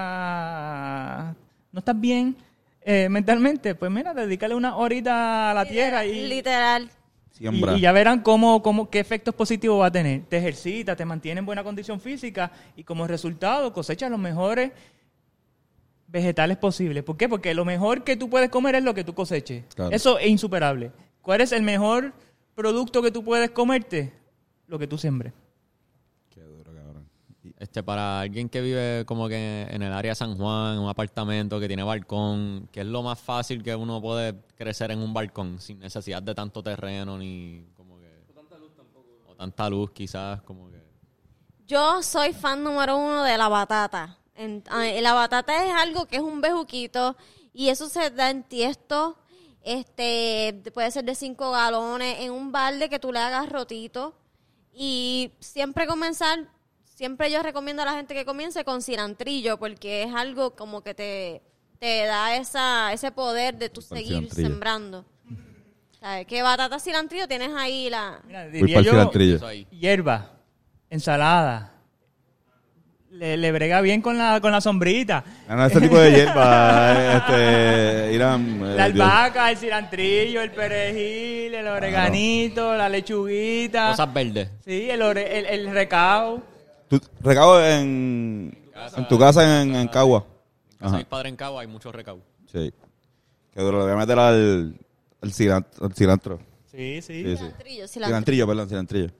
estás... 0.00 1.34
no 1.72 1.78
estás 1.78 1.98
bien 2.00 2.36
eh, 2.82 3.08
mentalmente, 3.08 3.74
pues 3.74 3.90
mira, 3.90 4.14
dedícale 4.14 4.54
una 4.54 4.76
horita 4.76 5.50
a 5.50 5.54
la 5.54 5.64
tierra 5.66 6.04
y... 6.06 6.26
Literal. 6.28 6.90
Siembra. 7.30 7.74
Y, 7.74 7.78
y 7.78 7.80
ya 7.80 7.92
verán 7.92 8.20
cómo, 8.20 8.62
cómo, 8.62 8.90
qué 8.90 9.00
efectos 9.00 9.34
positivos 9.34 9.80
va 9.80 9.86
a 9.86 9.92
tener. 9.92 10.22
Te 10.28 10.38
ejercita, 10.38 10.96
te 10.96 11.04
mantiene 11.04 11.40
en 11.40 11.46
buena 11.46 11.62
condición 11.62 12.00
física 12.00 12.50
y 12.76 12.84
como 12.84 13.06
resultado 13.06 13.72
cosechas 13.72 14.10
los 14.10 14.20
mejores 14.20 14.72
vegetales 16.08 16.56
posibles. 16.56 17.04
¿Por 17.04 17.16
qué? 17.16 17.28
Porque 17.28 17.54
lo 17.54 17.64
mejor 17.64 18.04
que 18.04 18.16
tú 18.16 18.28
puedes 18.28 18.50
comer 18.50 18.74
es 18.74 18.84
lo 18.84 18.94
que 18.94 19.04
tú 19.04 19.14
coseches. 19.14 19.64
Claro. 19.74 19.94
Eso 19.94 20.18
es 20.18 20.28
insuperable. 20.28 20.90
¿Cuál 21.22 21.40
es 21.40 21.52
el 21.52 21.62
mejor 21.62 22.12
producto 22.54 23.02
que 23.02 23.10
tú 23.10 23.22
puedes 23.24 23.50
comerte? 23.50 24.12
Lo 24.66 24.78
que 24.78 24.86
tú 24.86 24.98
siembres. 24.98 25.32
Qué. 27.60 27.64
Este, 27.64 27.82
para 27.82 28.20
alguien 28.20 28.48
que 28.48 28.60
vive 28.62 29.04
como 29.06 29.28
que 29.28 29.66
en 29.70 29.82
el 29.82 29.92
área 29.92 30.12
de 30.12 30.16
San 30.16 30.36
Juan, 30.36 30.74
en 30.74 30.78
un 30.80 30.88
apartamento 30.88 31.60
que 31.60 31.68
tiene 31.68 31.82
balcón, 31.82 32.68
que 32.72 32.80
es 32.80 32.86
lo 32.86 33.02
más 33.02 33.18
fácil 33.20 33.62
que 33.62 33.74
uno 33.76 34.00
puede 34.00 34.34
crecer 34.56 34.90
en 34.90 35.00
un 35.00 35.12
balcón 35.12 35.60
sin 35.60 35.78
necesidad 35.78 36.22
de 36.22 36.34
tanto 36.34 36.62
terreno 36.62 37.18
ni 37.18 37.64
como 37.76 37.98
que... 37.98 38.24
O 38.30 38.32
tanta 38.34 38.56
luz 38.58 38.74
tampoco. 38.74 39.06
O 39.28 39.34
tanta 39.34 39.68
luz 39.70 39.90
quizás, 39.90 40.40
como 40.42 40.70
que... 40.70 40.80
Yo 41.66 42.02
soy 42.02 42.32
fan 42.32 42.64
número 42.64 42.96
uno 42.96 43.22
de 43.22 43.36
la 43.38 43.48
batata. 43.48 44.16
En- 44.34 44.64
la 45.02 45.12
batata 45.12 45.64
es 45.64 45.72
algo 45.74 46.06
que 46.06 46.16
es 46.16 46.22
un 46.22 46.40
bejuquito 46.40 47.16
y 47.52 47.68
eso 47.68 47.88
se 47.88 48.10
da 48.10 48.30
en 48.30 48.42
tiesto. 48.42 49.16
Este, 49.62 50.62
puede 50.72 50.90
ser 50.90 51.04
de 51.04 51.14
5 51.14 51.50
galones 51.50 52.20
en 52.20 52.32
un 52.32 52.50
balde 52.50 52.88
que 52.88 52.98
tú 52.98 53.12
le 53.12 53.18
hagas 53.18 53.48
rotito. 53.50 54.14
Y 54.72 55.32
siempre 55.40 55.86
comenzar, 55.86 56.48
siempre 57.00 57.30
yo 57.30 57.42
recomiendo 57.42 57.80
a 57.80 57.86
la 57.86 57.92
gente 57.94 58.12
que 58.12 58.26
comience 58.26 58.62
con 58.62 58.82
cilantrillo 58.82 59.56
porque 59.58 60.02
es 60.02 60.14
algo 60.14 60.50
como 60.54 60.82
que 60.82 60.92
te, 60.92 61.40
te 61.78 62.04
da 62.04 62.36
esa, 62.36 62.92
ese 62.92 63.10
poder 63.10 63.56
de 63.56 63.70
tú 63.70 63.80
Con 63.80 63.96
seguir 63.96 64.08
cilantrillo. 64.18 64.48
sembrando. 64.50 65.04
¿Sabes? 65.98 66.26
¿Qué 66.26 66.42
batata 66.42 66.78
cilantrillo 66.78 67.26
tienes 67.26 67.52
ahí 67.56 67.88
la... 67.88 68.20
Mira, 68.26 68.48
diría 68.48 68.82
yo, 68.82 69.10
hierba, 69.70 70.30
ensalada. 70.90 71.72
Le, 73.12 73.38
le 73.38 73.50
brega 73.50 73.80
bien 73.80 74.02
con 74.02 74.18
la, 74.18 74.38
con 74.42 74.52
la 74.52 74.60
sombrita. 74.60 75.24
Ah, 75.48 75.56
no, 75.56 75.64
ese 75.66 75.80
tipo 75.80 75.98
de 75.98 76.10
hierba, 76.12 77.16
este, 77.16 78.12
Irán. 78.12 78.60
eh, 78.62 78.74
La 78.76 78.88
Dios. 78.90 79.06
albahaca, 79.06 79.50
el 79.50 79.56
cilantrillo, 79.56 80.42
el 80.42 80.50
perejil, 80.52 81.54
el 81.54 81.66
oreganito, 81.66 82.74
la 82.76 82.90
lechuguita. 82.90 83.88
Cosas 83.92 84.12
verdes. 84.12 84.50
Sí, 84.66 84.90
el, 84.90 85.00
ore- 85.00 85.28
el, 85.38 85.46
el 85.46 85.70
recao. 85.72 86.49
Tú, 86.90 87.00
recabo 87.20 87.60
en, 87.60 88.52
en 88.96 89.08
tu 89.08 89.16
casa 89.16 89.62
en, 89.62 89.76
en 89.76 89.86
Cagua. 89.86 90.26
En 90.72 90.78
casa 90.78 90.92
de 90.92 90.98
mis 90.98 91.06
padres 91.06 91.30
en 91.30 91.36
Cabo 91.36 91.60
hay 91.60 91.68
muchos 91.68 91.94
recaudos. 91.94 92.24
Sí. 92.50 92.74
Qué 93.52 93.60
duro, 93.62 93.78
le 93.78 93.84
voy 93.84 93.92
a 93.92 93.96
meter 93.96 94.18
al, 94.18 94.76
al, 95.22 95.32
cilantro, 95.32 95.86
al 95.86 95.94
cilantro. 95.94 96.40
Sí, 96.66 97.00
sí. 97.00 97.22
Sí, 97.22 97.22
sí. 97.22 97.36
Cilantrillo, 97.36 97.86
cilantrillo. 97.86 97.86
Cilantrillo, 97.86 98.46
perdón, 98.48 98.68
cilantrillo. 98.68 99.10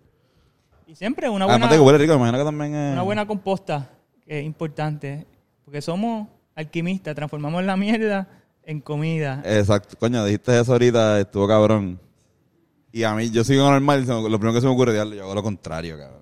Y 0.88 0.96
siempre 0.96 1.28
una 1.28 1.44
Además 1.44 1.60
buena, 1.60 1.72
de 1.72 1.78
que 1.78 1.86
huele 1.86 1.98
rico, 1.98 2.14
me 2.14 2.18
imagino 2.18 2.38
que 2.38 2.44
también 2.44 2.74
es... 2.74 2.92
una 2.94 3.02
buena 3.02 3.24
composta, 3.24 3.88
que 4.26 4.40
es 4.40 4.44
importante. 4.44 5.28
Porque 5.64 5.80
somos 5.80 6.26
alquimistas, 6.56 7.14
transformamos 7.14 7.62
la 7.62 7.76
mierda 7.76 8.26
en 8.64 8.80
comida. 8.80 9.42
Exacto. 9.44 9.96
Coño, 9.96 10.24
dijiste 10.24 10.58
eso 10.58 10.72
ahorita, 10.72 11.20
estuvo 11.20 11.46
cabrón. 11.46 12.00
Y 12.90 13.04
a 13.04 13.14
mí, 13.14 13.30
yo 13.30 13.44
sigo 13.44 13.70
normal, 13.70 14.04
lo 14.04 14.38
primero 14.40 14.54
que 14.54 14.60
se 14.60 14.66
me 14.66 14.72
ocurre 14.72 14.90
es 14.90 14.94
diablo, 14.94 15.14
yo 15.14 15.22
hago 15.22 15.36
lo 15.36 15.42
contrario, 15.44 15.96
cabrón. 15.96 16.19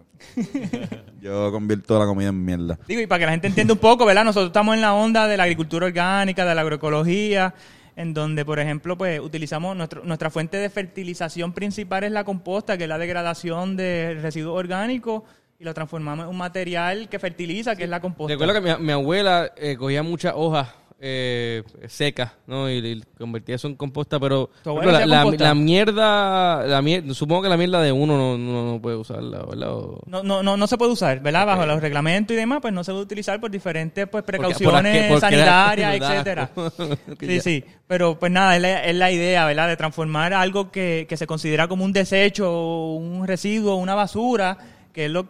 Yo 1.20 1.50
convierto 1.52 1.98
la 1.98 2.06
comida 2.06 2.28
en 2.28 2.44
mierda. 2.44 2.78
Digo, 2.86 3.00
y 3.00 3.06
para 3.06 3.20
que 3.20 3.26
la 3.26 3.32
gente 3.32 3.46
entienda 3.48 3.74
un 3.74 3.80
poco, 3.80 4.04
¿verdad? 4.06 4.24
Nosotros 4.24 4.48
estamos 4.48 4.74
en 4.74 4.80
la 4.80 4.94
onda 4.94 5.26
de 5.28 5.36
la 5.36 5.44
agricultura 5.44 5.86
orgánica, 5.86 6.44
de 6.44 6.54
la 6.54 6.60
agroecología, 6.60 7.54
en 7.96 8.14
donde, 8.14 8.44
por 8.44 8.58
ejemplo, 8.60 8.96
pues 8.96 9.20
utilizamos 9.20 9.76
nuestro- 9.76 10.04
nuestra 10.04 10.30
fuente 10.30 10.56
de 10.56 10.70
fertilización 10.70 11.52
principal 11.52 12.04
es 12.04 12.12
la 12.12 12.24
composta, 12.24 12.78
que 12.78 12.84
es 12.84 12.88
la 12.88 12.98
degradación 12.98 13.76
de 13.76 14.18
residuos 14.22 14.56
orgánicos, 14.56 15.22
y 15.58 15.64
lo 15.64 15.74
transformamos 15.74 16.24
en 16.26 16.30
un 16.30 16.36
material 16.36 17.08
que 17.08 17.18
fertiliza, 17.18 17.74
que 17.74 17.82
es 17.84 17.90
la 17.90 18.00
composta. 18.00 18.32
Recuerdo 18.32 18.54
que 18.54 18.60
mi, 18.78 18.86
mi 18.86 18.92
abuela 18.92 19.50
eh, 19.56 19.76
cogía 19.76 20.04
muchas 20.04 20.32
hojas 20.36 20.68
eh, 21.00 21.62
secas, 21.86 22.32
¿no? 22.48 22.68
Y, 22.68 22.78
y 22.78 23.02
convertía 23.18 23.54
eso 23.54 23.68
en 23.68 23.76
composta, 23.76 24.18
pero 24.18 24.50
¿Tu 24.64 24.70
por 24.70 24.80
abuela 24.82 24.98
ejemplo, 24.98 24.98
hacía 24.98 25.06
la, 25.06 25.16
la- 25.16 25.22
composta? 25.22 25.44
la 25.44 25.54
mierda, 25.54 26.66
la 26.66 26.82
mier- 26.82 27.14
supongo 27.14 27.42
que 27.42 27.48
la 27.48 27.56
mierda 27.56 27.80
de 27.82 27.92
uno 27.92 28.16
no, 28.16 28.36
no, 28.36 28.72
no 28.72 28.82
puede 28.82 28.96
usarla, 28.96 29.44
¿verdad? 29.48 29.70
O- 29.74 30.00
No, 30.06 30.22
no, 30.24 30.42
no, 30.42 30.56
no 30.56 30.66
se 30.66 30.76
puede 30.76 30.90
usar, 30.90 31.20
¿verdad? 31.20 31.46
Bajo 31.46 31.64
los 31.66 31.80
reglamentos 31.80 32.34
y 32.34 32.36
demás, 32.36 32.58
pues 32.60 32.74
no 32.74 32.82
se 32.82 32.90
puede 32.92 33.04
utilizar 33.04 33.40
por 33.40 33.50
diferentes 33.50 34.08
pues, 34.08 34.24
precauciones 34.24 34.92
porque- 34.92 35.06
porque 35.08 35.20
sanitarias, 35.20 35.94
era- 35.96 36.12
etcétera. 36.14 36.50
Sí, 37.20 37.34
ya. 37.36 37.42
sí. 37.42 37.64
Pero 37.86 38.18
pues 38.18 38.32
nada, 38.32 38.56
es 38.56 38.62
la, 38.62 38.84
es 38.84 38.96
la 38.96 39.10
idea, 39.12 39.46
¿verdad? 39.46 39.68
De 39.68 39.76
transformar 39.76 40.32
algo 40.34 40.70
que, 40.72 41.06
que 41.08 41.16
se 41.16 41.26
considera 41.26 41.68
como 41.68 41.84
un 41.84 41.92
desecho, 41.92 42.50
un 42.96 43.26
residuo, 43.26 43.76
una 43.76 43.94
basura, 43.94 44.58
que 44.92 45.04
es 45.06 45.10
lo 45.10 45.28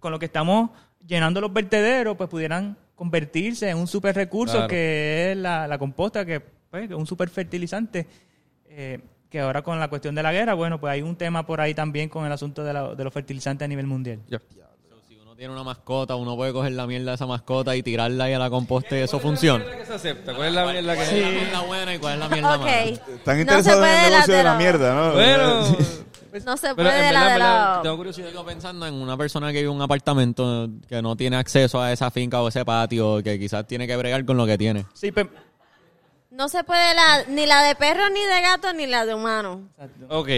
con 0.00 0.12
lo 0.12 0.18
que 0.18 0.26
estamos 0.26 0.70
llenando 1.06 1.40
los 1.40 1.52
vertederos, 1.52 2.16
pues 2.16 2.28
pudieran 2.28 2.76
convertirse 2.96 3.68
en 3.70 3.76
un 3.76 3.86
super 3.86 4.14
recurso 4.16 4.54
Claro. 4.54 4.68
que 4.68 5.30
es 5.32 5.36
la, 5.38 5.68
la 5.68 5.78
composta, 5.78 6.24
que 6.24 6.40
pues, 6.40 6.90
es 6.90 6.96
un 6.96 7.06
super 7.06 7.28
fertilizante. 7.28 8.06
eh, 8.68 8.98
que 9.30 9.40
ahora 9.40 9.62
con 9.62 9.78
la 9.80 9.88
cuestión 9.88 10.14
de 10.14 10.22
la 10.22 10.32
guerra, 10.32 10.54
bueno, 10.54 10.78
pues 10.80 10.92
hay 10.92 11.02
un 11.02 11.16
tema 11.16 11.44
por 11.44 11.60
ahí 11.60 11.74
también 11.74 12.08
con 12.08 12.24
el 12.24 12.30
asunto 12.32 12.62
de, 12.62 12.72
la- 12.72 12.94
de 12.94 13.04
los 13.04 13.12
fertilizantes 13.12 13.64
a 13.64 13.68
nivel 13.68 13.86
mundial. 13.86 14.20
Si 15.08 15.16
uno 15.20 15.34
tiene 15.34 15.52
una 15.52 15.64
mascota, 15.64 16.14
uno 16.14 16.36
puede 16.36 16.52
coger 16.52 16.72
la 16.72 16.86
mierda 16.86 17.10
de 17.10 17.14
esa 17.16 17.26
mascota 17.26 17.74
y 17.74 17.82
tirarla 17.82 18.24
ahí 18.24 18.34
a 18.34 18.38
la 18.38 18.48
composta 18.50 18.96
y 18.96 19.00
eso 19.00 19.18
funciona. 19.18 19.64
¿Cuál 19.64 19.74
es 19.74 19.78
la 19.78 19.80
que 19.80 19.86
se 19.86 19.94
acepta? 20.08 20.34
¿Cuál 20.34 20.48
es 20.48 20.54
la 20.54 20.64
mierda 20.72 20.92
que 20.96 20.98
¿Cuál 21.04 21.16
es 21.16 21.22
la 21.22 21.30
mierda 21.30 21.60
buena 21.62 21.94
y 21.94 21.98
cuál 21.98 22.14
es 22.14 22.18
la 22.20 22.28
mierda 22.28 22.54
Ok. 22.54 22.60
mala? 22.60 22.76
Están 22.84 23.40
interesados 23.40 23.84
en 23.86 23.94
el 24.04 24.10
negocio 24.10 24.34
de 24.34 24.42
la 24.44 24.52
lateral. 24.54 24.58
mierda, 24.58 24.94
¿no? 24.94 25.12
Bueno, 25.12 25.76
No 26.44 26.56
se 26.56 26.74
pero 26.74 26.88
puede 26.88 26.98
en 26.98 27.04
verdad, 27.06 27.20
de 27.20 27.26
en 27.28 27.34
verdad, 27.38 27.76
la... 27.76 27.82
tengo 27.82 27.96
curiosidad. 27.96 28.28
Sigo 28.28 28.44
pensando 28.44 28.86
en 28.86 28.94
una 28.94 29.16
persona 29.16 29.48
que 29.48 29.58
vive 29.58 29.70
en 29.70 29.76
un 29.76 29.82
apartamento 29.82 30.68
que 30.88 31.00
no 31.02 31.16
tiene 31.16 31.36
acceso 31.36 31.80
a 31.80 31.92
esa 31.92 32.10
finca 32.10 32.42
o 32.42 32.48
ese 32.48 32.64
patio, 32.64 33.22
que 33.22 33.38
quizás 33.38 33.66
tiene 33.66 33.86
que 33.86 33.96
bregar 33.96 34.24
con 34.24 34.36
lo 34.36 34.46
que 34.46 34.58
tiene. 34.58 34.86
Sí, 34.94 35.12
pues, 35.12 35.26
No 36.30 36.48
se 36.48 36.64
puede 36.64 36.94
la, 36.94 37.24
ni 37.28 37.46
la 37.46 37.62
de 37.62 37.74
perro, 37.76 38.08
ni 38.10 38.20
de 38.20 38.40
gato, 38.42 38.72
ni 38.72 38.86
la 38.86 39.06
de 39.06 39.14
humano. 39.14 39.68
Ok. 40.08 40.28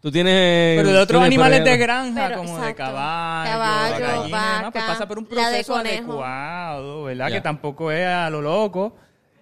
Tú 0.00 0.10
tienes... 0.10 0.78
Pero 0.78 0.92
de 0.94 0.98
otros 0.98 1.22
animales 1.22 1.62
de 1.62 1.76
granja, 1.76 2.28
Pero, 2.28 2.38
como 2.38 2.54
de 2.54 2.70
exacto. 2.70 2.76
caballo, 2.84 3.50
Caballo, 3.50 3.94
de 3.96 4.00
gallina, 4.00 4.22
demás, 4.22 4.72
pues 4.72 4.84
pasa 4.84 5.06
por 5.06 5.18
un 5.18 5.24
la 5.30 5.50
de 5.50 5.50
proceso 5.50 5.72
conejo. 5.74 6.12
adecuado, 6.12 7.02
¿verdad? 7.04 7.28
Ya. 7.28 7.34
Que 7.34 7.40
tampoco 7.42 7.92
es 7.92 8.06
a 8.06 8.30
lo 8.30 8.40
loco, 8.40 8.96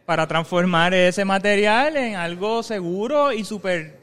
para 0.05 0.27
transformar 0.27 0.95
ese 0.95 1.25
material 1.25 1.97
en 1.97 2.17
algo 2.17 2.65
seguro 2.65 3.31
y 3.33 3.45
súper... 3.45 3.98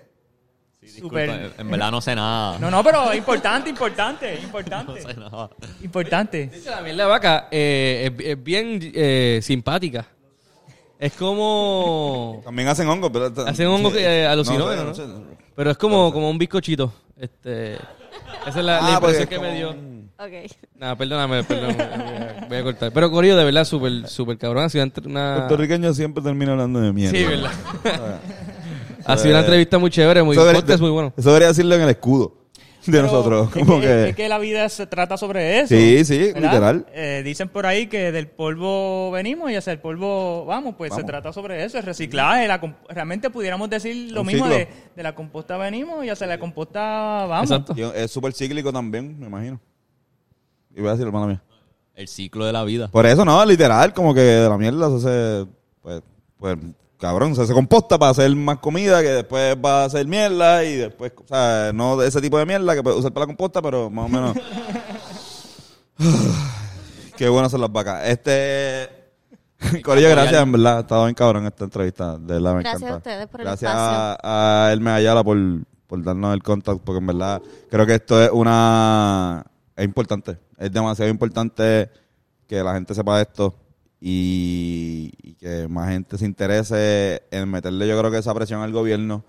Disculpa, 0.86 1.19
súper... 1.25 1.53
en 1.57 1.71
verdad 1.71 1.91
no 1.91 2.01
sé 2.01 2.15
nada. 2.15 2.57
No, 2.59 2.71
no, 2.71 2.83
pero 2.83 3.13
importante, 3.13 3.69
importante, 3.69 4.39
importante. 4.41 4.93
No 5.03 5.09
sé 5.09 5.19
nada. 5.19 5.49
Importante. 5.83 6.47
De 6.47 6.57
hecho, 6.57 6.69
La 6.71 6.81
miel 6.81 6.97
de 6.97 7.03
vaca 7.05 7.47
eh, 7.51 8.11
es, 8.17 8.25
es 8.25 8.43
bien 8.43 8.79
eh, 8.93 9.39
simpática. 9.41 10.05
Es 10.97 11.13
como... 11.13 12.41
También 12.45 12.67
hacen 12.69 12.88
hongos, 12.88 13.11
pero... 13.11 13.25
Hacen 13.47 13.67
hongos 13.67 13.93
eh, 13.97 14.23
No 14.25 14.31
alucinógenos, 14.31 14.95
sé, 14.97 15.05
¿no? 15.05 15.23
Pero 15.55 15.71
es 15.71 15.77
como, 15.77 16.11
como 16.13 16.29
un 16.29 16.38
bizcochito. 16.38 16.93
Este, 17.19 17.73
esa 18.45 18.59
es 18.59 18.65
la, 18.65 18.77
Ah, 18.77 18.99
porque 18.99 19.17
impresión 19.17 19.23
es 19.23 19.29
que 19.29 19.39
me 19.39 19.55
dio. 19.55 19.69
un- 19.71 19.95
Ok. 20.17 20.51
Nada, 20.77 20.95
perdóname, 20.95 21.43
perdón, 21.43 21.75
voy 21.75 21.86
a, 21.86 22.45
voy 22.47 22.57
a 22.57 22.63
cortar. 22.63 22.91
Pero 22.93 23.11
Corillo, 23.11 23.36
de 23.36 23.43
verdad, 23.43 23.65
súper, 23.65 24.07
súper 24.07 24.38
cabrón. 24.38 24.69
Entre- 24.73 25.05
una, 25.07 25.36
Puertorriqueño 25.39 25.93
siempre 25.93 26.23
termina 26.23 26.53
hablando 26.53 26.79
de 26.79 26.93
mierda. 26.93 27.17
Sí, 27.17 27.25
verdad. 27.25 27.51
ha 29.06 29.18
sido 29.18 29.32
una 29.32 29.39
entrevista 29.41 29.78
muy 29.78 29.89
chévere, 29.89 30.24
muy 30.24 30.36
debería- 30.36 30.62
podcast 30.62 30.82
muy 30.82 30.89
bueno. 30.91 31.14
Eso 31.18 31.30
debería 31.30 31.47
decirlo 31.49 31.76
en 31.76 31.82
el 31.82 31.89
escudo 31.89 32.34
de 32.86 32.91
Pero 32.91 33.03
nosotros. 33.03 33.47
es 33.47 33.53
Como 33.66 33.82
que, 33.82 33.88
que... 33.88 34.10
es 34.10 34.16
que 34.16 34.30
la 34.30 34.38
vida 34.38 34.70
se 34.70 34.86
trata 34.86 35.18
sobre 35.18 35.60
eso. 35.62 35.70
Sí, 35.76 36.06
sí, 36.06 36.18
¿verdad? 36.34 36.41
literal. 36.41 36.86
Eh, 36.93 37.22
dicen 37.26 37.49
por 37.49 37.66
ahí 37.66 37.88
que 37.88 38.12
del 38.12 38.28
polvo 38.28 39.10
venimos 39.12 39.49
y 39.51 39.56
hacia 39.56 39.74
el 39.74 39.80
polvo 39.80 40.45
vamos, 40.45 40.76
pues 40.78 40.91
Vamos. 40.91 41.01
se 41.01 41.08
trata 41.08 41.34
sobre 41.34 41.64
eso, 41.66 41.78
el 41.80 41.84
reciclaje. 41.84 42.47
La, 42.47 42.62
comp- 42.62 42.76
realmente 42.89 43.32
pudiéramos 43.32 43.70
decir 43.72 44.12
lo 44.12 44.22
Un 44.22 44.28
mismo 44.28 44.47
de, 44.47 44.68
de 44.95 45.03
la 45.03 45.16
composta 45.16 45.58
venimos 45.58 46.06
y 46.06 46.10
hacia 46.10 46.28
la 46.28 46.38
composta 46.39 47.26
vamos. 47.26 47.49
Exacto. 47.49 47.74
Y 47.76 47.82
es 47.82 48.12
súper 48.12 48.34
cíclico 48.34 48.72
también, 48.72 49.20
me 49.20 49.26
imagino. 49.28 49.60
Y 50.76 50.80
voy 50.82 50.89
a 50.89 50.91
decir, 50.91 51.08
hermana 51.08 51.26
mía. 51.28 51.41
El 51.95 52.08
ciclo 52.08 52.45
de 52.45 52.51
la 52.51 52.64
vida. 52.66 52.89
Por 52.89 53.06
eso 53.06 53.24
no, 53.26 53.43
literal, 53.45 53.93
como 53.93 54.14
que 54.14 54.20
de 54.20 54.49
la 54.49 54.58
mierda 54.58 54.89
se 54.89 54.95
hace, 54.97 55.47
pues, 55.82 56.01
pues, 56.38 56.58
cabrón, 56.99 57.35
se 57.35 57.41
hace 57.41 57.53
composta 57.53 57.97
para 57.99 58.11
hacer 58.11 58.35
más 58.35 58.59
comida 58.59 59.01
que 59.01 59.09
después 59.09 59.55
va 59.63 59.83
a 59.83 59.85
hacer 59.85 60.07
mierda 60.07 60.63
y 60.63 60.75
después, 60.75 61.11
o 61.23 61.27
sea, 61.27 61.71
no 61.73 61.97
de 61.97 62.07
ese 62.07 62.21
tipo 62.21 62.37
de 62.37 62.45
mierda 62.45 62.73
que 62.75 62.83
puedes 62.83 62.99
usar 62.99 63.11
para 63.11 63.23
la 63.23 63.27
composta, 63.27 63.61
pero 63.61 63.89
más 63.89 64.05
o 64.05 64.09
menos. 64.09 64.37
Qué 67.17 67.29
bueno 67.29 67.49
son 67.49 67.61
las 67.61 67.71
vacas. 67.71 68.07
Este. 68.07 68.89
Corillo, 69.83 70.09
gracias, 70.09 70.43
en 70.43 70.51
verdad. 70.51 70.77
Ha 70.77 70.81
estado 70.81 71.03
bien 71.05 71.15
cabrón 71.15 71.45
esta 71.45 71.63
entrevista. 71.63 72.17
De 72.17 72.33
verdad, 72.33 72.55
me 72.55 72.61
Gracias 72.61 72.81
encanta. 72.81 72.93
a 72.93 72.97
ustedes 72.97 73.27
por 73.27 73.39
el 73.41 73.47
Gracias 73.47 73.71
espacio. 73.71 74.17
a, 74.21 74.67
a 74.67 74.73
Elme 74.73 74.91
Ayala 74.91 75.23
por, 75.23 75.37
por 75.87 76.03
darnos 76.03 76.33
el 76.33 76.43
contacto, 76.43 76.81
porque 76.83 76.99
en 76.99 77.07
verdad 77.07 77.41
creo 77.69 77.85
que 77.85 77.95
esto 77.95 78.21
es 78.21 78.29
una. 78.31 79.45
Es 79.75 79.85
importante. 79.85 80.37
Es 80.57 80.71
demasiado 80.71 81.09
importante 81.09 81.89
que 82.47 82.61
la 82.63 82.73
gente 82.73 82.93
sepa 82.93 83.21
esto 83.21 83.55
y, 84.08 85.36
que 85.39 85.68
más 85.68 85.89
gente 85.89 86.20
se 86.20 86.26
interese 86.26 87.24
en 87.32 87.49
meterle, 87.49 87.88
yo 87.88 87.97
creo 87.97 88.12
que 88.12 88.20
esa 88.20 88.36
presión 88.36 88.62
al 88.62 88.72
gobierno 88.72 89.26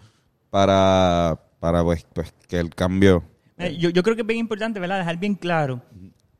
para 0.50 1.40
para 1.58 1.82
pues, 1.82 2.06
pues 2.12 2.34
que 2.46 2.60
el 2.60 2.74
cambio... 2.74 3.24
Eh, 3.56 3.78
Yo, 3.78 3.88
yo 3.88 4.02
creo 4.02 4.14
que 4.14 4.20
es 4.20 4.26
bien 4.26 4.38
importante, 4.38 4.78
¿verdad? 4.78 4.98
Dejar 4.98 5.16
bien 5.18 5.34
claro 5.34 5.80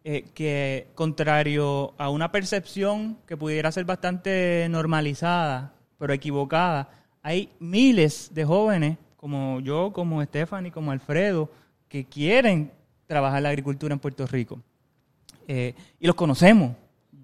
eh, 0.05 0.27
que 0.35 0.89
contrario 0.95 1.95
a 1.97 2.11
una 2.11 2.31
percepción 2.31 3.17
que 3.27 3.39
pudiera 3.39 3.73
ser 3.73 3.87
bastante 3.87 4.67
normalizada, 4.69 5.73
pero 5.99 6.13
equivocada, 6.13 6.91
hay 7.23 7.49
miles 7.59 8.31
de 8.35 8.45
jóvenes 8.45 8.99
como 9.17 9.61
yo, 9.61 9.95
como 9.95 10.23
Stephanie, 10.23 10.71
como 10.71 10.93
Alfredo, 10.93 11.51
que 11.89 12.05
quieren 12.05 12.71
trabajar 13.07 13.43
la 13.43 13.49
agricultura 13.49 13.95
en 13.95 13.99
Puerto 13.99 14.27
Rico. 14.27 14.61
Eh, 15.49 15.75
y 15.99 16.07
los 16.07 16.15
conocemos. 16.15 16.77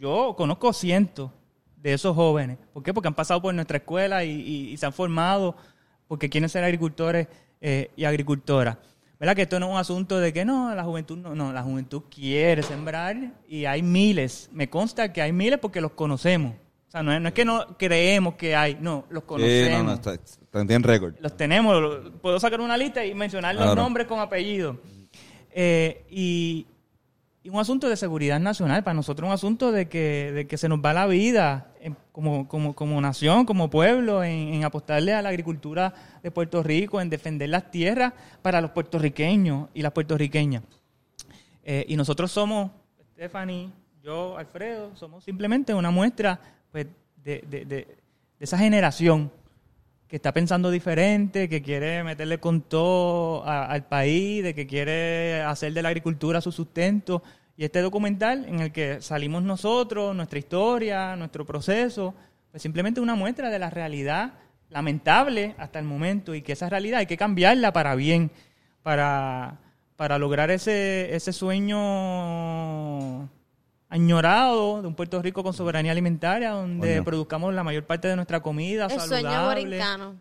Yo 0.03 0.35
conozco 0.37 0.73
cientos 0.73 1.31
de 1.77 1.93
esos 1.93 2.17
jóvenes. 2.17 2.59
¿Por 2.73 2.83
qué? 2.83 2.93
Porque 2.93 3.07
han 3.07 3.15
pasado 3.15 3.41
por 3.41 3.55
nuestra 3.55 3.77
escuela 3.77 4.25
y, 4.25 4.31
y- 4.33 4.71
y 4.73 4.77
se 4.77 4.85
han 4.85 4.93
formado 4.93 5.55
porque 6.09 6.29
quieren 6.29 6.49
ser 6.51 6.65
agricultores 6.65 7.29
eh, 7.61 7.89
y 7.95 8.03
agricultoras. 8.05 8.79
¿Verdad? 9.21 9.37
Que 9.37 9.43
esto 9.43 9.61
no 9.61 9.67
es 9.67 9.73
un 9.73 9.79
asunto 9.79 10.19
de 10.19 10.33
que 10.33 10.45
no, 10.45 10.75
la 10.75 10.83
juventud 10.83 11.17
no, 11.19 11.37
no, 11.37 11.53
la 11.53 11.63
juventud 11.63 12.03
quiere 12.13 12.65
sembrar 12.65 13.17
y 13.49 13.65
hay 13.67 13.81
miles. 13.81 14.51
Me 14.53 14.69
consta 14.69 15.13
que 15.13 15.23
hay 15.23 15.31
miles 15.31 15.61
porque 15.61 15.81
los 15.81 15.93
conocemos. 15.93 16.55
O 16.89 16.91
sea, 16.91 17.05
no 17.05 17.13
es, 17.13 17.21
no 17.21 17.29
es 17.29 17.35
que 17.35 17.45
no 17.45 17.79
creemos 17.79 18.35
que 18.35 18.57
hay, 18.57 18.77
no, 18.81 19.05
los 19.09 19.23
Sí, 19.23 19.27
conocemos. 19.29 19.79
no, 19.79 19.85
no, 19.85 19.93
está, 19.95 20.15
está 20.15 20.61
en 20.75 20.83
récord. 20.83 21.15
Los 21.21 21.37
tenemos, 21.37 22.11
puedo 22.21 22.41
sacar 22.41 22.61
una 22.61 22.77
lista 22.77 23.07
y 23.07 23.15
mencionar 23.15 23.55
los 23.55 23.63
Claro. 23.67 23.81
nombres 23.81 24.09
con 24.09 24.19
apellido. 24.19 24.79
Eh, 25.53 26.05
y, 26.11 26.67
y 27.45 27.49
un 27.49 27.59
asunto 27.59 27.89
de 27.89 27.97
seguridad 27.97 28.39
nacional, 28.39 28.85
para 28.85 28.95
nosotros 28.95 29.27
un 29.27 29.33
asunto 29.35 29.73
de 29.73 29.89
que, 29.89 30.31
de 30.33 30.47
que 30.47 30.57
se 30.57 30.69
nos 30.69 30.79
va 30.79 30.93
la 30.93 31.07
vida 31.07 31.73
como, 32.13 32.47
como, 32.47 32.73
como 32.75 33.01
nación, 33.01 33.45
como 33.47 33.69
pueblo, 33.69 34.23
en, 34.23 34.63
apostarle 34.65 35.13
a 35.13 35.23
la 35.23 35.31
agricultura 35.31 35.93
de 36.23 36.31
Puerto 36.31 36.63
Rico, 36.63 37.01
en 37.01 37.11
defender 37.11 37.49
las 37.49 37.71
tierras 37.71 38.13
para 38.43 38.61
los 38.61 38.71
puertorriqueños 38.71 39.69
y 39.75 39.83
las 39.83 39.91
puertorriqueñas. 39.93 40.63
Eh, 41.65 41.85
y 41.89 41.97
nosotros 41.97 42.31
somos, 42.31 42.71
Stephanie, 43.15 43.71
yo, 44.03 44.37
Alfredo, 44.39 44.95
somos 44.95 45.25
simplemente 45.25 45.75
una 45.75 45.91
muestra 45.91 46.39
pues, 46.71 46.87
de- 47.25 47.45
de- 47.49 47.65
de 47.65 47.99
esa 48.39 48.59
generación 48.59 49.31
que 50.13 50.17
está 50.17 50.31
pensando 50.31 50.71
diferente, 50.71 51.49
que 51.49 51.63
quiere 51.63 52.05
meterle 52.05 52.39
con 52.39 52.61
todo 52.61 53.47
al 53.47 53.87
país, 53.87 54.45
de 54.45 54.55
que 54.55 54.67
quiere 54.67 55.41
hacer 55.41 55.73
de 55.73 55.81
la 55.81 55.89
agricultura 55.89 56.43
su 56.43 56.53
sustento. 56.53 57.23
Y 57.57 57.65
este 57.65 57.81
documental 57.81 58.45
en 58.47 58.61
el 58.61 58.73
que 58.73 59.01
salimos 59.01 59.43
nosotros, 59.43 60.15
nuestra 60.15 60.39
historia, 60.39 61.17
nuestro 61.17 61.47
proceso, 61.47 62.15
pues 62.51 62.63
simplemente 62.63 63.01
una 63.01 63.15
muestra 63.15 63.49
de 63.49 63.59
la 63.59 63.71
realidad 63.71 64.35
lamentable 64.69 65.55
hasta 65.57 65.79
el 65.79 65.87
momento 65.87 66.35
y 66.35 66.43
que 66.43 66.53
esa 66.53 66.69
realidad 66.69 66.99
hay 66.99 67.07
que 67.07 67.17
cambiarla 67.17 67.73
para 67.73 67.95
bien, 67.95 68.31
para, 68.83 69.61
para 69.97 70.19
lograr 70.19 70.51
ese, 70.51 71.17
ese 71.17 71.33
sueño 71.33 71.81
añorado 73.93 74.81
de 74.81 74.89
un 74.89 74.95
Puerto 74.95 75.21
Rico 75.21 75.43
con 75.43 75.53
soberanía 75.53 75.93
alimentaria, 75.93 76.53
donde 76.53 77.03
produzcamos 77.03 77.53
la 77.53 77.63
mayor 77.63 77.85
parte 77.85 78.09
de 78.09 78.17
nuestra 78.17 78.41
comida 78.41 78.87
El 78.87 78.99
sueño 78.99 79.29
saludable, 79.29 79.65
borincano. 79.65 80.17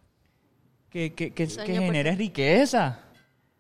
que, 0.90 1.14
que, 1.14 1.32
que, 1.32 1.48
Sueño 1.48 1.66
que 1.66 1.74
genere 1.80 2.16
riqueza, 2.16 3.00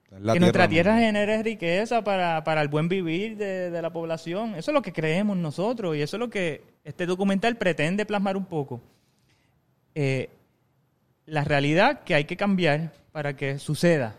que 0.09 0.39
nuestra 0.41 0.67
tierra, 0.67 0.97
genere 0.97 1.41
riqueza 1.41 2.03
para, 2.03 2.43
para 2.43 2.61
el 2.61 2.67
buen 2.67 2.89
vivir 2.89 3.37
de, 3.37 3.71
de 3.71 3.81
la 3.81 3.89
población. 3.93 4.55
Eso 4.55 4.71
es 4.71 4.75
lo 4.75 4.81
que 4.81 4.91
creemos 4.91 5.37
nosotros 5.37 5.95
y 5.95 6.01
eso 6.01 6.17
es 6.17 6.19
lo 6.19 6.29
que 6.29 6.61
este 6.83 7.05
documental 7.05 7.55
pretende 7.55 8.05
plasmar 8.05 8.35
un 8.35 8.45
poco. 8.45 8.81
Eh, 9.95 10.29
la 11.25 11.45
realidad 11.45 12.03
que 12.03 12.15
hay 12.15 12.25
que 12.25 12.35
cambiar 12.35 12.91
para 13.13 13.37
que 13.37 13.59
suceda, 13.59 14.15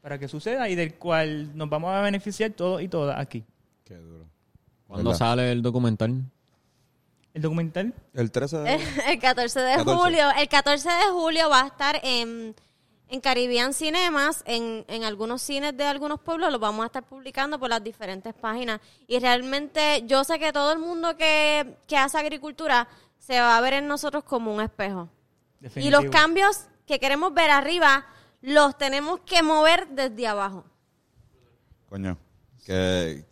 para 0.00 0.16
que 0.20 0.28
suceda 0.28 0.68
y 0.68 0.76
del 0.76 0.94
cual 0.94 1.56
nos 1.56 1.68
vamos 1.68 1.90
a 1.92 2.02
beneficiar 2.02 2.52
todos 2.52 2.80
y 2.82 2.86
todas 2.86 3.18
aquí. 3.18 3.42
Qué 3.84 3.96
duro. 3.96 4.28
¿Cuándo 4.86 5.10
¿Verdad? 5.10 5.18
sale 5.26 5.52
el 5.52 5.62
documental? 5.62 6.24
El 7.32 7.42
documental 7.42 7.92
El 8.12 8.30
13 8.30 8.58
de... 8.58 8.74
El 9.12 9.18
14 9.18 9.60
de 9.60 9.76
14. 9.76 9.98
julio. 9.98 10.26
El 10.38 10.48
14 10.48 10.88
de 10.88 11.10
julio 11.12 11.50
va 11.50 11.62
a 11.62 11.66
estar 11.66 12.00
en, 12.04 12.54
en 13.08 13.20
Caribbean 13.20 13.74
Cinemas, 13.74 14.42
en, 14.46 14.84
en 14.86 15.02
algunos 15.02 15.42
cines 15.42 15.76
de 15.76 15.84
algunos 15.84 16.20
pueblos. 16.20 16.52
Lo 16.52 16.60
vamos 16.60 16.84
a 16.84 16.86
estar 16.86 17.02
publicando 17.02 17.58
por 17.58 17.70
las 17.70 17.82
diferentes 17.82 18.34
páginas. 18.34 18.80
Y 19.08 19.18
realmente 19.18 20.04
yo 20.06 20.22
sé 20.22 20.38
que 20.38 20.52
todo 20.52 20.72
el 20.72 20.78
mundo 20.78 21.16
que, 21.16 21.76
que 21.88 21.96
hace 21.96 22.18
agricultura 22.18 22.86
se 23.18 23.40
va 23.40 23.56
a 23.56 23.60
ver 23.60 23.74
en 23.74 23.88
nosotros 23.88 24.22
como 24.22 24.54
un 24.54 24.60
espejo. 24.60 25.08
Y 25.60 25.64
definitivo. 25.64 26.02
los 26.02 26.10
cambios 26.10 26.66
que 26.86 27.00
queremos 27.00 27.34
ver 27.34 27.50
arriba 27.50 28.06
los 28.42 28.76
tenemos 28.76 29.20
que 29.20 29.42
mover 29.42 29.88
desde 29.88 30.26
abajo. 30.26 30.64
Coño, 31.88 32.18
qué 32.64 33.24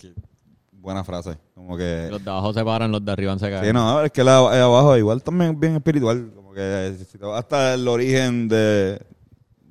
buena 0.83 1.05
frase. 1.05 1.39
Como 1.55 1.77
que... 1.77 2.09
Los 2.11 2.23
de 2.25 2.31
abajo 2.31 2.53
se 2.53 2.65
paran, 2.65 2.91
los 2.91 3.05
de 3.05 3.13
arriba 3.13 3.39
se 3.39 3.49
caen. 3.49 3.65
Sí, 3.65 3.73
no, 3.73 4.03
es 4.03 4.11
que 4.11 4.25
la 4.25 4.51
de 4.51 4.61
abajo 4.61 4.97
igual 4.97 5.23
también 5.23 5.53
es 5.53 5.61
bien 5.61 5.77
espiritual. 5.77 6.33
Como 6.35 6.53
que 6.53 6.97
si 7.09 7.17
te 7.17 7.25
vas 7.25 7.39
hasta 7.39 7.75
el 7.75 7.87
origen 7.87 8.49
de, 8.49 9.01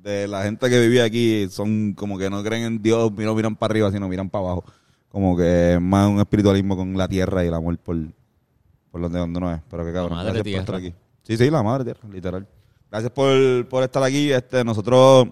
de 0.00 0.26
la 0.26 0.42
gente 0.42 0.68
que 0.70 0.80
vivía 0.80 1.04
aquí, 1.04 1.46
son 1.50 1.92
como 1.92 2.16
que 2.16 2.30
no 2.30 2.42
creen 2.42 2.64
en 2.64 2.82
Dios, 2.82 3.12
no 3.12 3.34
miran 3.34 3.54
para 3.54 3.72
arriba, 3.72 3.92
sino 3.92 4.08
miran 4.08 4.30
para 4.30 4.46
abajo. 4.46 4.64
Como 5.10 5.36
que 5.36 5.74
es 5.74 5.80
más 5.80 6.08
un 6.08 6.18
espiritualismo 6.18 6.76
con 6.76 6.96
la 6.96 7.06
tierra 7.06 7.44
y 7.44 7.48
el 7.48 7.54
amor 7.54 7.76
por, 7.78 7.96
por 8.90 9.02
donde, 9.02 9.18
donde 9.18 9.38
no 9.38 9.52
es. 9.52 9.60
Pero 9.70 9.84
que 9.84 9.92
cabrón, 9.92 10.16
madre 10.16 10.32
gracias 10.32 10.54
por 10.54 10.60
estar 10.60 10.74
aquí. 10.76 10.94
Sí, 11.22 11.36
sí, 11.36 11.50
la 11.50 11.62
madre 11.62 11.84
tierra, 11.84 12.08
literal. 12.10 12.48
Gracias 12.90 13.12
por, 13.12 13.68
por 13.68 13.82
estar 13.82 14.02
aquí. 14.02 14.32
Este, 14.32 14.64
nosotros... 14.64 15.28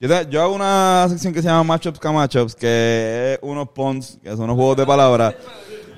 Yo, 0.00 0.40
hago 0.40 0.54
una 0.54 1.06
sección 1.08 1.34
que 1.34 1.42
se 1.42 1.48
llama 1.48 1.64
Matchups 1.64 1.98
Camachups, 1.98 2.54
que 2.54 3.32
es 3.34 3.38
unos 3.42 3.70
pons, 3.70 4.16
que 4.22 4.30
son 4.30 4.42
unos 4.42 4.54
juegos 4.54 4.76
de 4.76 4.86
palabras. 4.86 5.34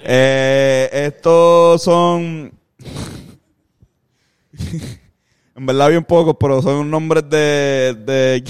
Eh, 0.02 0.88
estos 0.90 1.82
son. 1.82 2.50
en 5.54 5.66
verdad, 5.66 5.90
bien 5.90 6.04
pocos, 6.04 6.34
pero 6.40 6.62
son 6.62 6.90
nombres 6.90 7.28
de. 7.28 7.94
de 8.06 8.42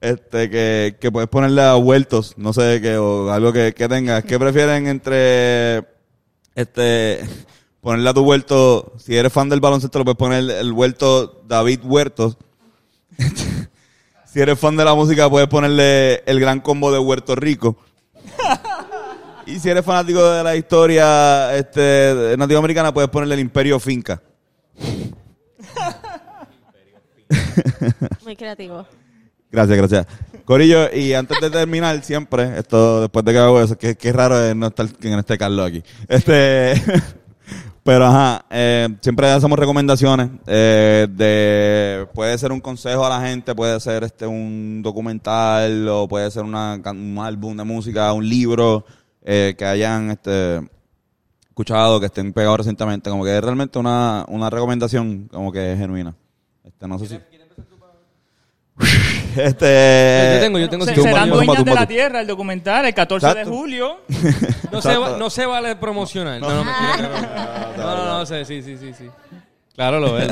este, 0.00 0.50
que, 0.50 0.96
que 0.98 1.12
puedes 1.12 1.28
ponerle 1.28 1.62
a 1.62 1.74
vueltos, 1.74 2.34
no 2.36 2.52
sé, 2.52 2.80
que, 2.80 2.96
o 2.96 3.30
algo 3.30 3.52
que, 3.52 3.72
que 3.72 3.88
tengas. 3.88 4.24
¿Qué 4.24 4.36
prefieren 4.36 4.88
entre. 4.88 5.84
Este. 6.56 7.20
Ponerle 7.80 8.10
a 8.10 8.14
tu 8.14 8.24
vuelto. 8.24 8.94
Si 8.98 9.16
eres 9.16 9.32
fan 9.32 9.48
del 9.48 9.60
baloncesto, 9.60 10.00
lo 10.00 10.04
puedes 10.04 10.18
poner 10.18 10.50
el 10.50 10.72
vuelto 10.72 11.40
David 11.46 11.84
Huertos. 11.84 12.36
Si 14.32 14.40
eres 14.40 14.58
fan 14.60 14.76
de 14.76 14.84
la 14.84 14.94
música, 14.94 15.28
puedes 15.28 15.48
ponerle 15.48 16.22
el 16.24 16.38
gran 16.38 16.60
combo 16.60 16.92
de 16.92 17.00
Huerto 17.00 17.34
Rico. 17.34 17.76
Y 19.44 19.58
si 19.58 19.68
eres 19.68 19.84
fanático 19.84 20.24
de 20.24 20.44
la 20.44 20.54
historia 20.54 21.56
este, 21.56 22.36
nativoamericana, 22.38 22.94
puedes 22.94 23.10
ponerle 23.10 23.34
el 23.34 23.40
Imperio 23.40 23.80
Finca. 23.80 24.22
Muy 28.24 28.36
creativo. 28.36 28.86
Gracias, 29.50 29.76
gracias. 29.76 30.06
Corillo, 30.44 30.94
y 30.94 31.12
antes 31.14 31.40
de 31.40 31.50
terminar, 31.50 32.00
siempre, 32.04 32.56
esto 32.56 33.00
después 33.00 33.24
de 33.24 33.32
que 33.32 33.38
hago 33.38 33.60
eso, 33.60 33.76
que, 33.76 33.96
que 33.96 34.12
raro 34.12 34.40
es 34.40 34.54
no 34.54 34.68
estar 34.68 34.88
que 34.88 35.10
no 35.10 35.18
esté 35.18 35.36
Carlos 35.38 35.66
aquí. 35.66 35.82
Este, 36.06 36.74
pero 37.82 38.06
ajá, 38.06 38.44
eh, 38.50 38.88
siempre 39.00 39.30
hacemos 39.30 39.58
recomendaciones 39.58 40.30
eh, 40.46 41.06
de, 41.10 42.06
puede 42.14 42.36
ser 42.38 42.52
un 42.52 42.60
consejo 42.60 43.04
a 43.04 43.08
la 43.08 43.26
gente, 43.26 43.54
puede 43.54 43.80
ser 43.80 44.04
este 44.04 44.26
un 44.26 44.82
documental 44.82 45.88
o 45.88 46.06
puede 46.06 46.30
ser 46.30 46.44
una, 46.44 46.80
un 46.84 47.18
álbum 47.18 47.56
de 47.56 47.64
música, 47.64 48.12
un 48.12 48.28
libro 48.28 48.84
eh, 49.22 49.54
que 49.56 49.64
hayan 49.64 50.10
este 50.10 50.60
escuchado, 51.48 52.00
que 52.00 52.06
estén 52.06 52.32
pegados 52.32 52.58
recientemente, 52.58 53.10
como 53.10 53.24
que 53.24 53.36
es 53.36 53.42
realmente 53.42 53.78
una, 53.78 54.24
una 54.28 54.50
recomendación 54.50 55.28
como 55.32 55.50
que 55.50 55.74
genuina. 55.76 56.14
Este, 56.64 56.86
no 56.86 56.98
sé 56.98 57.06
si... 57.06 57.39
Este, 59.36 60.32
Yo 60.34 60.40
tengo, 60.40 60.58
yo 60.58 60.68
tengo 60.68 60.84
Se- 60.84 60.94
serán 60.94 61.30
dueñas 61.30 61.64
de 61.64 61.74
la 61.74 61.86
tierra, 61.86 62.20
el 62.20 62.26
documental, 62.26 62.84
el 62.86 62.94
14 62.94 63.34
de 63.34 63.44
julio. 63.44 63.98
No 64.72 64.80
se, 64.80 64.96
va- 64.96 65.16
no 65.18 65.30
se 65.30 65.46
vale 65.46 65.74
promocionar. 65.76 66.40
No, 66.40 66.48
no, 66.48 66.64
mentira, 66.64 67.08
no, 67.76 67.82
no, 67.82 67.96
no, 67.96 67.96
no, 68.04 68.18
no 68.20 68.26
sé, 68.26 68.44
sí, 68.44 68.62
sí, 68.62 68.76
sí, 68.78 68.92
sí. 68.96 69.06
Claro, 69.74 69.98
lo 69.98 70.08
lo 70.08 70.18
es. 70.20 70.30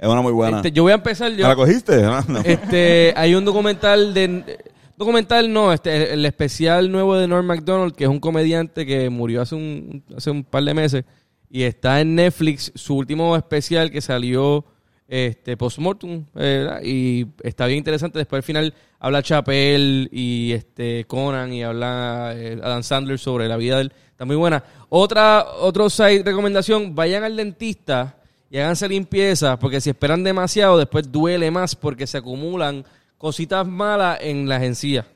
Una 0.00 0.20
muy 0.20 0.32
buena. 0.32 0.58
Este, 0.58 0.72
yo 0.72 0.82
voy 0.82 0.92
a 0.92 0.96
empezar 0.96 1.30
¿Me 1.30 1.38
yo. 1.38 1.48
la 1.48 1.54
cogiste? 1.56 2.04
Ah, 2.04 2.22
no. 2.28 2.40
Este, 2.40 3.14
hay 3.16 3.34
un 3.34 3.44
documental 3.46 4.12
de 4.12 4.58
documental 4.96 5.50
no, 5.52 5.72
este 5.72 6.12
el 6.12 6.24
especial 6.26 6.92
nuevo 6.92 7.16
de 7.16 7.26
Norm 7.28 7.46
Macdonald, 7.46 7.94
que 7.94 8.04
es 8.04 8.10
un 8.10 8.20
comediante 8.20 8.84
que 8.84 9.08
murió 9.10 9.40
hace 9.42 9.54
un 9.54 10.04
hace 10.16 10.30
un 10.30 10.44
par 10.44 10.62
de 10.64 10.74
meses 10.74 11.04
y 11.50 11.62
está 11.62 12.00
en 12.00 12.14
Netflix 12.14 12.72
su 12.74 12.94
último 12.96 13.36
especial 13.36 13.90
que 13.90 14.00
salió 14.02 14.64
este 15.12 15.56
postmortem 15.56 16.24
eh, 16.36 16.80
y 16.84 17.26
está 17.42 17.66
bien 17.66 17.78
interesante 17.78 18.18
después 18.18 18.38
al 18.38 18.42
final 18.42 18.74
habla 18.98 19.22
Chappelle 19.22 20.08
y 20.10 20.52
este 20.52 21.04
Conan 21.04 21.52
y 21.52 21.62
habla 21.62 22.32
eh, 22.34 22.58
Adam 22.62 22.82
Sandler 22.82 23.18
sobre 23.18 23.46
la 23.48 23.56
vida 23.56 23.76
de 23.76 23.82
él 23.82 23.92
está 24.10 24.24
muy 24.24 24.36
buena 24.36 24.64
otra 24.88 25.44
otro 25.60 25.90
site 25.90 26.22
recomendación 26.24 26.94
vayan 26.94 27.24
al 27.24 27.36
dentista 27.36 28.16
y 28.50 28.58
háganse 28.58 28.88
limpieza 28.88 29.58
porque 29.58 29.80
si 29.80 29.90
esperan 29.90 30.24
demasiado 30.24 30.78
después 30.78 31.12
duele 31.12 31.50
más 31.50 31.76
porque 31.76 32.06
se 32.06 32.18
acumulan 32.18 32.84
cositas 33.22 33.64
malas 33.64 34.18
en 34.20 34.48
las 34.48 34.64
encías. 34.64 35.06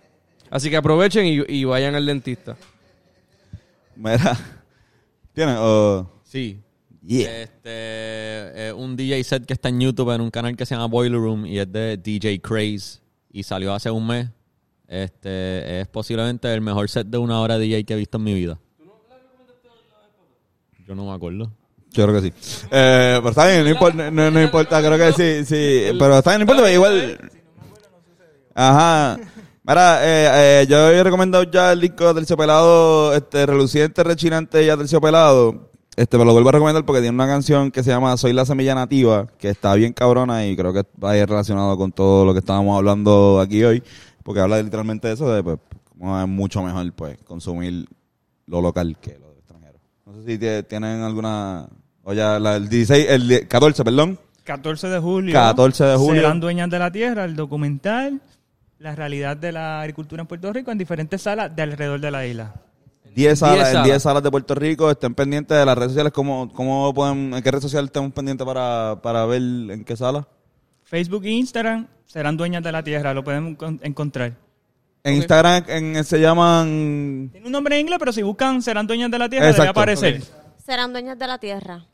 Así 0.49 0.71
que 0.71 0.77
aprovechen 0.77 1.27
y, 1.27 1.43
y 1.49 1.65
vayan 1.65 1.97
al 1.97 2.07
dentista. 2.07 2.57
Mira. 3.97 4.39
¿Tienes? 5.35 5.57
Oh, 5.59 6.09
Sí. 6.23 6.63
Yeah. 7.07 7.43
Este, 7.43 7.61
eh, 7.65 8.73
un 8.77 8.97
DJ 8.97 9.23
set 9.25 9.47
que 9.47 9.55
está 9.55 9.69
en 9.69 9.81
YouTube 9.81 10.15
en 10.15 10.21
un 10.21 10.31
canal 10.31 10.57
que 10.57 10.67
se 10.67 10.75
llama 10.75 10.87
Boiler 10.87 11.19
Room 11.19 11.47
y 11.47 11.59
es 11.59 11.71
de 11.71 11.97
DJ 11.97 12.41
Craze 12.41 13.01
y 13.31 13.43
salió 13.43 13.73
hace 13.75 13.91
un 13.91 14.07
mes. 14.07 14.29
Este, 14.89 15.81
es 15.81 15.89
posiblemente 15.89 16.53
el 16.53 16.61
mejor 16.61 16.89
set 16.89 17.07
de 17.07 17.19
una 17.19 17.41
hora 17.41 17.59
DJ 17.59 17.85
que 17.85 17.95
he 17.95 17.97
visto 17.97 18.19
en 18.19 18.25
mi 18.25 18.35
vida. 18.35 18.59
Yo 20.87 20.95
no 20.95 21.07
me 21.07 21.13
acuerdo. 21.13 21.51
Yo 21.91 22.07
creo 22.07 22.21
que 22.21 22.29
sí. 22.29 22.67
Eh, 22.71 23.17
pero 23.17 23.31
está 23.31 23.47
bien, 23.49 23.65
no 23.65 23.71
importa, 23.71 24.11
no, 24.11 24.31
no 24.31 24.43
importa, 24.43 24.81
creo 24.81 24.99
que 24.99 25.13
sí, 25.13 25.45
sí. 25.45 25.97
Pero 25.99 26.19
está 26.19 26.31
bien, 26.31 26.41
no 26.41 26.43
importa, 26.43 26.63
pero 26.63 26.75
igual. 26.75 27.31
Ajá. 28.55 29.19
Mira, 29.65 29.99
eh, 30.03 30.63
eh, 30.63 30.67
yo 30.69 30.87
había 30.87 31.03
recomendado 31.03 31.43
ya 31.45 31.73
el 31.73 31.81
disco 31.81 32.15
del 32.15 32.25
Pelado, 32.25 33.13
este, 33.15 33.47
reluciente, 33.47 34.05
rechinante 34.05 34.65
ya 34.65 34.77
del 34.77 34.89
Pelado. 35.01 35.71
Este, 35.97 36.19
me 36.19 36.25
lo 36.27 36.33
vuelvo 36.35 36.51
a 36.51 36.53
recomendar 36.53 36.85
porque 36.85 37.01
tiene 37.01 37.15
una 37.15 37.27
canción 37.27 37.71
que 37.71 37.83
se 37.83 37.89
llama 37.91 38.15
Soy 38.19 38.35
la 38.35 38.45
semilla 38.45 38.75
nativa, 38.75 39.27
que 39.39 39.49
está 39.49 39.75
bien 39.75 39.95
cabrona 39.95 40.47
y 40.47 40.55
creo 40.55 40.73
que 40.75 40.85
va 41.03 41.13
a 41.13 41.17
ir 41.17 41.27
relacionado 41.27 41.77
con 41.79 41.91
todo 41.91 42.25
lo 42.27 42.35
que 42.35 42.41
estábamos 42.41 42.77
hablando 42.77 43.41
aquí 43.41 43.65
hoy, 43.65 43.83
porque 44.23 44.41
habla 44.41 44.61
literalmente 44.61 45.09
de 45.09 45.15
eso, 45.15 45.33
de 45.33 45.43
pues, 45.43 45.59
cómo 45.99 46.21
es 46.21 46.29
mucho 46.29 46.63
mejor 46.63 46.93
pues 46.93 47.17
consumir 47.25 47.87
lo 48.47 48.61
local 48.61 48.97
que 49.01 49.19
lo 49.19 49.33
extranjero. 49.33 49.79
No 50.05 50.13
sé 50.15 50.27
si 50.27 50.39
tie- 50.39 50.67
tienen 50.69 51.01
alguna, 51.03 51.67
o 52.05 52.13
ya 52.13 52.39
la, 52.39 52.57
el 52.57 52.69
16, 52.69 53.07
el 53.09 53.27
die- 53.29 53.47
14, 53.49 53.83
perdón. 53.83 54.19
14 54.45 54.89
de 54.89 54.99
julio. 54.99 55.33
14 55.33 55.83
de 55.85 55.97
julio. 55.97 56.21
Serán 56.23 56.41
dueñas 56.41 56.69
de 56.69 56.79
la 56.79 56.93
tierra, 56.93 57.25
el 57.25 57.35
documental, 57.37 58.21
la 58.79 58.95
realidad 58.95 59.35
de 59.39 59.51
la 59.51 59.81
agricultura 59.81 60.21
en 60.21 60.29
Puerto 60.29 60.53
Rico 60.53 60.71
en 60.71 60.77
diferentes 60.77 61.23
salas 61.23 61.57
de 61.57 61.63
alrededor 61.63 62.01
de 62.01 62.11
la 62.11 62.27
isla. 62.27 62.55
10 63.17 63.39
salas, 63.39 63.55
10 63.57 63.67
en 63.67 63.73
salas. 63.73 63.85
10 63.87 64.03
salas 64.03 64.23
de 64.23 64.31
Puerto 64.31 64.55
Rico, 64.55 64.91
estén 64.91 65.15
pendientes 65.15 65.57
de 65.59 65.65
las 65.67 65.77
redes 65.77 65.91
sociales, 65.93 66.13
cómo, 66.13 66.53
cómo 66.53 66.93
pueden, 66.95 67.35
en 67.35 67.43
qué 67.43 67.51
red 67.51 67.61
social 67.61 67.87
estamos 67.87 68.13
pendientes 68.13 68.47
para, 68.47 69.01
para 69.03 69.25
ver 69.27 69.41
en 69.43 69.85
qué 69.85 69.97
sala. 69.97 70.29
Facebook 70.85 71.25
e 71.25 71.31
Instagram 71.31 71.89
serán 72.05 72.37
dueñas 72.37 72.63
de 72.63 72.71
la 72.71 72.83
tierra, 72.85 73.13
lo 73.15 73.25
pueden 73.25 73.57
encon- 73.59 73.81
encontrar. 73.83 74.35
En 75.03 75.15
Instagram 75.15 75.65
en, 75.69 76.05
se 76.05 76.21
llaman 76.21 77.29
Tiene 77.33 77.47
un 77.47 77.53
nombre 77.53 77.77
en 77.77 77.83
inglés, 77.83 77.99
pero 77.99 78.13
si 78.13 78.23
buscan 78.23 78.61
serán 78.61 78.87
dueñas 78.87 79.11
de 79.11 79.19
la 79.19 79.29
tierra, 79.29 79.47
debe 79.47 79.57
Exacto. 79.57 79.71
aparecer. 79.81 80.23
Serán 80.65 80.93
dueños 80.93 81.19
de 81.19 81.27
la 81.27 81.39
tierra. 81.39 81.87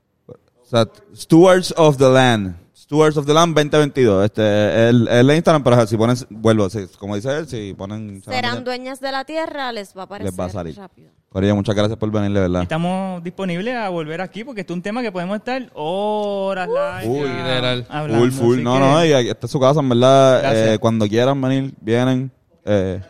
Stewards 1.14 1.74
of 1.76 1.98
the 1.98 2.08
Land. 2.08 2.56
Stewards 2.82 3.16
of 3.16 3.26
the 3.26 3.32
Land 3.32 3.54
2022. 3.54 4.24
Este, 4.24 4.88
el, 4.88 5.06
el 5.08 5.30
Instagram, 5.30 5.62
pero 5.62 5.86
si 5.86 5.96
ponen, 5.96 6.16
vuelvo, 6.30 6.68
sí, 6.68 6.80
como 6.98 7.14
dice 7.16 7.30
él, 7.36 7.46
si 7.46 7.74
ponen... 7.74 8.22
Serán 8.22 8.64
dueñas 8.64 9.00
de 9.00 9.12
la 9.12 9.24
tierra, 9.24 9.70
les 9.72 9.96
va 9.96 10.02
a 10.02 10.04
aparecer 10.04 10.32
Les 10.32 10.38
va 10.40 10.46
a 10.46 10.50
salir. 10.50 10.76
rápido. 10.76 11.10
Corillo, 11.28 11.54
muchas 11.56 11.74
gracias 11.74 11.96
por 11.98 12.10
venir, 12.10 12.32
de 12.32 12.40
verdad. 12.40 12.62
Estamos 12.62 13.22
disponibles 13.24 13.74
a 13.76 13.88
volver 13.88 14.20
aquí 14.20 14.44
porque 14.44 14.60
esto 14.62 14.72
es 14.74 14.76
un 14.76 14.82
tema 14.82 15.00
que 15.00 15.10
podemos 15.12 15.36
estar 15.38 15.70
horas 15.74 16.68
largas 16.68 17.06
Uy, 17.06 17.20
literal. 17.20 17.86
hablando. 17.88 18.24
Full, 18.26 18.30
full. 18.32 18.62
No, 18.62 18.74
que- 18.74 18.80
no, 18.80 19.04
y 19.06 19.12
aquí 19.12 19.28
está 19.30 19.48
su 19.48 19.58
casa, 19.60 19.80
en 19.80 19.88
verdad. 19.88 20.74
Eh, 20.74 20.78
cuando 20.78 21.06
quieran 21.08 21.40
venir, 21.40 21.72
vienen. 21.80 22.30
Eh, 22.64 23.00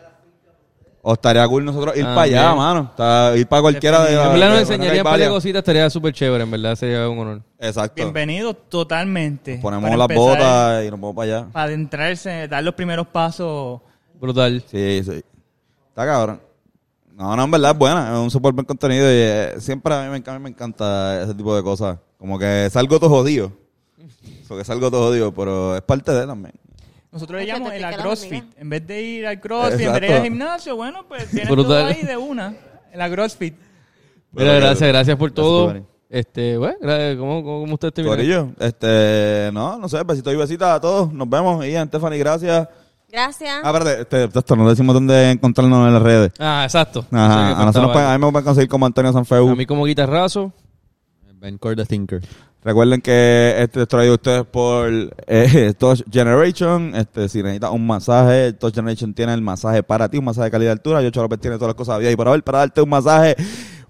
o 1.05 1.13
estaría 1.13 1.45
cool 1.49 1.65
nosotros 1.65 1.97
ir 1.97 2.03
Ah, 2.05 2.15
para 2.15 2.21
allá, 2.21 2.43
bien. 2.47 2.57
mano. 2.57 2.87
Está- 2.91 3.35
ir 3.35 3.45
para 3.45 3.61
cualquiera 3.61 4.03
de 4.05 4.13
En 4.13 4.17
verdad 4.33 4.49
nos 4.51 4.59
enseñaría 4.61 5.01
un 5.01 5.03
par 5.03 5.19
de 5.19 5.27
cositas, 5.27 5.59
estaría 5.59 5.89
súper 5.89 6.13
chévere, 6.13 6.43
en 6.45 6.51
verdad, 6.51 6.75
sería 6.75 7.09
un 7.09 7.19
honor. 7.19 7.41
Exacto. 7.59 7.95
Bienvenido 7.95 8.53
totalmente. 8.53 9.59
Ponemos 9.61 9.95
las 9.97 10.07
botas 10.15 10.85
y 10.85 10.89
nos 10.89 10.99
vamos 11.01 11.15
para 11.15 11.37
allá. 11.39 11.47
Para 11.51 11.65
adentrarse, 11.65 12.47
dar 12.47 12.63
los 12.63 12.73
primeros 12.73 13.05
pasos. 13.07 13.81
Brutal. 14.19 14.63
Sí, 14.71 15.01
sí. 15.03 15.21
Está 15.89 16.05
cabrón. 16.05 16.39
No, 17.17 17.35
no, 17.35 17.43
en 17.43 17.51
verdad 17.51 17.71
es 17.71 17.77
buena. 17.77 18.13
Es 18.13 18.17
un 18.19 18.31
súper 18.31 18.53
buen 18.53 18.65
contenido 18.65 19.05
y 19.05 19.15
eh, 19.17 19.53
siempre 19.59 19.93
a 19.93 20.03
mí, 20.03 20.09
me, 20.09 20.31
a 20.31 20.33
mí 20.37 20.43
me 20.43 20.49
encanta 20.49 21.21
ese 21.23 21.33
tipo 21.35 21.53
de 21.55 21.61
cosas. 21.61 21.97
Como 22.17 22.39
que 22.39 22.69
salgo 22.71 22.97
todo 22.97 23.09
jodido. 23.09 23.51
Porque 24.47 24.63
salgo 24.63 24.89
todo 24.89 25.07
jodido, 25.09 25.33
pero 25.33 25.75
es 25.75 25.81
parte 25.81 26.11
de 26.13 26.21
él 26.21 26.27
también. 26.27 26.53
Nosotros 27.13 27.39
le 27.41 27.45
llamamos 27.47 27.71
te 27.71 27.77
el 27.77 27.95
CrossFit. 27.95 28.43
En 28.57 28.69
vez 28.69 28.87
de 28.87 29.01
ir 29.03 29.27
al 29.27 29.39
CrossFit, 29.39 29.73
en 29.73 29.77
vez 29.77 29.85
Exacto. 29.87 29.99
de 30.01 30.07
ir 30.07 30.13
al 30.13 30.23
gimnasio, 30.23 30.75
bueno, 30.75 31.05
pues 31.07 31.27
tienes 31.29 31.47
todo 31.47 31.85
ahí 31.85 32.01
de 32.01 32.17
una. 32.17 32.55
En 32.91 32.99
la 32.99 33.09
CrossFit. 33.09 33.53
Mira, 34.31 34.51
Pero, 34.51 34.65
gracias, 34.65 34.89
gracias 34.89 35.17
por 35.17 35.31
todo. 35.31 35.75
este, 36.09 36.57
bueno, 36.57 36.77
¿cómo, 37.19 37.43
cómo, 37.43 37.61
cómo 37.61 37.73
usted 37.75 37.91
termina? 37.91 38.15
Corillo, 38.15 38.49
este, 38.59 39.51
no, 39.53 39.77
no 39.77 39.87
sé, 39.87 40.03
besitos 40.03 40.33
y 40.33 40.37
besitas 40.37 40.69
a 40.69 40.81
todos. 40.81 41.13
Nos 41.13 41.29
vemos. 41.29 41.63
Ian, 41.65 41.87
Stephanie, 41.87 42.17
gracias. 42.17 42.67
Gracias. 43.11 43.61
Ah, 43.63 43.71
espérate, 43.71 44.01
este, 44.01 44.39
esto, 44.39 44.55
no 44.55 44.67
decimos 44.67 44.95
dónde 44.95 45.29
encontrarnos 45.29 45.87
en 45.87 45.93
las 45.93 46.01
redes. 46.01 46.31
Ah, 46.39 46.63
exacto. 46.63 47.05
Ajá, 47.11 47.45
Eso 47.45 47.55
que 47.55 47.61
a, 47.61 47.65
nosotros 47.65 47.95
a 47.95 48.17
mí 48.17 48.25
me 48.25 48.31
pueden 48.31 48.45
conseguir 48.45 48.69
como 48.69 48.87
Antonio 48.87 49.13
Sanfeu. 49.13 49.49
A 49.49 49.55
mí 49.55 49.67
como 49.67 49.85
guitarrazo. 49.85 50.51
Ben 51.43 51.57
Core 51.57 51.75
the 51.75 51.85
Thinker. 51.85 52.21
Recuerden 52.63 53.01
que 53.01 53.55
este 53.57 53.81
es 53.81 53.87
traído 53.89 54.13
a 54.13 54.15
ustedes 54.15 54.45
por 54.45 54.89
eh, 55.27 55.73
Touch 55.77 56.01
Generation. 56.09 56.95
Este, 56.95 57.27
si 57.27 57.43
necesitas 57.43 57.71
un 57.71 57.85
masaje, 57.85 58.53
Touch 58.53 58.73
Generation 58.73 59.13
tiene 59.13 59.33
el 59.33 59.41
masaje 59.41 59.83
para 59.83 60.07
ti, 60.07 60.19
un 60.19 60.23
masaje 60.23 60.45
de 60.45 60.51
calidad 60.51 60.69
de 60.69 60.71
altura. 60.71 61.01
Yo 61.01 61.21
López 61.21 61.41
tiene 61.41 61.57
todas 61.57 61.67
las 61.67 61.75
cosas 61.75 62.01
y 62.01 62.15
para 62.15 62.31
ver, 62.31 62.43
para 62.43 62.59
darte 62.59 62.81
un 62.81 62.87
masaje 62.87 63.35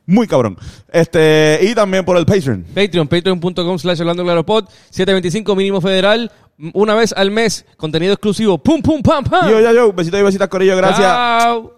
muy 0.07 0.25
cabrón. 0.25 0.57
Este, 0.91 1.59
y 1.61 1.75
también 1.75 2.03
por 2.03 2.17
el 2.17 2.25
Patreon. 2.25 2.63
Patreon, 2.73 3.07
patreon.com 3.07 3.77
slash 3.77 4.01
Orlando 4.01 4.23
Claro 4.23 4.43
Pod, 4.43 4.65
725 4.89 5.55
mínimo 5.55 5.79
federal, 5.79 6.31
una 6.73 6.95
vez 6.95 7.13
al 7.15 7.29
mes, 7.29 7.67
contenido 7.77 8.13
exclusivo. 8.13 8.57
Pum, 8.57 8.81
pum, 8.81 9.03
pam, 9.03 9.23
pam. 9.23 9.47
Yo, 9.47 9.61
ya, 9.61 9.71
yo, 9.73 9.93
besitos 9.93 10.19
y 10.19 10.23
besitas, 10.23 10.47
Corillo, 10.47 10.75
gracias. 10.75 11.01
Chao. 11.01 11.73